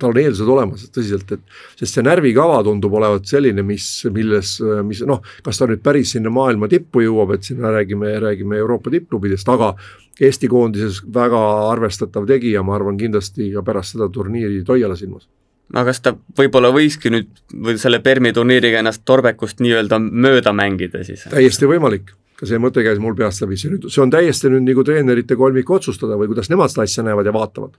tal 0.00 0.14
on 0.14 0.20
eeldused 0.22 0.52
olemas 0.54 0.86
tõsiselt, 0.94 1.34
et 1.36 1.80
sest 1.80 1.98
see 1.98 2.04
närvikava 2.06 2.62
tundub 2.66 2.94
olevat 3.00 3.28
selline, 3.28 3.64
mis, 3.66 3.88
milles, 4.14 4.54
mis 4.86 5.02
noh, 5.08 5.20
kas 5.46 5.60
ta 5.60 5.68
nüüd 5.70 5.82
päris 5.84 6.14
sinna 6.16 6.32
maailma 6.34 6.70
tippu 6.72 7.04
jõuab, 7.04 7.34
et 7.36 7.50
sinna 7.50 7.72
räägime, 7.76 8.14
räägime 8.24 8.60
Euroopa 8.60 8.92
tippklubidest, 8.94 9.48
aga 9.52 9.74
Eesti 10.20 10.50
koondises 10.52 10.98
väga 11.14 11.38
arvestatav 11.70 12.26
tegija, 12.28 12.64
ma 12.66 12.74
arvan 12.76 12.98
kindlasti 13.00 13.52
ka 13.54 13.62
pärast 13.64 13.96
seda 13.96 14.10
turniiri 14.12 14.64
Toiala 14.68 14.98
silmas 14.98 15.28
aga 15.70 15.86
kas 15.90 16.02
ta 16.02 16.12
võib-olla 16.38 16.72
võikski 16.74 17.12
nüüd 17.14 17.28
või 17.66 17.76
selle 17.78 18.00
Permi 18.02 18.32
turniiriga 18.34 18.80
ennast 18.82 19.04
Torbekust 19.06 19.62
nii-öelda 19.62 20.00
mööda 20.02 20.52
mängida 20.56 21.04
siis? 21.06 21.28
täiesti 21.30 21.68
võimalik 21.70 22.10
ka 22.40 22.48
see 22.48 22.60
mõte 22.62 22.84
käis 22.84 23.00
mul 23.02 23.16
peast 23.16 23.44
läbi, 23.44 23.58
see 23.60 23.74
nüüd, 23.74 23.86
see 23.92 24.02
on 24.02 24.12
täiesti 24.12 24.48
nüüd 24.52 24.64
nagu 24.64 24.84
treenerite 24.86 25.36
kolmik 25.36 25.70
otsustada 25.76 26.16
või 26.20 26.30
kuidas 26.32 26.48
nemad 26.52 26.72
seda 26.72 26.86
asja 26.88 27.04
näevad 27.04 27.28
ja 27.28 27.34
vaatavad. 27.36 27.74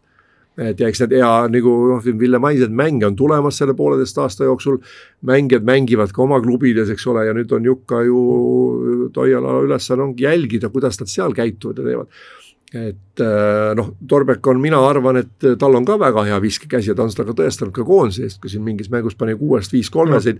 et 0.61 0.79
ja 0.79 0.87
eks 0.91 0.99
need 0.99 1.13
ja 1.15 1.29
nagu 1.47 1.71
noh, 1.89 2.01
Ville 2.03 2.39
mainis, 2.43 2.65
et 2.67 2.73
mänge 2.75 3.07
on 3.07 3.15
tulemas 3.15 3.57
selle 3.57 3.73
pooleteist 3.73 4.17
aasta 4.19 4.43
jooksul, 4.43 4.81
mängijad 5.25 5.63
mängivad 5.63 6.11
ka 6.11 6.21
oma 6.25 6.41
klubides, 6.43 6.91
eks 6.91 7.07
ole, 7.07 7.23
ja 7.25 7.33
nüüd 7.33 7.51
on 7.55 7.65
Jukka 7.65 8.03
ju 8.03 9.09
Toiala 9.15 9.61
ülesanne 9.63 10.09
ongi 10.09 10.27
jälgida, 10.27 10.69
kuidas 10.69 10.99
nad 10.99 11.09
seal 11.09 11.33
käituvad 11.33 11.79
ja 11.79 11.87
teevad 11.87 12.21
et 12.71 13.19
äh, 13.19 13.73
noh, 13.75 13.89
Torbek 14.07 14.45
on, 14.47 14.59
mina 14.63 14.77
arvan, 14.87 15.17
et 15.19 15.45
tal 15.59 15.75
on 15.75 15.83
ka 15.87 15.97
väga 15.99 16.23
hea 16.29 16.37
viskekäsi 16.39 16.91
ja 16.91 16.95
ta 16.95 17.03
on 17.03 17.11
seda 17.11 17.25
ka 17.27 17.35
tõestanud 17.35 17.73
ka 17.75 17.83
koondise 17.87 18.23
eest, 18.23 18.39
kui 18.39 18.51
siin 18.51 18.63
mingis 18.63 18.87
mängus 18.93 19.17
pani 19.19 19.35
kuuest 19.35 19.73
viis 19.75 19.89
kolmesid. 19.91 20.39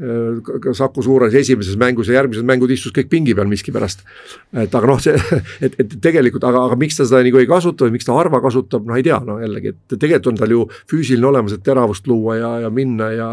Äh, 0.00 0.42
ka 0.44 0.74
Saku 0.76 1.04
Suures 1.06 1.34
esimeses 1.40 1.78
mängus 1.80 2.10
ja 2.12 2.18
järgmised 2.18 2.44
mängud 2.44 2.72
istus 2.74 2.92
kõik 2.96 3.08
pingi 3.12 3.36
peal 3.36 3.48
miskipärast. 3.48 4.04
et 4.52 4.74
aga 4.76 4.92
noh, 4.92 5.00
see, 5.00 5.16
et, 5.64 5.78
et 5.80 5.96
tegelikult, 6.04 6.44
aga, 6.44 6.66
aga 6.68 6.76
miks 6.80 7.00
ta 7.00 7.08
seda 7.08 7.24
nagu 7.24 7.40
ei 7.40 7.48
kasuta 7.48 7.88
või 7.88 7.96
miks 7.96 8.08
ta 8.08 8.18
harva 8.18 8.42
kasutab, 8.44 8.84
no 8.84 9.00
ei 9.00 9.06
tea, 9.06 9.16
no 9.24 9.40
jällegi, 9.40 9.72
et 9.72 9.96
tegelikult 9.96 10.34
on 10.34 10.42
tal 10.42 10.52
ju 10.52 10.68
füüsiline 10.90 11.32
olemus, 11.32 11.56
et 11.56 11.64
teravust 11.64 12.10
luua 12.12 12.36
ja, 12.36 12.52
ja 12.66 12.74
minna 12.74 13.08
ja 13.16 13.30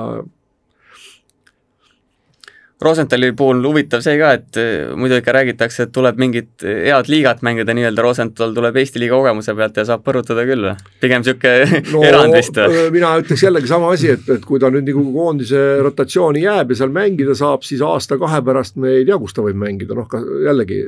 Rosenthali 2.82 3.32
puhul 3.34 3.64
huvitav 3.66 4.04
see 4.06 4.20
ka, 4.20 4.36
et 4.38 4.58
eh, 4.62 4.92
muidu 4.94 5.18
ikka 5.18 5.34
räägitakse, 5.34 5.88
et 5.88 5.94
tuleb 5.96 6.20
mingit 6.22 6.62
head 6.62 7.10
liigat 7.10 7.42
mängida 7.46 7.74
nii-öelda, 7.74 8.06
Rosenthal 8.06 8.54
tuleb 8.54 8.78
Eesti 8.78 9.02
liiga 9.02 9.18
kogemuse 9.18 9.56
pealt 9.58 9.80
ja 9.82 9.86
saab 9.90 10.04
põrutada 10.06 10.46
küll 10.46 10.68
või? 10.68 10.76
pigem 11.02 11.26
niisugune 11.26 11.82
no, 11.96 12.04
erand 12.06 12.38
vist 12.38 12.62
või? 12.62 12.86
mina 12.94 13.16
ütleks 13.22 13.48
jällegi 13.48 13.72
sama 13.72 13.90
asi, 13.96 14.12
et, 14.14 14.30
et 14.38 14.46
kui 14.46 14.62
ta 14.62 14.70
nüüd 14.74 14.86
nagu 14.92 15.06
koondise 15.16 15.64
rotatsiooni 15.88 16.46
jääb 16.46 16.74
ja 16.74 16.82
seal 16.84 16.94
mängida 16.94 17.38
saab, 17.38 17.66
siis 17.66 17.82
aasta-kahe 17.82 18.44
pärast 18.46 18.78
me 18.78 19.00
ei 19.00 19.08
tea, 19.10 19.18
kus 19.22 19.34
ta 19.34 19.46
võib 19.46 19.58
mängida, 19.58 19.98
noh 19.98 20.10
ka 20.12 20.22
jällegi 20.46 20.84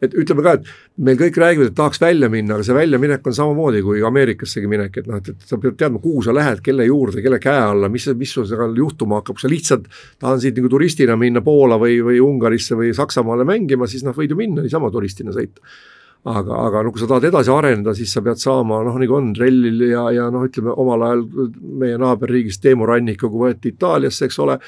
et 0.00 0.14
ütleme 0.16 0.44
ka, 0.44 0.54
et 0.56 0.68
meil 1.04 1.18
kõik 1.20 1.36
räägivad, 1.40 1.70
et 1.70 1.76
tahaks 1.76 2.00
välja 2.00 2.30
minna, 2.32 2.56
aga 2.56 2.66
see 2.66 2.76
väljaminek 2.76 3.26
on 3.28 3.36
samamoodi 3.36 3.82
kui 3.84 4.00
Ameerikassegi 4.06 4.70
minek, 4.70 4.96
et 5.02 5.10
noh, 5.10 5.20
et, 5.20 5.30
et 5.34 5.46
sa 5.46 5.58
pead 5.60 5.76
teadma, 5.80 6.00
kuhu 6.02 6.24
sa 6.24 6.34
lähed, 6.36 6.62
kelle 6.64 6.86
juurde, 6.88 7.20
kelle 7.24 7.40
käe 7.42 7.60
alla, 7.68 7.90
mis, 7.92 8.08
mis 8.16 8.34
sul 8.36 8.48
seal 8.48 8.76
juhtuma 8.80 9.20
hakkab, 9.20 9.40
sa 9.42 9.50
lihtsalt 9.52 9.88
tahan 10.20 10.42
siit 10.42 10.58
nagu 10.58 10.72
turistina 10.72 11.16
minna 11.20 11.44
Poola 11.44 11.78
või, 11.80 12.00
või 12.04 12.20
Ungarisse 12.24 12.78
või 12.78 12.94
Saksamaale 12.96 13.46
mängima, 13.48 13.88
siis 13.90 14.04
noh, 14.06 14.16
võid 14.16 14.32
ju 14.32 14.40
minna 14.40 14.64
niisama 14.64 14.92
turistina 14.94 15.36
sõita. 15.36 15.64
Aga, 16.28 16.52
aga 16.66 16.82
no 16.84 16.90
kui 16.92 17.00
sa 17.00 17.06
tahad 17.08 17.30
edasi 17.30 17.48
areneda, 17.48 17.94
siis 17.96 18.10
sa 18.12 18.20
pead 18.20 18.36
saama 18.36 18.82
noh, 18.84 18.96
nagu 19.00 19.14
on 19.16 19.30
Trellil 19.36 19.86
ja, 19.88 20.02
ja 20.12 20.26
noh, 20.32 20.44
ütleme 20.44 20.74
omal 20.76 21.06
ajal 21.06 21.22
meie 21.80 21.96
naaberriigis 22.00 22.60
Teemu 22.60 22.88
Rannikuga 22.88 23.46
võeti 23.46 23.72
Itaaliasse, 23.72 24.28
eks 24.28 24.36
ole 24.44 24.58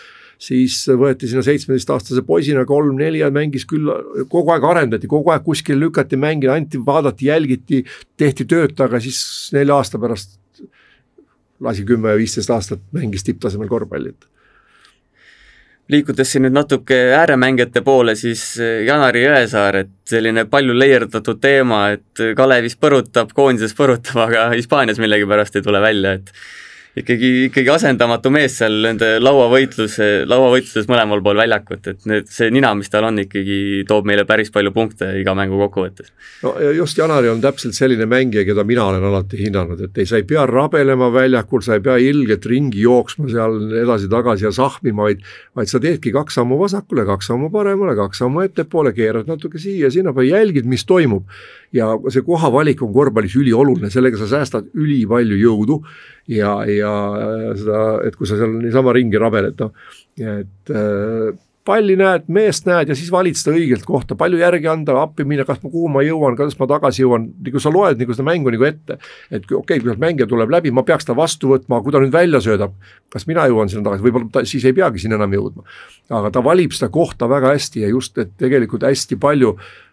siis 0.43 0.81
võeti 0.99 1.29
sinna 1.31 1.45
seitsmeteistaastase 1.47 2.25
poisina 2.27 2.65
kolm-neli 2.67 3.23
ja 3.23 3.31
mängis 3.35 3.67
küll, 3.69 3.91
kogu 4.33 4.55
aeg 4.55 4.67
arendati, 4.67 5.11
kogu 5.11 5.31
aeg 5.31 5.45
kuskil 5.47 5.79
lükati 5.79 6.19
mänge, 6.19 6.51
anti, 6.51 6.81
vaadati, 6.83 7.29
jälgiti, 7.31 7.83
tehti 8.19 8.47
tööd, 8.51 8.75
aga 8.83 9.01
siis 9.03 9.23
nelja 9.55 9.79
aasta 9.79 10.01
pärast 10.03 10.39
lasi 11.63 11.87
kümme, 11.87 12.17
viisteist 12.19 12.51
aastat 12.51 12.83
mängis 12.95 13.27
tipptasemel 13.27 13.71
korvpalli, 13.71 14.15
et. 14.15 14.29
Liikudes 15.93 16.31
siin 16.31 16.47
nüüd 16.47 16.55
natuke 16.55 16.97
ääremängijate 17.19 17.83
poole, 17.85 18.15
siis 18.17 18.43
Janari 18.87 19.25
Jõesaar, 19.27 19.81
et 19.83 19.91
selline 20.09 20.47
palju 20.49 20.75
leierdatud 20.79 21.41
teema, 21.43 21.83
et 21.97 22.23
Kalevis 22.39 22.79
põrutab, 22.81 23.35
koondises 23.37 23.75
põrutab, 23.77 24.23
aga 24.29 24.47
Hispaanias 24.55 25.03
millegipärast 25.03 25.59
ei 25.59 25.67
tule 25.67 25.83
välja, 25.83 26.15
et 26.19 26.31
ikkagi, 26.99 27.31
ikkagi 27.49 27.71
asendamatu 27.73 28.31
mees 28.35 28.59
seal 28.61 28.75
nende 28.85 29.15
lauavõitluse, 29.23 30.09
lauavõitluses 30.29 30.89
mõlemal 30.91 31.23
pool 31.25 31.41
väljakut, 31.41 31.87
et 31.89 32.09
need, 32.09 32.29
see 32.33 32.51
nina, 32.53 32.75
mis 32.77 32.93
tal 32.93 33.07
on, 33.09 33.23
ikkagi 33.23 33.85
toob 33.89 34.09
meile 34.09 34.27
päris 34.29 34.53
palju 34.53 34.75
punkte 34.75 35.09
iga 35.21 35.35
mängu 35.39 35.61
kokkuvõttes. 35.65 36.13
no 36.45 36.55
just 36.77 36.99
Janari 36.99 37.31
on 37.33 37.41
täpselt 37.45 37.77
selline 37.79 38.07
mängija, 38.11 38.45
keda 38.49 38.65
mina 38.69 38.85
olen 38.91 39.07
alati 39.09 39.41
hinnanud, 39.41 39.81
et 39.89 40.03
ei, 40.03 40.09
sa 40.09 40.21
ei 40.21 40.27
pea 40.29 40.45
rabelema 40.49 41.09
väljakul, 41.15 41.65
sa 41.65 41.79
ei 41.79 41.85
pea 41.85 41.97
ilgelt 42.03 42.47
ringi 42.51 42.85
jooksma 42.85 43.31
seal 43.33 43.59
edasi-tagasi 43.85 44.49
ja 44.51 44.55
sahmima, 44.55 45.09
vaid 45.09 45.25
vaid 45.57 45.73
sa 45.73 45.81
teedki 45.83 46.13
kaks 46.13 46.37
sammu 46.39 46.59
vasakule, 46.61 47.07
kaks 47.09 47.33
sammu 47.33 47.49
paremale, 47.53 47.97
kaks 47.97 48.23
sammu 48.23 48.45
ettepoole, 48.45 48.93
keerad 48.97 49.29
natuke 49.31 49.61
siia-sinnapoole, 49.63 50.29
jälgid, 50.33 50.69
mis 50.69 50.85
toimub 50.89 51.29
ja 51.73 51.89
see 52.13 52.25
kohavalik 52.25 52.83
on 52.85 52.93
korvpallis 52.93 53.35
ülioluline, 53.41 53.89
sellega 53.93 54.19
sa 54.21 54.29
säästad 54.29 54.69
ülipalju 54.77 55.39
jõudu 55.41 55.79
ja, 56.29 56.59
ja 56.69 56.82
seda, 56.83 57.87
et 58.09 58.19
kui 58.19 58.29
sa 58.29 58.41
seal 58.41 58.59
niisama 58.59 58.95
ringi 58.97 59.21
rabeled, 59.21 59.63
noh, 59.63 59.73
et 60.19 60.73
äh, 60.75 61.33
palli 61.67 61.95
näed, 61.99 62.27
meest 62.33 62.67
näed 62.67 62.91
ja 62.91 62.97
siis 62.99 63.11
valid 63.15 63.39
seda 63.39 63.55
õigelt 63.55 63.85
kohta, 63.87 64.17
palju 64.19 64.41
järgi 64.41 64.67
anda, 64.71 64.97
appi 65.05 65.27
minna, 65.29 65.45
kas 65.47 65.61
ma, 65.63 65.71
kuhu 65.71 65.91
ma 65.95 66.03
jõuan, 66.03 66.35
kas 66.39 66.57
ma 66.59 66.67
tagasi 66.71 67.05
jõuan, 67.05 67.29
nagu 67.47 67.63
sa 67.63 67.71
loed 67.75 68.03
nagu 68.03 68.17
seda 68.17 68.27
mängu 68.27 68.51
nagu 68.55 68.67
ette. 68.67 68.99
et 69.31 69.45
okei 69.45 69.61
okay,, 69.61 69.79
kui 69.79 69.93
sealt 69.93 70.03
mängija 70.03 70.27
tuleb 70.31 70.51
läbi, 70.51 70.75
ma 70.75 70.83
peaks 70.87 71.07
ta 71.07 71.17
vastu 71.19 71.53
võtma, 71.53 71.83
kui 71.85 71.95
ta 71.95 72.03
nüüd 72.03 72.15
välja 72.15 72.43
söödab, 72.43 72.75
kas 73.13 73.29
mina 73.31 73.47
jõuan 73.51 73.71
sinna 73.71 73.87
tagasi, 73.87 74.07
võib-olla 74.09 74.33
ta 74.35 74.45
siis 74.49 74.67
ei 74.67 74.75
peagi 74.77 75.05
sinna 75.05 75.21
enam 75.21 75.39
jõudma. 75.39 75.65
aga 76.11 76.35
ta 76.35 76.43
valib 76.45 76.75
seda 76.75 76.91
kohta 76.93 77.31
väga 77.31 77.55
hästi 77.55 77.87
ja 77.87 77.95
just, 77.95 78.19
et 78.19 78.35
tegelikult 78.43 78.89
hästi 78.89 79.21
palju 79.23 79.55
Äh, 79.55 79.92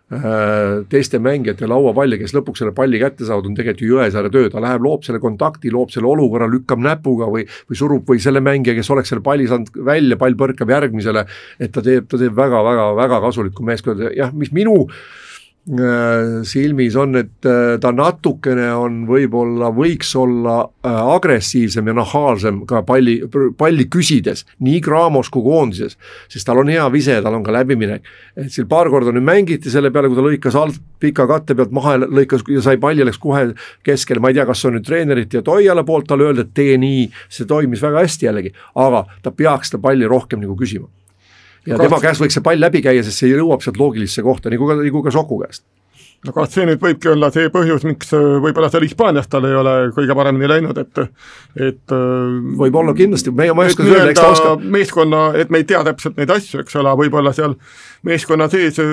teiste 0.89 1.19
mängijate 1.21 1.67
lauapalle, 1.69 2.17
kes 2.17 2.33
lõpuks 2.33 2.63
selle 2.63 2.73
palli 2.73 2.97
kätte 3.01 3.27
saavad, 3.27 3.45
on 3.45 3.57
tegelikult 3.57 3.83
ju 3.85 3.91
Jõesaare 3.93 4.31
töö, 4.33 4.49
ta 4.49 4.63
läheb, 4.63 4.81
loob 4.81 5.05
selle 5.05 5.21
kontakti, 5.21 5.69
loob 5.73 5.93
selle 5.93 6.09
olukorra, 6.09 6.49
lükkab 6.49 6.81
näpuga 6.81 7.29
või, 7.29 7.45
või 7.69 7.77
surub 7.77 8.09
või 8.09 8.23
selle 8.23 8.41
mängija, 8.41 8.73
kes 8.77 8.89
oleks 8.95 9.13
selle 9.13 9.25
palli 9.25 9.45
saanud 9.49 9.69
välja, 9.85 10.17
pall 10.17 10.37
põrkab 10.39 10.73
järgmisele. 10.73 11.25
et 11.59 11.71
ta 11.71 11.85
teeb, 11.85 12.09
ta 12.09 12.17
teeb 12.17 12.33
väga-väga-väga 12.35 13.21
kasulikku 13.27 13.65
meeskonda, 13.65 14.09
jah, 14.17 14.33
mis 14.33 14.49
minu 14.55 14.81
äh, 14.87 14.95
Äh, 14.95 15.27
silmis 15.69 16.95
on, 16.97 17.13
et 17.19 17.45
äh, 17.45 17.75
ta 17.81 17.91
natukene 17.93 18.71
on 18.73 19.03
võib-olla, 19.09 19.69
võiks 19.75 20.15
olla 20.17 20.63
äh, 20.65 20.95
agressiivsem 21.13 21.91
ja 21.91 21.93
nahaalsem 21.99 22.63
ka 22.69 22.81
palli, 22.87 23.19
palli 23.57 23.85
küsides, 23.91 24.47
nii 24.65 24.79
Graamos 24.81 25.29
kui 25.29 25.45
koondises. 25.45 25.97
sest 26.29 26.47
tal 26.49 26.63
on 26.63 26.73
hea 26.73 26.87
vise, 26.89 27.19
tal 27.21 27.37
on 27.37 27.45
ka 27.45 27.53
läbiminek. 27.53 28.01
et 28.35 28.49
siin 28.51 28.67
paar 28.67 28.89
korda 28.89 29.13
nüüd 29.13 29.27
mängiti 29.27 29.69
selle 29.69 29.91
peale, 29.91 30.09
kui 30.09 30.17
ta 30.17 30.25
lõikas 30.25 30.57
alt 30.57 30.81
pika 30.99 31.27
katte 31.29 31.55
pealt 31.55 31.71
maha 31.71 31.97
ja 31.97 32.05
lõikas 32.07 32.45
ja 32.49 32.65
sai 32.65 32.81
palli, 32.81 33.05
läks 33.05 33.21
kohe 33.21 33.51
keskele, 33.85 34.19
ma 34.19 34.33
ei 34.33 34.39
tea, 34.39 34.47
kas 34.49 34.63
see 34.63 34.71
on 34.71 34.79
nüüd 34.79 34.87
treenerite 34.89 35.37
ja 35.37 35.45
Toiala 35.45 35.85
poolt 35.85 36.09
talle 36.09 36.31
öelda, 36.31 36.47
et 36.47 36.55
tee 36.57 36.77
nii, 36.81 37.09
see 37.29 37.45
toimis 37.45 37.83
väga 37.85 38.07
hästi 38.07 38.25
jällegi, 38.25 38.55
aga 38.73 39.05
ta 39.21 39.31
peaks 39.31 39.69
seda 39.69 39.83
palli 39.85 40.09
rohkem 40.09 40.41
nagu 40.41 40.57
küsima 40.57 40.89
ja 41.67 41.79
tema 41.81 41.99
käest 42.03 42.23
võiks 42.23 42.37
see 42.37 42.45
pall 42.45 42.61
läbi 42.61 42.81
käia, 42.85 43.03
sest 43.03 43.23
see 43.23 43.33
jõuab 43.33 43.63
sealt 43.65 43.79
loogilisse 43.81 44.23
kohta, 44.25 44.51
nagu 44.53 44.67
ka, 44.69 44.79
nagu 44.79 45.03
ka 45.05 45.13
Soku 45.15 45.41
käest 45.43 45.65
no 46.27 46.33
kas 46.35 46.51
see 46.51 46.65
nüüd 46.67 46.81
võibki 46.83 47.09
olla 47.13 47.29
see 47.31 47.47
põhjus, 47.53 47.85
miks 47.87 48.11
äh, 48.15 48.23
võib-olla 48.43 48.67
seal 48.71 48.83
Hispaanias 48.83 49.29
tal 49.31 49.45
ei 49.47 49.55
ole 49.55 49.75
kõige 49.95 50.15
paremini 50.17 50.49
läinud, 50.51 50.79
et 50.81 50.99
et 50.99 51.93
äh, 51.95 52.33
võib-olla 52.59 52.93
kindlasti, 52.97 53.31
meie, 53.35 53.53
ma 53.55 53.63
ei 53.65 53.71
oska 53.71 53.85
öelda, 53.85 54.09
eks 54.11 54.19
ta 54.19 54.31
oskab. 54.33 54.65
meeskonna, 54.75 55.21
et 55.39 55.53
me 55.53 55.61
ei 55.61 55.67
tea 55.69 55.79
täpselt 55.87 56.19
neid 56.19 56.33
asju, 56.35 56.63
eks 56.65 56.75
ole, 56.81 56.91
võib-olla 56.99 57.31
seal 57.35 57.55
meeskonna 58.07 58.49
sees 58.51 58.81
äh, 58.83 58.91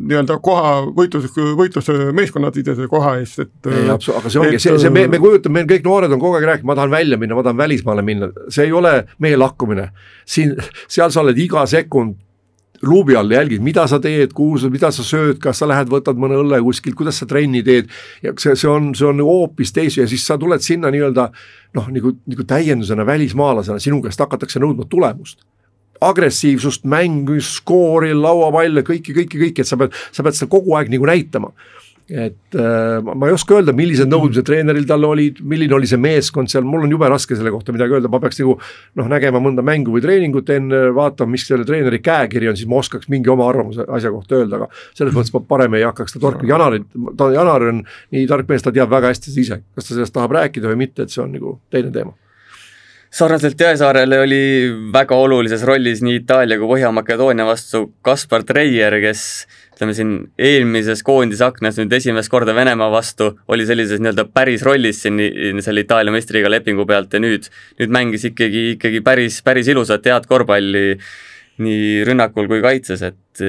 nii-öelda 0.00 0.38
koha, 0.44 0.72
võitlus, 0.96 1.28
võitlus 1.58 1.92
meeskonnasisese 2.16 2.88
koha 2.90 3.18
eest, 3.20 3.44
et 3.44 3.70
ei, 3.72 3.84
aga 3.92 4.00
see 4.32 4.40
ongi, 4.40 4.62
see, 4.62 4.78
see, 4.80 4.94
me, 4.94 5.04
me 5.12 5.20
kujutame, 5.20 5.60
meil 5.60 5.68
kõik 5.74 5.84
noored 5.90 6.16
on 6.16 6.24
kogu 6.24 6.40
aeg 6.40 6.48
rääkinud, 6.54 6.72
ma 6.72 6.78
tahan 6.80 6.96
välja 6.96 7.20
minna, 7.20 7.36
ma 7.36 7.44
tahan 7.44 7.60
välismaale 7.60 8.06
minna, 8.06 8.32
see 8.48 8.70
ei 8.70 8.74
ole 8.76 8.96
meie 9.20 9.36
lakkumine. 9.40 9.90
siin, 10.24 10.56
seal 10.88 11.12
sa 11.12 11.20
oled 11.20 11.38
iga 11.38 11.68
sekund 11.68 12.16
luubi 12.82 13.16
all 13.16 13.30
jälgid, 13.32 13.62
mida 13.62 13.86
sa 13.90 14.00
teed, 14.00 14.32
kuhu 14.36 14.58
sa, 14.60 14.70
mida 14.72 14.90
sa 14.94 15.04
sööd, 15.04 15.38
kas 15.42 15.60
sa 15.60 15.68
lähed, 15.68 15.90
võtad 15.92 16.18
mõne 16.20 16.38
õlle 16.40 16.62
kuskilt, 16.64 16.96
kuidas 16.98 17.20
sa 17.20 17.28
trenni 17.28 17.62
teed. 17.66 17.90
ja 18.22 18.32
see, 18.40 18.56
see 18.56 18.70
on, 18.70 18.92
see 18.96 19.08
on 19.08 19.20
hoopis 19.24 19.74
teise 19.76 20.02
ja 20.02 20.08
siis 20.08 20.24
sa 20.26 20.38
tuled 20.40 20.64
sinna 20.64 20.92
nii-öelda 20.92 21.28
noh, 21.76 21.88
nagu, 21.92 22.14
nagu 22.30 22.46
täiendusena 22.48 23.06
välismaalasena, 23.06 23.80
sinu 23.82 24.00
käest 24.04 24.20
hakatakse 24.20 24.62
nõudma 24.62 24.88
tulemust 24.88 25.44
agressiivsust, 26.00 26.86
mängu, 26.88 27.36
skoori, 27.44 28.14
lauapalle, 28.16 28.80
kõike, 28.86 29.12
kõike, 29.12 29.36
kõike, 29.36 29.60
et 29.60 29.68
sa 29.68 29.76
pead, 29.76 29.92
sa 30.16 30.24
pead 30.24 30.38
seda 30.38 30.48
kogu 30.52 30.72
aeg 30.78 30.88
nagu 30.92 31.04
näitama 31.04 31.52
et 32.10 32.56
äh, 32.58 32.98
ma 33.06 33.28
ei 33.28 33.34
oska 33.34 33.54
öelda, 33.56 33.74
millised 33.76 34.10
nõudmised 34.10 34.46
treeneril 34.46 34.86
tal 34.88 35.04
olid, 35.06 35.38
milline 35.46 35.76
oli 35.76 35.88
see 35.90 36.00
meeskond 36.00 36.50
seal, 36.50 36.66
mul 36.66 36.86
on 36.86 36.94
jube 36.94 37.08
raske 37.10 37.38
selle 37.38 37.52
kohta 37.54 37.74
midagi 37.74 37.94
öelda, 37.96 38.10
ma 38.10 38.20
peaks 38.22 38.40
nagu 38.42 38.56
noh, 38.98 39.10
nägema 39.10 39.42
mõnda 39.42 39.64
mängu 39.66 39.94
või 39.94 40.02
treeningut 40.04 40.50
enne, 40.54 40.82
vaatama, 40.96 41.34
mis 41.36 41.46
selle 41.46 41.66
treeneri 41.68 42.02
käekiri 42.02 42.50
on, 42.50 42.58
siis 42.58 42.70
ma 42.70 42.80
oskaks 42.82 43.10
mingi 43.12 43.30
oma 43.30 43.46
arvamuse 43.50 43.86
asja 43.86 44.12
kohta 44.14 44.40
öelda, 44.40 44.58
aga 44.58 44.70
selles 44.98 45.14
mõttes 45.16 45.34
ma 45.36 45.44
parem 45.54 45.78
ei 45.78 45.86
hakkaks 45.86 46.16
ta 46.16 46.24
torkima, 46.24 46.50
Janarit, 46.54 46.88
ta, 47.20 47.30
Janar 47.36 47.68
on 47.70 47.84
nii 48.16 48.26
tark 48.30 48.50
mees, 48.50 48.66
ta 48.66 48.74
teab 48.74 48.90
väga 48.90 49.14
hästi 49.14 49.30
seda 49.30 49.46
ise, 49.46 49.62
kas 49.76 49.86
ta 49.86 49.94
sellest 49.94 50.16
tahab 50.16 50.34
rääkida 50.40 50.72
või 50.72 50.82
mitte, 50.86 51.06
et 51.06 51.14
see 51.14 51.22
on 51.22 51.30
nagu 51.36 51.58
teine 51.70 51.94
teema 51.94 52.16
sarnaselt 53.10 53.58
Jõesaarele 53.58 54.20
oli 54.22 54.42
väga 54.94 55.16
olulises 55.18 55.64
rollis 55.66 56.02
nii 56.04 56.20
Itaalia 56.22 56.58
kui 56.60 56.68
Põhja-Makedoonia 56.70 57.46
vastu 57.48 57.88
Kaspar 58.06 58.44
Treier, 58.46 58.94
kes 59.02 59.24
ütleme 59.74 59.94
siin 59.96 60.12
eelmises 60.38 61.02
koondise 61.06 61.46
aknas 61.48 61.80
nüüd 61.80 61.92
esimest 61.96 62.30
korda 62.30 62.54
Venemaa 62.54 62.90
vastu 62.92 63.32
oli 63.50 63.66
sellises 63.66 64.02
nii-öelda 64.02 64.28
päris 64.34 64.62
rollis 64.66 65.02
siin 65.02 65.18
selle 65.64 65.86
Itaalia 65.86 66.14
meistriga 66.14 66.52
lepingu 66.52 66.86
pealt 66.86 67.16
ja 67.16 67.22
nüüd, 67.22 67.50
nüüd 67.80 67.94
mängis 67.96 68.28
ikkagi, 68.30 68.70
ikkagi 68.76 69.02
päris, 69.06 69.40
päris 69.42 69.70
ilusat, 69.72 70.06
head 70.06 70.30
korvpalli 70.30 71.00
nii 71.62 72.04
rünnakul 72.08 72.48
kui 72.50 72.62
kaitses, 72.64 73.02
et 73.06 73.44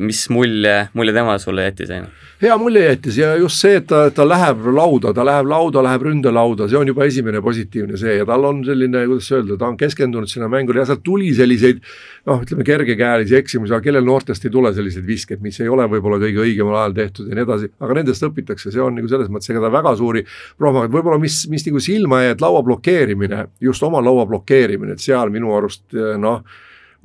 mis 0.00 0.22
mulje, 0.32 0.76
mulje 0.96 1.12
tema 1.14 1.36
sulle 1.38 1.66
jättis, 1.68 1.90
Aino? 1.92 2.08
hea 2.40 2.56
mulje 2.60 2.82
jättis 2.84 3.16
ja 3.16 3.30
just 3.40 3.62
see, 3.62 3.78
et 3.78 3.86
ta, 3.88 4.02
ta 4.12 4.24
läheb 4.28 4.66
lauda, 4.76 5.12
ta 5.16 5.24
läheb 5.24 5.48
lauda, 5.48 5.80
läheb 5.84 6.02
ründelauda, 6.04 6.66
see 6.68 6.76
on 6.76 6.90
juba 6.90 7.06
esimene 7.08 7.40
positiivne 7.44 7.96
see 8.00 8.18
ja 8.18 8.26
tal 8.28 8.44
on 8.44 8.60
selline, 8.66 9.04
kuidas 9.08 9.30
öelda, 9.32 9.56
ta 9.60 9.70
on 9.70 9.78
keskendunud 9.80 10.28
sinna 10.28 10.48
mängule 10.52 10.82
ja 10.82 10.86
sealt 10.90 11.04
tuli 11.06 11.30
selliseid 11.36 11.80
noh, 12.28 12.42
ütleme 12.44 12.66
kergekäelisi 12.68 13.38
eksimusi, 13.40 13.72
aga 13.72 13.84
kellel 13.86 14.04
noortest 14.04 14.44
ei 14.44 14.52
tule 14.52 14.72
selliseid 14.76 15.08
viskeid, 15.08 15.40
mis 15.44 15.60
ei 15.64 15.72
ole 15.72 15.88
võib-olla 15.94 16.20
kõige 16.26 16.44
õigemal 16.44 16.76
ajal 16.82 16.98
tehtud 17.00 17.30
ja 17.30 17.38
nii 17.38 17.46
edasi, 17.46 17.72
aga 17.80 17.98
nendest 18.00 18.28
õpitakse, 18.28 18.74
see 18.74 18.84
on 18.84 19.00
nagu 19.00 19.12
selles 19.12 19.32
mõttes, 19.32 19.52
ega 19.54 19.64
ta 19.64 19.72
väga 19.72 19.96
suuri 19.96 20.26
prohmaga, 20.60 20.92
võib-olla 20.92 21.20
mis, 21.22 21.42
mis 21.52 21.64
nagu 21.70 21.80
silma 21.80 22.20
jäi, 22.24 22.36
et 22.36 22.44
laua 22.44 22.60
blokeerimine, 22.66 23.46
just 23.64 23.84
oma 23.86 24.04
laua 24.04 24.28
blokeerimine, 24.28 24.96
et 24.96 25.08
seal 25.08 25.32
minu 25.32 25.56
arust 25.56 25.88
noh 26.20 26.42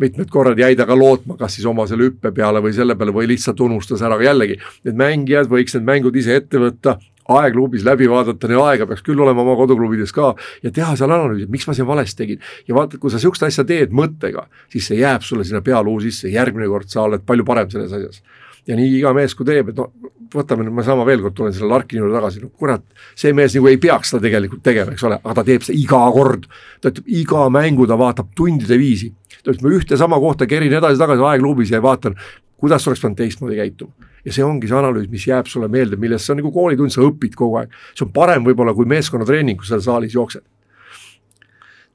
mitmed 0.02 0.32
korrad 0.34 0.60
jäi 0.60 0.76
ta 0.78 0.88
ka 0.90 0.98
lootma, 0.98 1.38
kas 1.40 1.56
siis 1.58 1.68
oma 1.70 1.86
selle 1.90 2.10
hüppe 2.10 2.34
peale 2.36 2.62
või 2.64 2.74
selle 2.76 2.98
peale 2.98 3.14
või 3.16 3.30
lihtsalt 3.32 3.62
unustas 3.62 4.02
ära, 4.02 4.18
aga 4.18 4.30
jällegi, 4.32 4.58
need 4.88 5.00
mängijad 5.00 5.50
võiks 5.52 5.78
need 5.78 5.88
mängud 5.88 6.18
ise 6.20 6.36
ette 6.42 6.62
võtta, 6.62 6.98
aegluubis 7.30 7.86
läbi 7.86 8.10
vaadata, 8.10 8.50
neil 8.50 8.62
aega 8.66 8.88
peaks 8.90 9.04
küll 9.06 9.20
olema 9.22 9.44
oma 9.44 9.56
koduklubides 9.60 10.14
ka 10.16 10.34
ja 10.64 10.72
teha 10.74 10.96
seal 11.00 11.14
analüüsi, 11.14 11.48
miks 11.52 11.68
ma 11.70 11.76
siin 11.78 11.88
valesti 11.88 12.24
tegin. 12.24 12.42
ja 12.68 12.76
vaata, 12.76 12.98
kui 12.98 13.14
sa 13.14 13.22
sihukest 13.22 13.46
asja 13.48 13.66
teed 13.68 13.94
mõttega, 13.96 14.48
siis 14.72 14.90
see 14.90 15.02
jääb 15.02 15.26
sulle 15.26 15.46
sinna 15.48 15.62
pealuu 15.66 16.00
sisse, 16.04 16.30
järgmine 16.32 16.70
kord 16.72 16.90
sa 16.92 17.06
oled 17.06 17.26
palju 17.26 17.46
parem 17.48 17.70
selles 17.70 17.94
asjas. 17.94 18.24
ja 18.68 18.78
nii 18.78 18.98
iga 19.00 19.14
mees, 19.18 19.36
kui 19.38 19.46
teeb, 19.46 19.72
et 19.72 19.78
no 19.78 19.92
võtame 20.34 20.66
nüüd, 20.66 20.76
ma 20.76 20.84
sama 20.88 21.06
veel 21.06 21.22
kord 21.22 21.36
tulen 21.38 21.54
selle 21.54 21.70
Larkini 21.72 22.02
juurde 22.02 22.18
tagasi, 22.18 22.44
no 22.44 22.52
kurat, 22.58 22.84
see 23.16 23.34
mees 23.38 23.56
nagu 23.58 23.70
ei 23.70 23.80
peaks 23.82 24.14
seda 24.14 24.26
tegelikult 24.28 24.64
tegema, 24.64 24.94
eks 24.96 25.08
ole, 25.08 25.18
aga 25.22 25.40
ta 25.40 25.48
teeb 25.48 25.66
seda 25.68 25.78
iga 25.78 26.04
kord. 26.16 26.48
ta 26.82 26.94
ütleb, 26.94 27.10
iga 27.22 27.48
mängu 27.54 27.88
ta 27.88 27.98
vaatab 28.00 28.32
tundide 28.38 28.78
viisi 28.80 29.12
ta 29.44 29.52
ütles, 29.52 29.64
ma 29.66 29.74
ühte 29.76 29.98
sama 30.00 30.20
kohta 30.22 30.48
kerin 30.50 30.74
edasi-tagasi 30.78 31.28
aegluubis 31.32 31.74
ja 31.74 31.82
vaatan, 31.84 32.18
kuidas 32.62 32.88
oleks 32.88 33.02
pidanud 33.02 33.20
teistmoodi 33.20 33.60
käituma. 33.60 34.10
ja 34.26 34.34
see 34.34 34.44
ongi 34.46 34.70
see 34.70 34.78
analüüs, 34.78 35.08
mis 35.10 35.24
jääb 35.28 35.48
sulle 35.50 35.68
meelde, 35.68 35.98
millest 35.98 36.28
see 36.28 36.36
on 36.36 36.42
nagu 36.44 36.52
koolitund, 36.54 36.94
sa 36.94 37.02
õpid 37.06 37.34
kogu 37.38 37.58
aeg. 37.62 37.72
see 37.96 38.06
on 38.06 38.12
parem 38.14 38.46
võib-olla 38.46 38.76
kui 38.78 38.86
meeskonnatreening, 38.86 39.58
kui 39.58 39.68
sa 39.68 39.82
saalis 39.82 40.14
jooksed. 40.14 40.44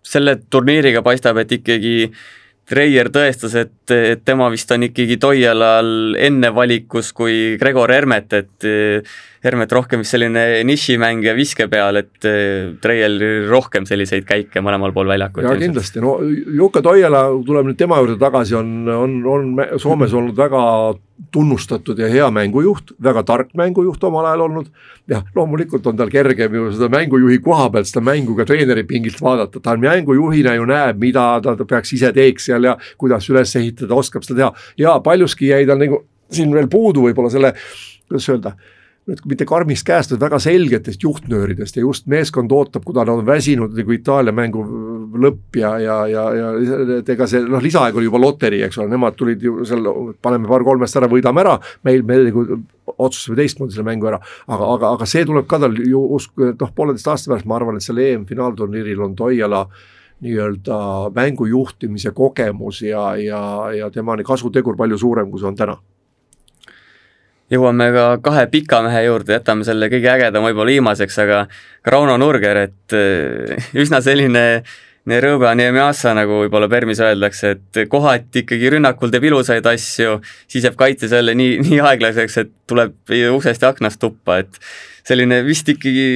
selle 0.07 0.37
turniiriga 0.51 1.03
paistab, 1.03 1.39
et 1.43 1.53
ikkagi 1.53 2.11
Treier 2.67 3.13
tõestas, 3.15 3.53
et, 3.55 3.91
et 3.95 4.25
tema 4.27 4.49
vist 4.51 4.71
on 4.75 4.83
ikkagi 4.83 5.21
Toialal 5.23 6.17
enne 6.19 6.49
valikus 6.51 7.13
kui 7.15 7.55
Gregor 7.61 7.93
Hermet, 7.95 8.33
et 8.35 8.67
Hermet 9.47 9.73
rohkem 9.73 10.03
vist 10.03 10.15
selline 10.15 10.43
nišimängija 10.67 11.35
viske 11.37 11.69
peal, 11.71 12.01
et 12.03 12.27
eh, 12.27 12.75
Treiel 12.83 13.21
rohkem 13.51 13.87
selliseid 13.89 14.27
käike 14.27 14.63
mõlemal 14.65 14.95
pool 14.97 15.09
väljakut. 15.13 15.47
jaa, 15.47 15.57
kindlasti, 15.61 16.03
no 16.03 16.19
Jukka 16.23 16.83
Toiala, 16.83 17.29
tuleb 17.47 17.71
nüüd 17.71 17.79
tema 17.79 18.01
juurde 18.03 18.19
tagasi, 18.21 18.57
on, 18.59 18.73
on, 18.91 19.19
on 19.31 19.53
Soomes 19.83 20.15
olnud 20.19 20.37
väga 20.39 20.63
tunnustatud 21.33 21.99
ja 21.99 22.09
hea 22.13 22.27
mängujuht, 22.35 22.93
väga 23.03 23.23
tark 23.27 23.55
mängujuht 23.57 24.03
omal 24.05 24.27
ajal 24.29 24.47
olnud. 24.49 24.69
jah, 25.09 25.23
loomulikult 25.35 25.87
on 25.87 25.97
tal 25.97 26.11
kergem 26.13 26.55
ju 26.55 26.69
seda 26.75 26.91
mängujuhi 26.93 27.39
koha 27.45 27.71
pealt 27.73 27.89
seda 27.89 28.03
mängu 28.05 28.37
ka 28.37 28.45
treeneri 28.49 28.85
pingilt 28.89 29.21
vaadata, 29.23 29.63
ta 29.63 29.77
mängujuhina 29.81 30.57
ju 30.59 30.67
näeb, 30.69 30.99
mida 31.01 31.29
ta, 31.43 31.57
ta 31.57 31.65
peaks 31.65 31.95
ise 31.97 32.13
teeks 32.17 32.51
seal 32.51 32.67
ja 32.67 32.77
kuidas 32.99 33.31
üles 33.31 33.55
ehitada, 33.57 33.95
oskab 33.95 34.27
seda 34.27 34.43
teha. 34.43 34.71
ja 34.83 34.99
paljuski 35.01 35.53
jäi 35.53 35.67
tal 35.67 35.81
nagu 35.81 36.03
siin 36.33 36.53
veel 36.55 36.69
puudu 36.69 37.07
võib-olla 37.07 37.31
selle, 37.33 37.55
kuidas 38.09 38.29
öelda 38.35 38.57
nüüd 39.07 39.23
mitte 39.31 39.47
karmist 39.47 39.87
käest, 39.87 40.11
vaid 40.11 40.23
väga 40.25 40.39
selgetest 40.43 41.05
juhtnööridest 41.05 41.77
ja 41.79 41.85
just 41.85 42.09
meeskond 42.11 42.51
ootab, 42.53 42.83
kuna 42.87 43.05
nad 43.05 43.21
on 43.21 43.29
väsinud 43.29 43.77
nagu 43.79 43.95
Itaalia 43.95 44.35
mängu 44.35 44.65
lõpp 45.23 45.59
ja, 45.61 45.77
ja, 45.79 45.99
ja, 46.11 46.25
ja 46.35 46.49
et 46.99 47.13
ega 47.15 47.29
see 47.31 47.45
noh, 47.47 47.63
lisaaeg 47.63 47.97
oli 47.97 48.09
juba 48.09 48.21
loterii, 48.25 48.65
eks 48.67 48.81
ole, 48.83 48.91
nemad 48.91 49.15
tulid 49.19 49.43
ju 49.47 49.63
seal, 49.69 49.87
paneme 50.23 50.51
paar 50.51 50.67
kolmest 50.67 50.99
ära, 50.99 51.11
võidame 51.11 51.45
ära, 51.45 51.55
meil, 51.87 52.03
me 52.07 52.19
nagu 52.27 52.47
otsustasime 52.97 53.39
teistmoodi 53.39 53.77
selle 53.77 53.87
mängu 53.87 54.11
ära. 54.11 54.19
aga, 54.47 54.73
aga, 54.75 54.95
aga 54.99 55.11
see 55.11 55.27
tuleb 55.29 55.47
ka 55.51 55.63
tal 55.63 55.79
ju 55.79 56.03
usk, 56.19 56.35
noh, 56.43 56.75
pooleteist 56.75 57.13
aasta 57.13 57.31
pärast 57.31 57.47
ma 57.47 57.61
arvan, 57.61 57.79
et 57.79 57.87
seal 57.87 58.03
EM-finaalturniiril 58.03 59.07
on 59.07 59.15
Toiala 59.19 59.69
nii-öelda 60.27 60.79
mängu 61.15 61.47
juhtimise 61.47 62.11
kogemus 62.17 62.83
ja, 62.83 63.13
ja, 63.21 63.43
ja 63.77 63.91
tema 63.95 64.17
kasutegur 64.27 64.79
palju 64.79 64.99
suurem, 64.99 65.31
kui 65.31 65.39
see 65.39 65.55
on 65.55 65.59
täna 65.59 65.77
jõuame 67.53 67.91
ka 67.95 68.07
kahe 68.25 68.47
pika 68.51 68.81
mehe 68.87 69.05
juurde, 69.07 69.37
jätame 69.39 69.67
selle 69.67 69.91
kõige 69.93 70.11
ägedama 70.17 70.51
võib-olla 70.51 70.75
viimaseks, 70.75 71.21
aga 71.23 71.45
Rauno 71.87 72.17
Nurger, 72.19 72.65
et 72.67 72.97
eh, 72.97 73.71
üsna 73.83 74.03
selline 74.05 74.47
Nerõba 75.07 75.53
Niemiasa, 75.55 76.17
nagu 76.19 76.41
võib-olla 76.41 76.67
Permis 76.67 76.99
öeldakse, 76.99 77.53
et 77.55 77.81
kohati 77.91 78.43
ikkagi 78.43 78.73
rünnakul 78.75 79.13
teeb 79.15 79.29
ilusaid 79.29 79.67
asju, 79.71 80.17
siis 80.51 80.67
jääb 80.67 80.75
kaitses 80.81 81.15
jälle 81.15 81.37
nii, 81.39 81.61
nii 81.69 81.79
aeglaseks, 81.93 82.41
et 82.43 82.53
tuleb 82.67 83.15
uksest 83.37 83.63
ja 83.63 83.71
aknast 83.71 84.03
tuppa, 84.03 84.41
et 84.43 84.59
selline 85.07 85.39
vist 85.47 85.71
ikkagi 85.71 86.09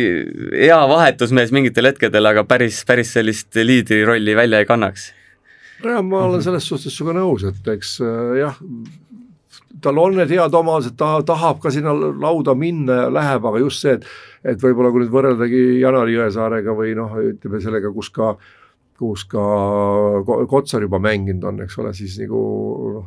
hea 0.64 0.80
vahetusmees 0.90 1.54
mingitel 1.54 1.86
hetkedel, 1.92 2.26
aga 2.32 2.42
päris, 2.50 2.82
päris 2.88 3.14
sellist 3.14 3.54
liidri 3.62 4.02
rolli 4.08 4.34
välja 4.34 4.58
ei 4.58 4.66
kannaks. 4.66 5.12
nojah, 5.84 6.02
ma 6.02 6.24
olen 6.26 6.42
selles 6.42 6.66
suhtes 6.66 6.96
sinuga 6.96 7.14
nõus, 7.20 7.46
et 7.46 7.70
eks 7.76 7.94
äh, 8.02 8.40
jah, 8.40 8.58
tal 9.82 9.98
on 10.02 10.16
need 10.18 10.32
head 10.34 10.54
omadused, 10.54 10.96
ta 10.98 11.20
tahab 11.26 11.60
ka 11.62 11.70
sinna 11.70 11.92
lauda 11.94 12.54
minna 12.58 13.04
ja 13.04 13.10
läheb, 13.12 13.46
aga 13.46 13.62
just 13.62 13.84
see, 13.84 13.98
et 13.98 14.08
et 14.40 14.62
võib-olla 14.62 14.88
kui 14.90 15.02
nüüd 15.02 15.12
võrreldagi 15.12 15.60
Janari 15.82 16.14
Jõesaarega 16.16 16.72
või 16.72 16.94
noh, 16.96 17.12
ütleme 17.20 17.60
sellega, 17.60 17.92
kus 17.92 18.08
ka 18.14 18.34
kus 19.00 19.24
ka 19.28 19.42
Kotsar 20.48 20.84
juba 20.84 21.00
mänginud 21.00 21.44
on, 21.48 21.62
eks 21.64 21.78
ole, 21.80 21.92
siis 21.96 22.18
nagu 22.20 22.40
noh, 22.96 23.06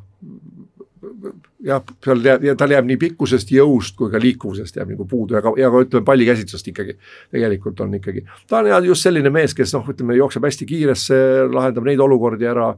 jah, 1.63 1.83
seal 2.03 2.23
jääb, 2.25 2.45
tal 2.59 2.73
jääb 2.73 2.87
nii 2.87 2.99
pikkusest, 3.01 3.51
jõust 3.53 3.95
kui 3.99 4.11
ka 4.11 4.21
liikuvusest 4.21 4.79
jääb 4.79 4.93
nagu 4.93 5.05
puudu 5.09 5.37
ja 5.37 5.43
ka, 5.45 5.53
ja 5.59 5.69
ka 5.71 5.83
ütleme 5.85 6.05
pallikäsitlusest 6.07 6.71
ikkagi. 6.73 6.97
tegelikult 7.31 7.81
on 7.85 7.93
ikkagi, 7.99 8.25
ta 8.49 8.63
on 8.63 8.89
just 8.89 9.05
selline 9.05 9.31
mees, 9.33 9.55
kes 9.57 9.75
noh, 9.77 9.85
ütleme 9.93 10.17
jookseb 10.17 10.45
hästi 10.47 10.67
kiiresse, 10.69 11.19
lahendab 11.51 11.87
neid 11.87 12.01
olukordi 12.03 12.49
ära 12.49 12.73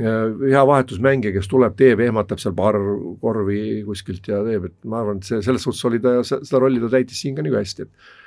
hea 0.00 0.62
vahetusmängija, 0.72 1.34
kes 1.36 1.50
tuleb, 1.50 1.76
teeb, 1.78 2.00
ehmatab 2.04 2.40
seal 2.42 2.54
paar 2.56 2.78
korvi 3.20 3.82
kuskilt 3.86 4.26
ja 4.30 4.40
teeb, 4.46 4.70
et 4.70 4.78
ma 4.88 5.02
arvan, 5.02 5.20
et 5.20 5.28
see 5.28 5.42
selles 5.44 5.66
suhtes 5.66 5.84
oli 5.88 6.00
ta, 6.02 6.20
seda 6.24 6.62
rolli 6.62 6.80
ta 6.82 6.90
täitis 6.96 7.20
siin 7.20 7.36
ka 7.36 7.44
nagu 7.46 7.58
hästi, 7.58 7.86
et 7.86 8.18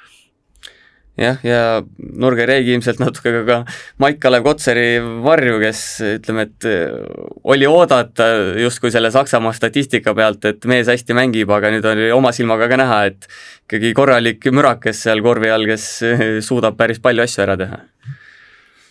jah, 1.19 1.37
ja 1.45 1.59
Nurger 1.97 2.49
jäigi 2.55 2.73
ilmselt 2.73 3.01
natuke 3.01 3.33
ka, 3.35 3.43
ka 3.47 3.57
Maik-Kalev 4.01 4.45
Kotsari 4.47 4.87
varju, 5.25 5.59
kes 5.61 5.83
ütleme, 6.15 6.47
et 6.49 6.67
äh, 6.69 6.95
oli 7.43 7.69
oodata 7.69 8.29
justkui 8.61 8.91
selle 8.93 9.11
Saksamaa 9.13 9.53
statistika 9.55 10.15
pealt, 10.17 10.45
et 10.49 10.65
mees 10.69 10.89
hästi 10.89 11.17
mängib, 11.17 11.53
aga 11.53 11.71
nüüd 11.73 11.87
oli 11.89 12.09
oma 12.15 12.33
silmaga 12.35 12.69
ka 12.71 12.79
näha, 12.81 12.99
et 13.11 13.29
ikkagi 13.67 13.93
korralik 13.97 14.49
mürakas 14.51 15.05
seal 15.05 15.23
korvi 15.25 15.53
all, 15.53 15.69
kes 15.69 15.87
äh, 16.07 16.25
suudab 16.45 16.77
päris 16.79 17.01
palju 17.03 17.25
asju 17.27 17.45
ära 17.45 17.57
teha. 17.61 17.83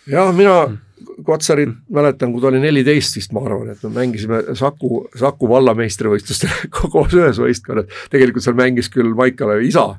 Jah, 0.07 0.33
mina 0.35 0.57
Kotsarit 1.23 1.69
mäletan, 1.93 2.31
kui 2.33 2.41
ta 2.41 2.47
oli 2.49 2.61
neliteist 2.63 3.17
vist, 3.17 3.33
ma 3.35 3.43
arvan, 3.45 3.73
et 3.73 3.83
me 3.85 3.91
mängisime 3.93 4.39
Saku, 4.57 5.03
Saku 5.19 5.49
vallameistrivõistlustel 5.51 6.53
koos 6.93 7.13
ühes 7.17 7.39
võistkonnas, 7.43 7.91
tegelikult 8.11 8.45
seal 8.45 8.57
mängis 8.57 8.89
küll 8.93 9.13
Maikalevi 9.17 9.67
isa 9.69 9.91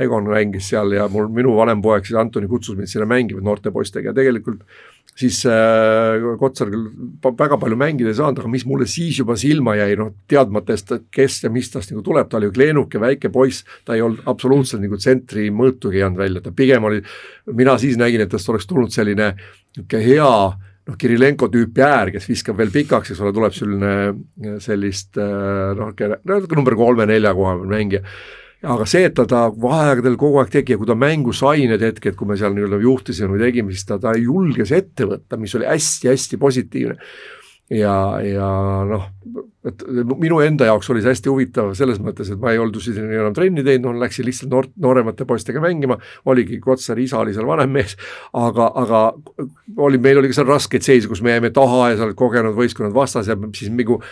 Egon 0.00 0.28
mängis 0.30 0.70
seal 0.72 0.94
ja 0.96 1.08
mul, 1.12 1.28
minu 1.34 1.52
vanem 1.58 1.82
poeg 1.84 2.06
siis 2.08 2.18
Antoni 2.20 2.48
kutsus 2.48 2.78
mind 2.78 2.88
sinna 2.90 3.08
mängima 3.08 3.42
noorte 3.44 3.72
poistega 3.74 4.10
ja 4.10 4.16
tegelikult 4.16 4.64
siis 5.20 5.42
äh, 5.48 6.22
Kotsar 6.38 6.70
küll 6.72 6.86
väga 7.38 7.58
palju 7.60 7.76
mängida 7.78 8.12
ei 8.12 8.16
saanud, 8.16 8.40
aga 8.40 8.50
mis 8.52 8.64
mulle 8.68 8.86
siis 8.90 9.18
juba 9.20 9.36
silma 9.40 9.74
jäi, 9.78 9.92
noh 9.98 10.12
teadmata, 10.30 10.76
kes 11.12 11.42
ja 11.44 11.52
mis 11.52 11.70
tast 11.72 11.92
nagu 11.92 12.04
tuleb, 12.06 12.30
ta 12.30 12.38
oli 12.38 12.48
ju 12.48 12.56
kleenuke 12.56 13.02
väike 13.02 13.32
poiss, 13.34 13.66
ta 13.84 13.96
ei 13.96 14.04
olnud 14.06 14.24
absoluutselt 14.30 14.82
nagu 14.84 14.98
tsentri 15.00 15.50
mõõtugi 15.54 16.00
ei 16.00 16.06
andnud 16.06 16.24
välja, 16.24 16.44
ta 16.44 16.54
pigem 16.56 16.88
oli, 16.88 17.02
mina 17.52 17.76
siis 17.82 18.00
nägin, 18.00 18.24
et 18.24 18.32
tast 18.32 18.48
oleks 18.52 18.68
tulnud 18.70 18.94
selline 18.94 19.32
niisugune 19.34 20.02
hea 20.06 20.32
noh, 20.90 20.98
Kirillenko 20.98 21.50
tüüpi 21.52 21.84
äär, 21.86 22.14
kes 22.14 22.28
viskab 22.30 22.58
veel 22.58 22.72
pikaks, 22.74 23.12
eks 23.12 23.22
ole, 23.22 23.34
tuleb 23.36 23.54
selline 23.54 24.58
sellist 24.62 25.20
äh, 25.20 25.72
noh, 25.78 25.92
natuke 25.92 26.58
number 26.58 26.78
kolme-nelja 26.78 27.34
koha 27.36 27.58
peal 27.60 27.74
mängija 27.74 28.04
aga 28.60 28.86
see, 28.88 29.06
et 29.08 29.16
ta, 29.16 29.24
ta 29.28 29.46
vaheaegadel 29.48 30.18
kogu 30.20 30.40
aeg 30.42 30.52
tegi 30.52 30.74
ja 30.74 30.80
kui 30.80 30.88
ta 30.88 30.96
mängu 30.98 31.32
sai 31.36 31.66
need 31.70 31.82
hetked, 31.84 32.16
kui 32.18 32.28
me 32.28 32.36
seal 32.40 32.52
nii-öelda 32.56 32.80
juhtisime 32.84 33.32
või 33.32 33.44
tegime, 33.46 33.74
siis 33.74 33.88
ta, 33.88 33.96
ta 34.02 34.12
julges 34.18 34.72
ette 34.76 35.08
võtta, 35.08 35.38
mis 35.40 35.54
oli 35.56 35.68
hästi-hästi 35.70 36.40
positiivne. 36.40 36.96
ja, 37.70 37.94
ja 38.26 38.48
noh, 38.84 39.06
et 39.64 39.84
minu 40.18 40.40
enda 40.44 40.66
jaoks 40.68 40.90
oli 40.92 41.00
see 41.04 41.12
hästi 41.14 41.30
huvitav 41.30 41.70
selles 41.78 42.00
mõttes, 42.02 42.28
et 42.32 42.40
ma 42.40 42.52
ei 42.52 42.60
olnud 42.60 42.76
ju 42.76 42.82
siin 42.84 43.06
enam 43.06 43.36
trenni 43.36 43.64
teinud, 43.64 43.94
no 43.94 44.02
läksin 44.02 44.26
lihtsalt 44.28 44.52
noort, 44.52 44.74
nooremate 44.82 45.24
poistega 45.28 45.62
mängima, 45.62 45.96
oligi 46.28 46.58
Kotsari 46.60 47.06
isa 47.08 47.22
oli 47.22 47.32
seal 47.36 47.48
vanem 47.48 47.72
mees, 47.78 47.96
aga, 48.36 48.66
aga 48.82 49.04
oli, 49.86 50.02
meil 50.02 50.20
oli 50.20 50.32
ka 50.32 50.40
seal 50.40 50.50
raskeid 50.50 50.84
seise, 50.84 51.08
kus 51.08 51.22
me 51.24 51.32
jäime 51.32 51.52
taha 51.54 51.92
ja 51.92 52.00
seal 52.02 52.12
kogenud 52.18 52.58
võistkonnad 52.58 52.96
vastas 52.96 53.30
ja 53.30 53.38
siis 53.54 53.72
nagu 53.72 54.02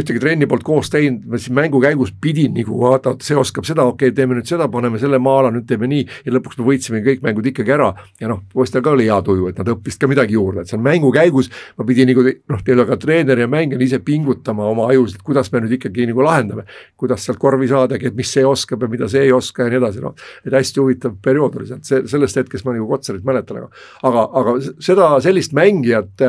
ühtegi 0.00 0.20
trenni 0.22 0.48
polnud 0.50 0.66
koos 0.66 0.90
teinud, 0.92 1.24
ma 1.30 1.40
siis 1.40 1.52
mängu 1.54 1.80
käigus 1.82 2.12
pidin 2.20 2.54
nagu 2.56 2.78
vaata, 2.80 3.14
see 3.24 3.36
oskab 3.38 3.66
seda, 3.68 3.86
okei 3.90 4.10
okay,, 4.10 4.16
teeme 4.16 4.38
nüüd 4.38 4.48
seda, 4.48 4.68
paneme 4.72 5.00
selle 5.02 5.20
maala, 5.22 5.52
nüüd 5.54 5.66
teeme 5.68 5.88
nii 5.90 6.04
ja 6.26 6.34
lõpuks 6.34 6.58
me 6.60 6.68
võitsime 6.68 7.02
kõik 7.04 7.24
mängud 7.24 7.48
ikkagi 7.50 7.74
ära 7.76 7.90
ja 8.20 8.30
noh, 8.30 8.42
poistel 8.54 8.84
ka 8.84 8.94
oli 8.94 9.08
hea 9.08 9.20
tuju, 9.26 9.48
et 9.50 9.60
nad 9.60 9.72
õppisid 9.74 10.04
ka 10.04 10.10
midagi 10.10 10.36
juurde, 10.36 10.64
et 10.64 10.72
seal 10.72 10.82
mängu 10.84 11.12
käigus 11.14 11.50
ma 11.78 11.86
pidin 11.88 12.10
nagu 12.10 12.24
noh, 12.24 12.64
teil 12.66 12.84
ka 12.88 12.98
treener 13.00 13.44
ja 13.44 13.50
mängija 13.50 13.82
ise 13.84 14.00
pingutama 14.04 14.68
oma 14.70 14.88
ajus, 14.92 15.16
et 15.16 15.24
kuidas 15.26 15.52
me 15.52 15.64
nüüd 15.64 15.76
ikkagi 15.78 16.08
nagu 16.10 16.24
lahendame, 16.24 16.66
kuidas 17.00 17.26
sealt 17.26 17.40
korvi 17.42 17.68
saadagi, 17.70 18.10
et 18.10 18.18
mis 18.18 18.30
see 18.30 18.44
oskab 18.46 18.84
ja 18.84 18.90
mida 18.90 19.10
see 19.10 19.26
ei 19.28 19.32
oska 19.34 19.66
ja 19.66 19.74
nii 19.74 19.82
edasi, 19.82 20.02
noh. 20.04 20.16
et 20.44 20.54
hästi 20.54 20.82
huvitav 20.82 21.16
periood 21.22 21.60
oli 21.60 21.70
sealt, 21.70 21.86
see, 21.88 22.04
sellest 22.10 22.42
hetkest 22.42 22.66
ma 22.66 22.76
nagu 22.76 22.88
Kotsarit 22.94 23.24
mäletan, 23.26 23.64
aga 23.64 23.70
aga, 24.02 24.24
aga 24.40 24.56
seda, 24.82 25.08
sellist 25.24 25.54
mängijat 25.56 26.24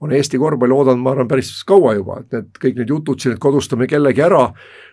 on 0.00 0.12
Eesti 0.12 0.38
korvpalli 0.40 0.72
oodanud, 0.72 1.02
ma 1.04 1.12
arvan, 1.12 1.28
päris 1.28 1.50
kaua 1.68 1.92
juba, 1.98 2.22
et 2.22 2.32
need 2.32 2.60
kõik 2.62 2.78
need 2.80 2.92
jutud 2.92 3.20
siin, 3.20 3.34
et 3.36 3.42
kodustame 3.42 3.84
kellegi 3.88 4.22
ära, 4.24 4.46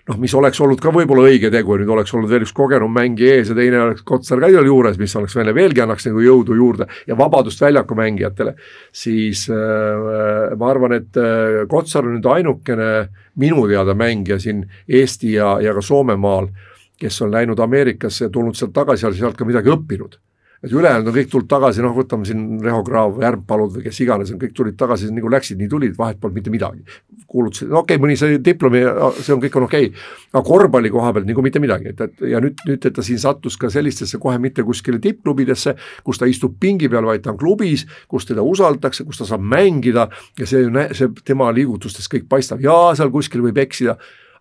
noh, 0.10 0.18
mis 0.20 0.34
oleks 0.36 0.60
olnud 0.64 0.82
ka 0.84 0.92
võib-olla 0.92 1.30
õige 1.30 1.52
tegu, 1.54 1.78
nüüd 1.80 1.92
oleks 1.96 2.12
olnud 2.16 2.32
veel 2.32 2.44
üks 2.44 2.52
kogenum 2.56 2.92
mängija 2.94 3.38
ees 3.38 3.52
ja 3.52 3.56
teine 3.56 3.80
oleks 3.86 4.04
Kotsar 4.08 4.42
ka 4.44 4.52
seal 4.52 4.68
juures, 4.68 5.00
mis 5.00 5.16
oleks 5.20 5.38
veel, 5.40 5.54
veelgi 5.56 5.84
annaks 5.84 6.10
nagu 6.10 6.26
jõudu 6.26 6.60
juurde 6.60 6.90
ja 7.08 7.16
vabadust 7.20 7.64
väljaku 7.64 7.96
mängijatele, 8.00 8.58
siis 8.92 9.46
äh, 9.54 10.52
ma 10.60 10.72
arvan, 10.74 11.00
et 11.00 11.24
äh, 11.24 11.64
Kotsar 11.72 12.08
on 12.08 12.18
nüüd 12.18 12.28
ainukene 12.36 12.92
minu 13.40 13.68
teada 13.72 13.96
mängija 13.96 14.42
siin 14.44 14.66
Eesti 14.88 15.38
ja, 15.38 15.56
ja 15.64 15.76
ka 15.78 15.84
Soomemaal, 15.84 16.52
kes 17.00 17.24
on 17.24 17.32
läinud 17.32 17.60
Ameerikasse 17.64 18.28
ja 18.28 18.34
tulnud 18.34 18.60
sealt 18.60 18.76
tagasi 18.76 19.08
ja 19.08 19.16
sealt 19.16 19.40
ka 19.40 19.48
midagi 19.48 19.72
õppinud 19.72 20.20
et 20.64 20.74
ülejäänud 20.74 21.12
on 21.12 21.16
kõik 21.16 21.30
tulnud 21.32 21.50
tagasi, 21.50 21.84
noh, 21.86 21.94
võtame 21.96 22.26
siin 22.26 22.58
Reho 22.64 22.82
Kraav, 22.86 23.20
Järmpalud 23.22 23.76
või 23.78 23.86
kes 23.86 24.00
iganes, 24.02 24.32
kõik 24.42 24.56
tulid 24.58 24.78
tagasi 24.80 25.12
nagu 25.14 25.30
läksid, 25.30 25.60
nii 25.62 25.70
tulid, 25.70 25.94
vahet 25.98 26.20
polnud 26.22 26.40
mitte 26.40 26.54
midagi. 26.54 26.84
kuulutasid, 27.28 27.68
okei 27.68 27.98
okay,, 27.98 28.00
mõni 28.00 28.16
sai 28.16 28.38
diplomi, 28.40 28.82
see 29.20 29.34
on, 29.36 29.42
kõik 29.44 29.58
on 29.60 29.66
okei 29.68 29.90
okay., 29.90 30.04
aga 30.32 30.44
korvpalli 30.48 30.90
koha 30.90 31.12
pealt 31.14 31.28
nagu 31.28 31.44
mitte 31.44 31.60
midagi, 31.60 31.92
et, 31.92 32.02
et 32.02 32.22
ja 32.32 32.40
nüüd, 32.44 32.62
nüüd, 32.68 32.88
ta 32.96 33.04
siin 33.04 33.20
sattus 33.20 33.58
ka 33.60 33.70
sellistesse 33.70 34.18
kohe 34.24 34.38
mitte 34.40 34.64
kuskile 34.64 35.00
tippklubidesse, 35.04 35.76
kus 36.08 36.22
ta 36.22 36.30
istub 36.30 36.56
pingi 36.60 36.88
peal, 36.90 37.06
vaid 37.06 37.26
ta 37.26 37.34
on 37.34 37.42
klubis, 37.42 37.84
kus 38.08 38.30
teda 38.30 38.46
usaldatakse, 38.48 39.04
kus 39.04 39.20
ta 39.20 39.28
saab 39.28 39.44
mängida 39.44 40.08
ja 40.40 40.48
see, 40.48 40.64
see 40.96 41.12
tema 41.28 41.52
liigutustest 41.52 42.10
kõik 42.14 42.30
paistab, 42.32 42.64
jaa, 42.64 42.96
seal 42.96 43.12
kuskil 43.12 43.44
võib 43.44 43.60
eksida 43.68 43.98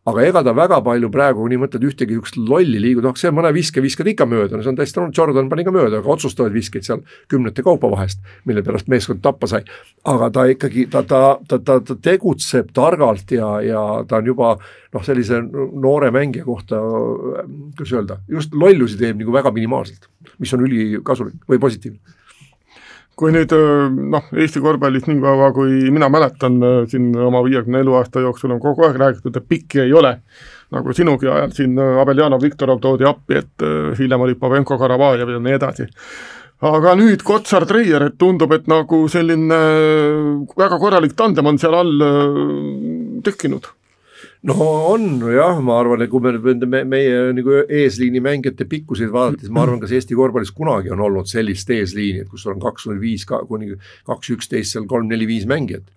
aga 0.07 0.23
ega 0.23 0.43
ta 0.47 0.55
väga 0.55 0.79
palju 0.87 1.11
praegu, 1.13 1.47
nii 1.51 1.59
mõtled 1.59 1.85
ühtegi 1.89 2.15
niisugust 2.15 2.39
lolli 2.39 2.79
liigu, 2.83 3.03
noh, 3.03 3.15
see 3.19 3.33
mõne 3.35 3.51
viske 3.55 3.83
viskad 3.83 4.07
ikka 4.13 4.27
mööda, 4.31 4.55
no 4.55 4.63
see 4.63 4.71
on 4.71 4.79
täiesti, 4.79 5.01
no 5.03 5.11
Jordan 5.15 5.51
pani 5.51 5.65
ka 5.67 5.75
mööda, 5.75 5.99
aga 5.99 6.13
otsustavaid 6.15 6.55
viskeid 6.55 6.87
seal 6.87 7.03
kümnete 7.33 7.65
kaupa 7.67 7.91
vahest, 7.91 8.23
mille 8.47 8.63
pärast 8.67 8.91
meeskond 8.93 9.23
tappa 9.25 9.51
sai. 9.51 9.65
aga 10.07 10.31
ta 10.31 10.47
ikkagi, 10.53 10.87
ta, 10.93 11.03
ta, 11.03 11.23
ta, 11.49 11.59
ta, 11.59 11.81
ta 11.81 11.97
tegutseb 12.03 12.71
targalt 12.77 13.35
ja, 13.35 13.57
ja 13.67 13.83
ta 14.07 14.21
on 14.21 14.31
juba 14.31 14.55
noh, 14.57 15.07
sellise 15.07 15.43
noore 15.43 16.13
mängija 16.15 16.47
kohta, 16.47 16.79
kuidas 17.77 17.97
öelda, 17.97 18.21
just 18.31 18.55
lollusi 18.55 19.01
teeb 19.01 19.19
nagu 19.19 19.35
väga 19.35 19.51
minimaalselt, 19.55 20.07
mis 20.39 20.55
on 20.55 20.63
ülikasulik 20.69 21.43
või 21.51 21.63
positiivne 21.63 22.17
kui 23.17 23.33
nüüd 23.33 23.53
noh, 24.13 24.27
Eesti 24.37 24.61
korvpallis 24.61 25.07
nii 25.09 25.23
kaua, 25.23 25.49
kui 25.57 25.91
mina 25.93 26.11
mäletan 26.13 26.59
siin 26.91 27.11
oma 27.17 27.41
viiekümne 27.47 27.81
eluaasta 27.81 28.21
jooksul 28.21 28.53
on 28.53 28.61
kogu 28.61 28.85
aeg 28.85 28.99
räägitud, 29.01 29.37
et 29.37 29.49
pikki 29.49 29.81
ei 29.87 29.95
ole, 29.97 30.19
nagu 30.77 30.93
sinugi 30.97 31.31
ajal 31.33 31.55
siin 31.57 31.79
Abeljanov, 31.81 32.45
Viktorov 32.45 32.83
toodi 32.85 33.09
appi, 33.09 33.41
et 33.41 33.65
hiljem 33.99 34.27
oli 34.27 34.37
Pavenko, 34.37 34.77
Karavajev 34.79 35.33
ja 35.33 35.41
nii 35.41 35.57
edasi. 35.57 35.89
aga 36.61 36.95
nüüd 36.97 37.25
Kotsar, 37.25 37.67
Treier, 37.69 38.03
et 38.11 38.19
tundub, 38.19 38.53
et 38.53 38.69
nagu 38.69 39.03
selline 39.09 39.63
väga 40.57 40.79
korralik 40.81 41.17
tandem 41.17 41.47
on 41.47 41.59
seal 41.61 41.75
all 41.77 42.07
tekkinud 43.25 43.73
no 44.47 44.69
on 44.93 45.19
jah, 45.33 45.59
ma 45.65 45.81
arvan, 45.81 46.05
et 46.05 46.11
kui 46.11 46.23
me 46.23 46.33
nende 46.37 46.69
me, 46.71 46.83
meie 46.89 47.35
nagu 47.37 47.59
eesliini 47.65 48.23
mängijate 48.23 48.67
pikkuseid 48.71 49.11
vaadata, 49.15 49.43
siis 49.43 49.55
ma 49.55 49.65
arvan, 49.67 49.81
kas 49.83 49.95
Eesti 49.97 50.19
korvpallis 50.19 50.55
kunagi 50.55 50.93
on 50.95 51.03
olnud 51.07 51.31
sellist 51.31 51.71
eesliini, 51.75 52.25
et 52.25 52.31
kus 52.31 52.47
on 52.51 52.63
kaks 52.63 52.87
null 52.91 53.03
viis 53.03 53.27
kuni 53.27 53.75
kaks 54.07 54.35
üksteist 54.37 54.77
seal 54.77 54.89
kolm, 54.91 55.11
neli, 55.11 55.29
viis 55.29 55.47
mängijat. 55.51 55.93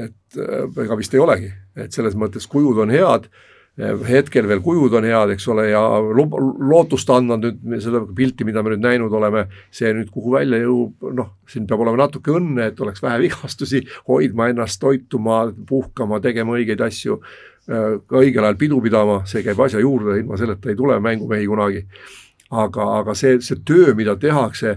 et 0.00 0.38
äh, 0.40 0.68
ega 0.86 0.96
vist 0.96 1.12
ei 1.12 1.20
olegi, 1.20 1.50
et 1.76 1.92
selles 1.92 2.14
mõttes 2.16 2.48
kujud 2.48 2.78
on 2.80 2.92
head. 2.92 3.28
Hetkel 3.76 4.44
veel 4.48 4.60
kujud 4.60 4.92
on 4.98 5.04
head, 5.08 5.30
eks 5.32 5.46
ole, 5.48 5.66
ja 5.70 5.80
lootust 6.00 7.08
andnud 7.12 7.44
nüüd 7.44 7.80
seda 7.80 8.02
pilti, 8.16 8.44
mida 8.44 8.60
me 8.64 8.74
nüüd 8.74 8.82
näinud 8.84 9.12
oleme, 9.16 9.46
see 9.72 9.92
nüüd 9.96 10.10
kuhu 10.12 10.34
välja 10.34 10.60
jõuab, 10.60 11.06
noh, 11.16 11.30
siin 11.48 11.64
peab 11.68 11.84
olema 11.84 12.02
natuke 12.02 12.34
õnne, 12.36 12.68
et 12.68 12.80
oleks 12.84 13.00
vähe 13.04 13.20
vigastusi, 13.24 13.80
hoidma 14.08 14.50
ennast, 14.52 14.80
toituma, 14.80 15.46
puhkama, 15.68 16.20
tegema 16.24 16.56
õigeid 16.56 16.84
asju, 16.84 17.20
ka 17.66 18.18
õigel 18.18 18.42
ajal 18.42 18.58
pidu 18.58 18.80
pidama, 18.82 19.20
see 19.28 19.44
käib 19.46 19.60
asja 19.62 19.80
juurde, 19.82 20.18
ilma 20.20 20.38
selleta 20.40 20.70
ei 20.70 20.78
tule 20.78 20.98
mängumehi 21.02 21.46
kunagi. 21.46 21.84
aga, 22.52 22.86
aga 22.98 23.14
see, 23.16 23.38
see 23.40 23.62
töö, 23.64 23.94
mida 23.96 24.12
tehakse, 24.20 24.74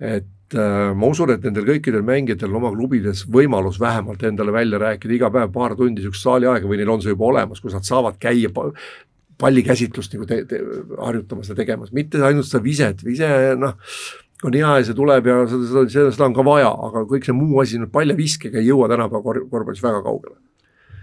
et 0.00 0.54
äh, 0.56 0.92
ma 0.96 1.10
usun, 1.12 1.34
et 1.34 1.42
nendel 1.44 1.66
kõikidel 1.68 2.00
mängijatel 2.06 2.54
oma 2.56 2.70
klubides 2.72 3.26
võimalus 3.28 3.76
vähemalt 3.80 4.22
endale 4.24 4.52
välja 4.54 4.78
rääkida 4.80 5.18
iga 5.18 5.28
päev 5.30 5.52
paar 5.52 5.74
tundi 5.76 6.00
niisugust 6.00 6.24
saali 6.24 6.48
aega 6.48 6.70
või 6.70 6.78
neil 6.80 6.92
on 6.94 7.02
see 7.04 7.12
juba 7.12 7.26
olemas, 7.28 7.60
kus 7.60 7.76
nad 7.76 7.84
saavad 7.84 8.16
käia 8.22 8.48
pallikäsitlust 9.42 10.16
nagu 10.16 10.28
te, 10.30 10.40
te, 10.48 10.62
harjutamas 11.02 11.52
ja 11.52 11.58
tegemas, 11.58 11.92
mitte 11.92 12.22
ainult 12.24 12.48
seda 12.48 12.62
viset, 12.64 13.04
vise 13.04 13.28
noh, 13.60 13.76
on 14.48 14.56
hea 14.56 14.72
ja 14.78 14.86
see 14.88 14.96
tuleb 14.96 15.28
ja 15.28 15.36
seda, 15.50 15.84
seda, 15.92 16.14
seda 16.16 16.30
on 16.30 16.38
ka 16.38 16.46
vaja, 16.48 16.72
aga 16.88 17.04
kõik 17.12 17.28
see 17.28 17.36
muu 17.36 17.60
asi, 17.60 17.82
paljaviskega 17.92 18.62
ei 18.62 18.70
jõua 18.70 18.88
tänapäeva 18.88 19.36
korvpallis 19.50 19.84
väga 19.84 20.00
kaugele 20.06 20.38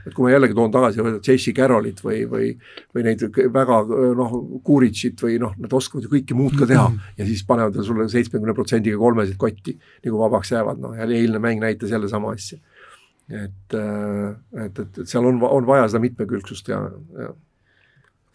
et 0.10 0.16
kui 0.16 0.26
ma 0.26 0.34
jällegi 0.34 0.58
toon 0.58 0.74
tagasi 0.74 1.02
J.C. 1.02 1.54
Carrollit 1.56 2.02
või, 2.04 2.24
või, 2.30 2.52
või 2.96 3.06
neid 3.08 3.26
väga 3.56 3.80
noh, 4.20 4.36
Kuritšit 4.66 5.24
või 5.26 5.40
noh, 5.42 5.54
nad 5.60 5.76
oskavad 5.80 6.08
ju 6.08 6.14
kõike 6.14 6.38
muud 6.38 6.58
ka 6.60 6.68
teha 6.70 6.88
mm 6.88 6.96
-hmm. 6.96 7.20
ja 7.22 7.30
siis 7.30 7.46
panevad 7.48 7.80
sulle 7.86 8.10
seitsmekümne 8.10 8.56
protsendiga 8.58 8.98
kolmesid 8.98 9.38
kotti, 9.38 9.78
nagu 10.06 10.24
vabaks 10.26 10.52
jäävad, 10.56 10.82
noh, 10.84 10.98
jälle 10.98 11.22
eilne 11.22 11.40
mäng 11.40 11.62
näitas 11.62 11.92
jälle 11.92 12.10
sama 12.10 12.34
asja. 12.34 12.60
et, 13.30 13.74
äh, 13.78 14.66
et, 14.66 14.80
et, 14.80 14.98
et 14.98 15.08
seal 15.08 15.26
on, 15.26 15.38
on 15.44 15.66
vaja 15.68 15.88
seda 15.88 16.00
mitmekülgsust 16.02 16.68
ja, 16.68 16.82
ja 17.20 17.34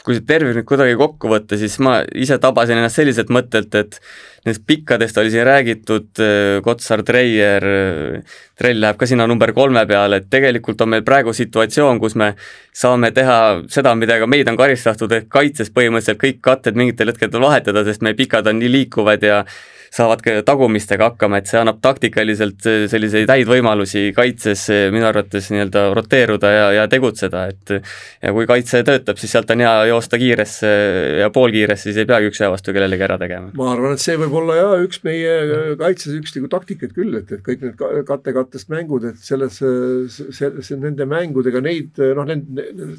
kui 0.05 0.19
see 0.19 0.25
tervik 0.29 0.59
nüüd 0.59 0.67
kuidagi 0.69 0.97
kokku 1.01 1.31
võtta, 1.33 1.57
siis 1.57 1.79
ma 1.81 2.01
ise 2.13 2.37
tabasin 2.41 2.77
ennast 2.77 2.99
selliselt 2.99 3.31
mõttelt, 3.33 3.73
et 3.79 3.97
nendest 4.45 4.65
pikkadest 4.69 5.17
oli 5.21 5.31
siin 5.33 5.47
räägitud, 5.49 6.11
äh, 6.21 6.59
Kotsar, 6.65 7.03
Treier, 7.09 7.65
äh, 7.65 8.41
Trell 8.61 8.83
läheb 8.85 8.99
ka 9.01 9.09
sinna 9.09 9.27
number 9.27 9.55
kolme 9.57 9.87
peale, 9.89 10.21
et 10.21 10.29
tegelikult 10.31 10.85
on 10.85 10.93
meil 10.93 11.07
praegu 11.07 11.33
situatsioon, 11.33 12.01
kus 12.03 12.19
me 12.21 12.35
saame 12.77 13.15
teha 13.17 13.39
seda, 13.73 13.95
mida 13.97 14.19
ka 14.21 14.29
meid 14.29 14.51
on 14.53 14.61
karistatud, 14.61 15.13
et 15.17 15.31
kaitses 15.33 15.73
põhimõtteliselt 15.73 16.21
kõik 16.21 16.43
katted 16.45 16.77
mingitel 16.77 17.09
hetkedel 17.09 17.41
vahetada, 17.41 17.87
sest 17.89 18.05
meie 18.05 18.19
pikad 18.19 18.53
on 18.53 18.61
nii 18.61 18.75
liikuvad 18.77 19.25
ja 19.25 19.45
saavad 19.95 20.23
ka 20.25 20.35
tagumistega 20.47 21.11
hakkama, 21.13 21.39
et 21.39 21.51
see 21.51 21.61
annab 21.61 21.81
taktikaliselt 21.85 22.67
äh, 22.71 22.85
selliseid 22.91 23.31
häid 23.31 23.49
võimalusi 23.51 24.09
kaitses 24.17 24.67
äh, 24.73 24.87
minu 24.95 25.07
arvates 25.09 25.51
nii-öelda 25.53 25.87
roteeruda 25.97 26.51
ja, 26.51 26.67
ja 26.81 26.87
tegutseda, 26.91 27.47
et 27.53 27.75
ja 27.77 28.33
kui 28.35 28.49
kaitse 28.51 28.83
töötab, 28.87 29.21
siis 29.21 29.35
sealt 29.35 29.53
on 29.55 29.63
hea 29.63 29.75
joosta 29.93 30.19
kiiresse 30.21 30.73
ja 31.21 31.31
poolkiiresse, 31.35 31.91
siis 31.91 32.03
ei 32.03 32.09
peagi 32.11 32.31
üks 32.33 32.43
ühe 32.43 32.51
vastu 32.53 32.75
kellelegi 32.75 33.07
ära 33.07 33.19
tegema. 33.21 33.53
ma 33.55 33.71
arvan, 33.75 33.95
et 33.95 34.03
see 34.03 34.19
võib 34.21 34.35
olla 34.43 34.59
jaa, 34.59 34.81
üks 34.85 35.03
meie 35.07 35.37
kaitses 35.81 36.19
üks 36.19 36.35
nagu 36.39 36.51
taktikaid 36.53 36.97
küll, 36.97 37.15
et, 37.21 37.31
et 37.31 37.45
kõik 37.47 37.63
need 37.65 38.05
kattekattest 38.09 38.73
mängud, 38.75 39.07
et 39.13 39.23
selles, 39.23 39.61
see, 39.61 40.51
see 40.59 40.81
nende 40.81 41.07
mängudega 41.09 41.63
neid 41.65 42.03
noh, 42.19 42.35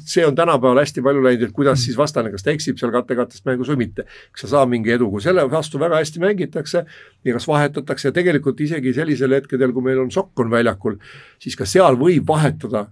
see 0.08 0.24
on 0.26 0.36
tänapäeval 0.38 0.80
hästi 0.80 1.04
palju 1.04 1.24
läinud, 1.24 1.46
et 1.48 1.54
kuidas 1.56 1.84
siis 1.84 1.98
vastane, 1.98 2.32
kas 2.32 2.44
ta 2.46 2.54
eksib 2.54 2.80
seal 2.80 2.92
kattekattest 2.94 3.44
mängus 3.48 3.70
või 3.72 3.84
mitte. 3.84 4.06
kas 4.32 4.46
sa 4.46 4.52
saad 4.56 4.72
mingi 4.72 4.92
edu, 4.94 5.10
kui 5.12 5.24
selle 5.24 5.44
vastu 5.50 5.80
väga 5.82 6.00
hästi 6.00 6.22
mängitakse, 6.22 6.85
ja 7.26 7.36
kas 7.36 7.48
vahetatakse, 7.48 8.12
tegelikult 8.14 8.60
isegi 8.60 8.94
sellisel 8.96 9.34
hetkedel, 9.38 9.72
kui 9.74 9.88
meil 9.88 10.04
on 10.04 10.12
sokk 10.14 10.44
on 10.44 10.52
väljakul, 10.52 11.00
siis 11.42 11.58
ka 11.58 11.66
seal 11.68 11.98
võib 12.00 12.28
vahetada 12.28 12.86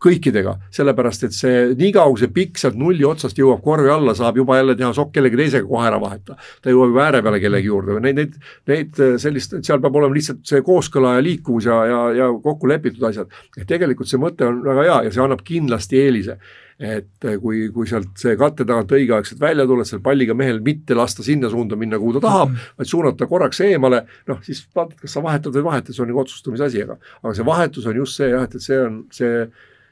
kõikidega, 0.00 0.54
sellepärast 0.72 1.26
et 1.26 1.34
see, 1.36 1.56
niikaua 1.76 2.08
kui 2.14 2.22
see 2.22 2.32
pikk 2.32 2.60
sealt 2.60 2.78
nulli 2.80 3.04
otsast 3.04 3.36
jõuab 3.36 3.60
korvi 3.64 3.90
alla, 3.92 4.14
saab 4.16 4.38
juba 4.40 4.56
jälle 4.56 4.76
teha 4.78 4.94
sokk 4.96 5.12
kellegi 5.16 5.36
teisega 5.36 5.68
kohe 5.68 5.90
ära 5.90 5.98
vahetada. 6.00 6.38
ta 6.62 6.72
jõuab 6.72 6.94
juba 6.94 7.02
ääre 7.04 7.20
peale 7.26 7.40
kellegi 7.42 7.68
juurde 7.68 7.98
või 7.98 8.06
neid, 8.06 8.16
neid, 8.20 8.38
neid 8.70 9.02
sellist, 9.20 9.58
seal 9.66 9.82
peab 9.84 10.00
olema 10.00 10.16
lihtsalt 10.16 10.40
see 10.48 10.64
kooskõla 10.64 11.18
ja 11.18 11.26
liikuvus 11.26 11.68
ja, 11.68 11.76
ja, 11.92 12.00
ja 12.16 12.30
kokku 12.32 12.70
lepitud 12.72 13.04
asjad. 13.10 13.28
et 13.58 13.68
tegelikult 13.68 14.08
see 14.08 14.20
mõte 14.20 14.48
on 14.48 14.64
väga 14.64 14.88
hea 14.88 14.98
ja 15.08 15.12
see 15.12 15.24
annab 15.26 15.44
kindlasti 15.44 16.00
eelise 16.00 16.38
et 16.80 17.26
kui, 17.42 17.66
kui 17.74 17.88
sealt 17.88 18.14
see 18.16 18.36
katte 18.40 18.64
tagant 18.64 18.92
õigeaegselt 18.96 19.40
välja 19.40 19.66
tuled, 19.68 19.88
seal 19.88 20.00
palliga 20.04 20.32
mehel 20.36 20.62
mitte 20.64 20.96
lasta 20.96 21.24
sinna 21.24 21.50
suunda 21.52 21.76
minna, 21.76 21.98
kuhu 22.00 22.16
ta 22.16 22.22
tahab, 22.24 22.54
vaid 22.78 22.88
suunata 22.88 23.26
korraks 23.28 23.60
eemale, 23.66 24.06
noh 24.30 24.38
siis 24.46 24.62
vaatad, 24.76 24.96
kas 25.02 25.16
sa 25.16 25.22
vahetad 25.24 25.52
või 25.52 25.60
ei 25.60 25.66
vaheta, 25.66 25.92
see 25.92 26.04
on 26.06 26.08
nagu 26.08 26.22
otsustamise 26.22 26.70
asi, 26.70 26.86
aga 26.86 26.96
aga 27.20 27.34
see 27.36 27.46
vahetus 27.50 27.90
on 27.90 28.00
just 28.00 28.16
see 28.16 28.30
jah, 28.32 28.46
et, 28.48 28.56
et 28.56 28.64
see 28.64 28.78
on 28.80 28.96
see, 29.12 29.42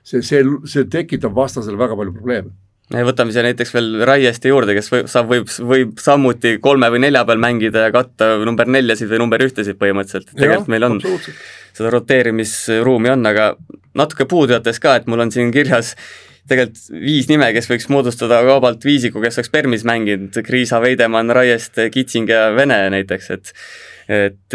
see, 0.01 0.22
see, 0.30 0.41
see 0.72 0.89
tekitab 0.89 1.36
vastasele 1.36 1.76
väga 1.80 1.99
palju 1.99 2.14
probleeme. 2.16 2.55
Võtame 2.89 3.34
siia 3.34 3.43
näiteks 3.45 3.74
veel 3.74 3.91
Raieste 4.09 4.49
juurde, 4.49 4.72
kes 4.72 4.86
võib, 4.89 5.09
saab, 5.12 5.26
võib, 5.28 5.51
võib 5.72 5.99
samuti 6.01 6.55
kolme 6.64 6.89
või 6.95 7.03
nelja 7.05 7.20
peal 7.28 7.43
mängida 7.43 7.82
ja 7.84 7.91
katta 7.93 8.30
number 8.49 8.70
neljasid 8.70 9.11
või 9.11 9.20
number 9.20 9.45
ühtesid 9.45 9.76
põhimõtteliselt, 9.76 10.30
et 10.32 10.41
tegelikult 10.41 10.72
meil 10.72 10.89
on 10.89 10.97
seda 11.05 11.93
roteerimisruumi 11.93 13.12
on, 13.12 13.28
aga 13.28 13.51
natuke 13.99 14.24
puudu 14.30 14.57
jättes 14.57 14.80
ka, 14.80 14.97
et 14.97 15.11
mul 15.11 15.26
on 15.26 15.34
siin 15.34 15.53
kirjas 15.53 15.93
tegelikult 16.49 17.03
viis 17.05 17.28
nime, 17.30 17.51
kes 17.57 17.68
võiks 17.70 17.88
moodustada 17.92 18.40
kaubalt 18.46 18.84
viisiku, 18.84 19.22
kes 19.24 19.40
oleks 19.40 19.53
Permis 19.53 19.84
mänginud, 19.88 20.40
Kriisa, 20.46 20.80
Veidemann, 20.84 21.34
Raieste, 21.34 21.90
Kitsing 21.94 22.30
ja 22.32 22.49
Vene 22.57 22.82
näiteks, 22.94 23.30
et 23.36 23.55
et 24.09 24.55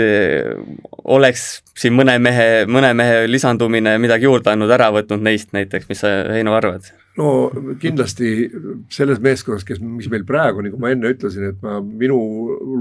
oleks 1.13 1.43
siin 1.77 1.93
mõne 1.93 2.15
mehe, 2.17 2.63
mõne 2.65 2.89
mehe 2.97 3.27
lisandumine 3.29 3.99
midagi 4.01 4.25
juurde 4.25 4.49
andnud, 4.49 4.71
ära 4.73 4.87
võtnud 4.95 5.21
neist 5.21 5.53
näiteks, 5.53 5.85
mis 5.91 6.01
sa, 6.01 6.13
Heino, 6.33 6.55
arvad? 6.57 6.89
no 7.17 7.51
kindlasti 7.81 8.47
selles 8.93 9.21
meeskonnas, 9.21 9.65
kes, 9.67 9.77
mis 9.85 10.09
meil 10.09 10.25
praegu, 10.25 10.63
nagu 10.65 10.79
ma 10.81 10.89
enne 10.93 11.11
ütlesin, 11.13 11.51
et 11.51 11.61
ma, 11.61 11.77
minu 11.83 12.17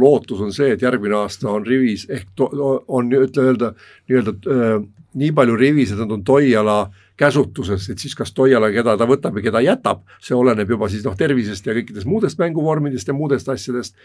lootus 0.00 0.40
on 0.40 0.54
see, 0.56 0.72
et 0.72 0.82
järgmine 0.82 1.18
aasta 1.18 1.50
on 1.52 1.66
rivis 1.68 2.06
ehk 2.08 2.30
to, 2.38 2.48
on 2.88 3.12
ütle 3.12 3.48
öelda 3.50 3.74
nii-öelda 4.08 4.36
äh, 4.40 4.76
nii 5.20 5.32
palju 5.36 5.56
rivis, 5.60 5.92
et 5.92 6.00
nad 6.00 6.14
on 6.16 6.24
Toiala 6.24 6.78
käsutuses, 7.16 7.88
et 7.92 8.02
siis 8.02 8.14
kas 8.18 8.32
Toiala, 8.32 8.70
keda 8.72 8.96
ta 8.98 9.06
võtab 9.08 9.38
ja 9.38 9.46
keda 9.48 9.62
jätab, 9.64 10.04
see 10.22 10.36
oleneb 10.36 10.70
juba 10.74 10.88
siis 10.92 11.04
noh, 11.06 11.16
tervisest 11.18 11.66
ja 11.66 11.76
kõikidest 11.76 12.08
muudest 12.08 12.40
mänguvormidest 12.42 13.08
ja 13.08 13.16
muudest 13.16 13.48
asjadest. 13.52 13.96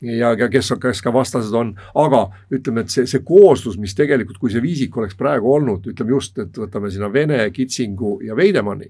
Ja, 0.00 0.30
ja 0.32 0.46
kes, 0.48 0.70
kes 0.80 1.02
ka 1.04 1.12
vastased 1.12 1.52
on, 1.52 1.74
aga 2.00 2.22
ütleme, 2.56 2.86
et 2.86 2.92
see, 2.92 3.04
see 3.10 3.20
kooslus, 3.20 3.76
mis 3.76 3.92
tegelikult, 3.92 4.38
kui 4.40 4.52
see 4.52 4.62
viisik 4.64 4.96
oleks 4.96 5.18
praegu 5.18 5.50
olnud, 5.52 5.90
ütleme 5.92 6.14
just, 6.14 6.38
et 6.40 6.56
võtame 6.56 6.88
sinna 6.88 7.10
Vene, 7.12 7.42
Kitsingu 7.52 8.14
ja 8.24 8.36
Veidemanni 8.36 8.88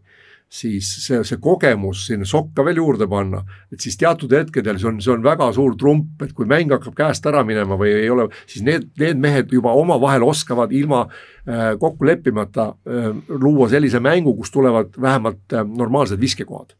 siis 0.50 0.88
see, 1.04 1.20
see 1.26 1.38
kogemus 1.42 2.02
sinna 2.08 2.26
sokka 2.26 2.64
veel 2.66 2.80
juurde 2.82 3.06
panna, 3.10 3.44
et 3.70 3.82
siis 3.82 3.96
teatud 4.00 4.32
hetkedel 4.34 4.80
see 4.80 4.88
on, 4.90 4.98
see 5.02 5.12
on 5.14 5.22
väga 5.22 5.46
suur 5.54 5.76
trump, 5.78 6.16
et 6.26 6.34
kui 6.34 6.48
mäng 6.50 6.74
hakkab 6.74 6.96
käest 6.98 7.26
ära 7.30 7.44
minema 7.46 7.78
või 7.78 7.92
ei 8.00 8.10
ole, 8.10 8.26
siis 8.50 8.64
need, 8.66 8.88
need 8.98 9.22
mehed 9.22 9.54
juba 9.54 9.74
omavahel 9.78 10.26
oskavad 10.26 10.74
ilma 10.74 11.04
äh, 11.06 11.76
kokku 11.78 12.08
leppimata 12.08 12.72
äh, 12.74 13.10
luua 13.30 13.70
sellise 13.70 14.02
mängu, 14.02 14.34
kus 14.40 14.50
tulevad 14.54 14.98
vähemalt 15.00 15.54
äh, 15.54 15.66
normaalsed 15.66 16.20
viskekohad 16.20 16.74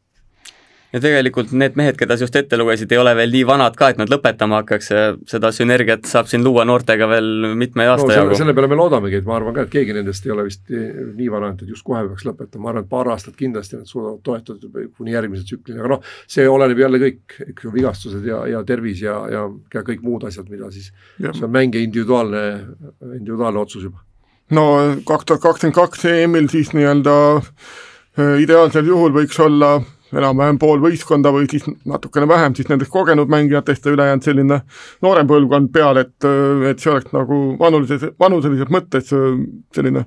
ja 0.91 1.01
tegelikult 1.03 1.53
need 1.55 1.77
mehed, 1.79 1.97
keda 1.99 2.17
sa 2.19 2.27
just 2.27 2.37
ette 2.39 2.59
lugesid, 2.59 2.91
ei 2.91 2.99
ole 2.99 3.13
veel 3.19 3.31
nii 3.35 3.45
vanad 3.47 3.77
ka, 3.79 3.93
et 3.93 4.01
nad 4.01 4.11
lõpetama 4.11 4.61
hakkaks 4.61 4.91
ja 4.91 5.03
seda 5.31 5.53
sünergiat 5.55 6.09
saab 6.11 6.29
siin 6.31 6.43
luua 6.45 6.65
noortega 6.67 7.07
veel 7.11 7.53
mitme 7.59 7.87
aasta 7.87 8.09
no, 8.09 8.17
jagu. 8.17 8.39
selle 8.39 8.55
peale 8.57 8.71
me 8.71 8.79
loodamegi, 8.81 9.21
et 9.21 9.29
ma 9.29 9.37
arvan 9.39 9.55
ka, 9.57 9.67
et 9.67 9.73
keegi 9.75 9.95
nendest 9.97 10.27
ei 10.27 10.35
ole 10.35 10.49
vist 10.49 10.65
nii 10.71 11.31
vana, 11.33 11.53
et 11.55 11.71
just 11.71 11.87
kohe 11.87 12.03
peaks 12.09 12.27
lõpetama, 12.27 12.65
ma 12.65 12.73
arvan, 12.73 12.87
et 12.87 12.91
paar 12.91 13.13
aastat 13.15 13.39
kindlasti 13.39 13.79
nad 13.79 13.91
suudavad 13.91 14.19
toetada 14.27 14.87
kuni 14.89 15.15
järgmise 15.15 15.47
tsüklini, 15.47 15.79
aga 15.79 15.93
noh, 15.95 16.11
see 16.31 16.49
oleneb 16.51 16.83
jälle 16.83 17.03
kõik, 17.05 17.39
eks 17.47 17.69
ju, 17.69 17.75
vigastused 17.77 18.27
ja, 18.27 18.43
ja 18.51 18.65
tervis 18.67 19.05
ja, 19.07 19.17
ja 19.31 19.47
ka 19.71 19.85
kõik 19.87 20.03
muud 20.07 20.27
asjad, 20.27 20.51
mida 20.51 20.73
siis, 20.75 20.91
see 21.21 21.47
on 21.47 21.55
mängija 21.55 21.87
individuaalne, 21.87 22.45
individuaalne 23.15 23.63
otsus 23.63 23.87
juba. 23.87 24.03
no 24.51 24.67
kaks 25.07 25.31
tuhat 25.31 25.47
kakskümmend 25.47 25.79
kaks 25.79 26.05
EM-il 26.11 26.51
siis 26.51 26.75
nii-öelda 26.75 27.17
äh, 27.39 28.37
ideaalsel 28.43 28.91
juhul 28.91 29.15
võiks 29.15 29.39
olla 29.39 29.77
enam-vähem 30.17 30.59
pool 30.61 30.83
võistkonda 30.83 31.33
või 31.35 31.49
siis 31.51 31.67
natukene 31.89 32.29
vähem 32.29 32.57
siis 32.57 32.69
nendest 32.71 32.93
kogenud 32.93 33.31
mängijatest 33.31 33.87
ja 33.87 33.95
ülejäänud 33.95 34.27
selline 34.27 34.61
noorem 35.05 35.31
põlvkond 35.31 35.73
peale, 35.75 36.07
et, 36.07 36.29
et 36.73 36.83
see 36.83 36.93
oleks 36.93 37.15
nagu 37.15 37.41
vanulises, 37.61 38.11
vanuselises 38.21 38.73
mõttes 38.73 39.11
selline 39.77 40.07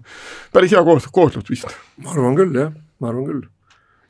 päris 0.54 0.76
hea 0.76 0.84
koos, 0.84 1.10
kooslus 1.12 1.50
vist. 1.50 1.76
ma 2.04 2.16
arvan 2.16 2.40
küll, 2.40 2.56
jah, 2.58 2.72
ma 3.00 3.12
arvan 3.12 3.28
küll 3.32 3.44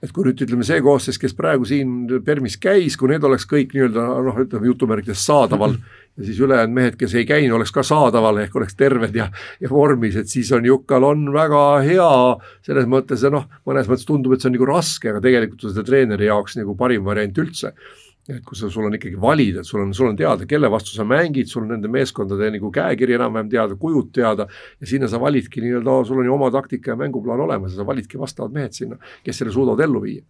et 0.03 0.11
kui 0.11 0.25
nüüd 0.27 0.41
ütleme, 0.43 0.65
see 0.67 0.81
koosseis, 0.83 1.17
kes 1.19 1.31
praegu 1.37 1.63
siin 1.67 2.09
Permis 2.25 2.57
käis, 2.59 2.97
kui 2.99 3.07
need 3.13 3.23
oleks 3.23 3.45
kõik 3.47 3.71
nii-öelda 3.71 4.07
noh, 4.25 4.39
ütleme 4.43 4.67
jutumärkides 4.67 5.21
saadaval 5.29 5.77
mm, 5.77 5.83
-hmm 5.83 6.02
ja 6.17 6.25
siis 6.27 6.39
ülejäänud 6.39 6.75
mehed, 6.75 6.95
kes 6.99 7.15
ei 7.17 7.25
käinud, 7.25 7.55
oleks 7.57 7.73
ka 7.73 7.83
saadaval 7.85 8.43
ehk 8.43 8.55
oleks 8.59 8.77
terved 8.77 9.15
ja, 9.17 9.29
ja 9.61 9.69
vormis, 9.69 10.15
et 10.19 10.29
siis 10.29 10.51
on 10.53 10.65
Jukal 10.65 11.07
on 11.07 11.25
väga 11.33 11.63
hea. 11.85 12.13
Selles 12.65 12.87
mõttes 12.89 13.25
ja 13.25 13.33
noh, 13.33 13.47
mõnes 13.67 13.89
mõttes 13.89 14.07
tundub, 14.07 14.35
et 14.35 14.43
see 14.43 14.51
on 14.51 14.57
nagu 14.57 14.69
raske, 14.69 15.09
aga 15.09 15.23
tegelikult 15.23 15.65
on 15.65 15.73
seda 15.73 15.85
treeneri 15.87 16.29
jaoks 16.29 16.59
nagu 16.59 16.77
parim 16.77 17.05
variant 17.07 17.43
üldse. 17.43 17.73
Et 18.29 18.39
kui 18.39 18.55
sa, 18.55 18.69
sul 18.71 18.85
on 18.87 18.93
ikkagi 18.95 19.17
valida, 19.19 19.59
et 19.59 19.67
sul 19.67 19.81
on, 19.81 19.89
sul 19.91 20.07
on 20.07 20.15
teada, 20.15 20.45
kelle 20.47 20.69
vastu 20.71 20.93
sa 20.95 21.03
mängid, 21.03 21.49
sul 21.51 21.65
on 21.65 21.73
nende 21.73 21.89
meeskondade 21.91 22.53
nagu 22.53 22.69
käekiri 22.71 23.17
enam-vähem 23.17 23.49
teada, 23.51 23.75
kujud 23.75 24.13
teada 24.15 24.45
ja 24.47 24.87
sinna 24.87 25.09
sa 25.11 25.19
validki 25.19 25.59
nii-öelda, 25.59 25.97
sul 26.07 26.21
on 26.21 26.29
ju 26.29 26.37
oma 26.37 26.47
taktika 26.53 26.93
ja 26.93 26.95
mänguplaan 27.01 27.43
olemas 27.43 27.73
ja 27.73 27.81
sa 27.81 27.87
validki 27.89 28.21
vastavad 28.21 28.55
mehed 28.55 28.77
sinna, 28.77 28.95
kes 29.25 29.41
selle 29.41 29.51
suudavad 29.51 29.83
ellu 29.83 30.05
viia 30.05 30.23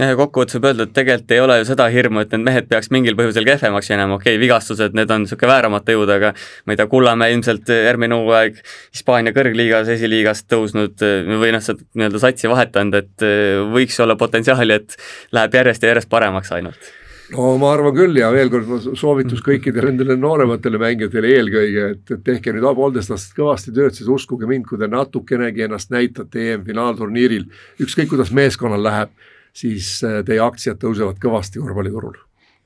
jah, 0.00 0.10
ja 0.12 0.16
kokkuvõttes 0.18 0.58
võib 0.58 0.68
öelda, 0.70 0.86
et 0.86 0.92
tegelikult 0.96 1.32
ei 1.32 1.40
ole 1.40 1.58
ju 1.60 1.68
seda 1.70 1.86
hirmu, 1.92 2.22
et 2.22 2.34
need 2.34 2.44
mehed 2.48 2.68
peaks 2.70 2.90
mingil 2.92 3.16
põhjusel 3.18 3.46
kehvemaks 3.48 3.88
minema, 3.94 4.18
okei 4.18 4.34
okay,, 4.34 4.42
vigastused, 4.42 4.98
need 4.98 5.14
on 5.14 5.24
niisugune 5.24 5.52
vääramata 5.52 5.96
jõud, 5.96 6.12
aga 6.16 6.34
ma 6.36 6.74
ei 6.74 6.80
tea, 6.80 6.88
Kullamäe 6.90 7.32
ilmselt 7.36 7.72
järgmine 7.72 8.18
hooaeg 8.20 8.60
Hispaania 8.66 9.32
kõrgliigas, 9.36 9.88
esiliigast 9.96 10.48
tõusnud 10.52 11.06
või 11.40 11.54
noh, 11.56 11.64
seda 11.64 11.82
nii-öelda 11.96 12.22
satsi 12.22 12.52
vahetanud, 12.52 13.00
et 13.00 13.26
võiks 13.72 13.98
olla 14.04 14.18
potentsiaali, 14.20 14.76
et 14.76 15.00
läheb 15.36 15.60
järjest 15.60 15.84
ja 15.84 15.94
järjest 15.94 16.12
paremaks 16.12 16.52
ainult. 16.56 16.94
No 17.34 17.56
ma 17.58 17.72
arvan 17.74 17.94
küll 17.96 18.14
ja 18.20 18.28
veel 18.30 18.50
kord 18.52 18.68
soovitus 18.94 19.40
kõikidele 19.42 19.90
nendele 19.90 20.14
noorematele 20.20 20.78
mängijatele 20.78 21.32
eelkõige, 21.34 21.86
et 21.96 22.12
tehke 22.22 22.52
nüüd 22.54 22.68
poolteist 22.78 23.10
aastat 23.10 23.34
kõvasti 23.34 23.72
tööd, 23.74 23.96
siis 23.96 24.10
uskuge 24.12 24.46
mind, 24.46 24.68
kui 24.68 24.78
te 24.78 24.86
natukenegi 24.92 25.64
ennast 25.66 25.90
näitate 25.90 26.52
EM-finaalturniiril, 26.52 27.48
ükskõik 27.82 28.12
kuidas 28.12 28.30
meeskonnal 28.36 28.84
läheb 28.86 29.16
siis 29.56 29.98
äh, 30.04 30.20
teie 30.26 30.40
aktsiad 30.44 30.80
tõusevad 30.82 31.20
kõvasti 31.22 31.62
korvpalliturul. 31.62 32.16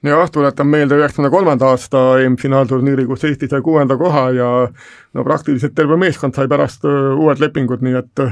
Jah, 0.07 0.31
tuletan 0.33 0.69
meelde 0.73 0.97
üheksakümne 0.97 1.29
kolmanda 1.31 1.75
aasta 1.75 2.01
EM-finaalturniiri, 2.25 3.05
kus 3.09 3.27
Eesti 3.29 3.51
sai 3.51 3.61
kuuenda 3.61 3.99
koha 4.01 4.31
ja 4.33 4.51
no 5.15 5.25
praktiliselt 5.27 5.75
terve 5.77 5.99
meeskond 6.01 6.37
sai 6.37 6.49
pärast 6.49 6.87
äh, 6.89 7.11
uued 7.21 7.43
lepingud, 7.43 7.85
nii 7.85 7.99
et 8.01 8.25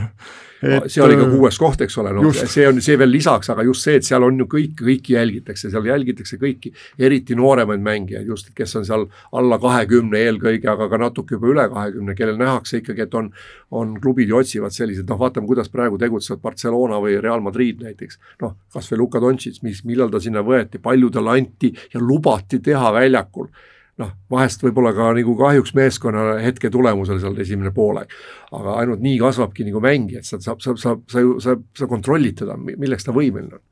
et 0.62 0.90
see 0.90 1.02
oli 1.04 1.16
ka 1.18 1.26
kuues 1.30 1.58
koht, 1.60 1.82
eks 1.84 1.98
ole, 2.02 2.12
noh 2.16 2.34
see 2.34 2.66
on 2.68 2.80
see 2.84 2.98
veel 2.98 3.10
lisaks, 3.12 3.50
aga 3.52 3.64
just 3.66 3.86
see, 3.86 3.98
et 4.00 4.06
seal 4.06 4.24
on 4.26 4.40
ju 4.42 4.48
kõik, 4.50 4.74
kõiki 4.80 5.14
jälgitakse, 5.14 5.70
seal 5.72 5.86
jälgitakse 5.86 6.38
kõiki, 6.40 6.72
eriti 6.98 7.36
nooremaid 7.38 7.84
mängijaid 7.84 8.28
just, 8.28 8.50
kes 8.56 8.76
on 8.80 8.88
seal 8.88 9.06
alla 9.38 9.60
kahekümne 9.62 10.20
eelkõige, 10.26 10.68
aga 10.72 10.88
ka 10.90 11.00
natuke 11.04 11.38
juba 11.38 11.52
üle 11.52 11.68
kahekümne, 11.72 12.16
kellel 12.18 12.40
nähakse 12.40 12.82
ikkagi, 12.82 13.06
et 13.06 13.16
on, 13.18 13.30
on 13.70 13.96
klubid 14.02 14.32
ju 14.32 14.40
otsivad 14.40 14.74
selliseid, 14.74 15.08
noh 15.08 15.20
vaatame, 15.20 15.48
kuidas 15.50 15.70
praegu 15.72 15.98
tegutsevad 16.00 16.42
Barcelona 16.42 17.00
või 17.02 17.18
Real 17.22 17.44
Madrid 17.44 17.82
näiteks. 17.84 18.18
noh, 18.42 18.56
kas 18.72 18.90
või 18.92 19.04
Luka 19.04 19.22
Doncic, 19.22 19.62
mis, 19.62 19.84
millal 19.88 20.10
ta 20.10 20.20
sinna 20.22 20.42
võeti, 20.46 20.82
palju 20.82 21.10
talle 21.14 21.38
anti 21.38 21.72
ja 21.94 22.02
lubati 22.02 22.62
teha 22.64 22.92
väljakul 22.94 23.50
noh, 23.98 24.12
vahest 24.30 24.62
võib-olla 24.62 24.92
ka 24.96 25.10
nagu 25.16 25.34
kahjuks 25.38 25.74
meeskonna 25.76 26.38
hetke 26.42 26.70
tulemusel 26.70 27.20
seal 27.22 27.38
esimene 27.42 27.72
poolaeg. 27.74 28.12
aga 28.52 28.76
ainult 28.82 29.02
nii 29.04 29.18
kasvabki 29.20 29.66
nagu 29.68 29.82
mängija, 29.84 30.22
et 30.22 30.28
sa, 30.28 30.40
sa, 30.40 30.54
sa, 30.58 30.76
sa, 30.76 30.94
sa 31.10 31.24
ju, 31.24 31.38
sa, 31.42 31.56
sa 31.76 31.90
kontrollid 31.90 32.38
teda, 32.42 32.56
milleks 32.56 33.04
ta 33.04 33.12
võimeline 33.12 33.58
on. 33.58 33.64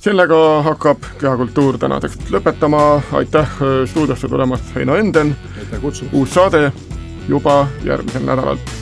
sellega 0.00 0.40
hakkab 0.66 1.04
Kehakultuur 1.20 1.78
tänaseks 1.78 2.32
lõpetama, 2.32 2.84
aitäh 3.20 3.56
äh, 3.60 3.80
stuudiosse 3.86 4.28
tulemast, 4.28 4.74
Heino 4.74 4.96
Enden. 4.96 5.36
uus 6.12 6.34
saade 6.34 6.70
juba 7.28 7.66
järgmisel 7.84 8.24
nädalal 8.24 8.79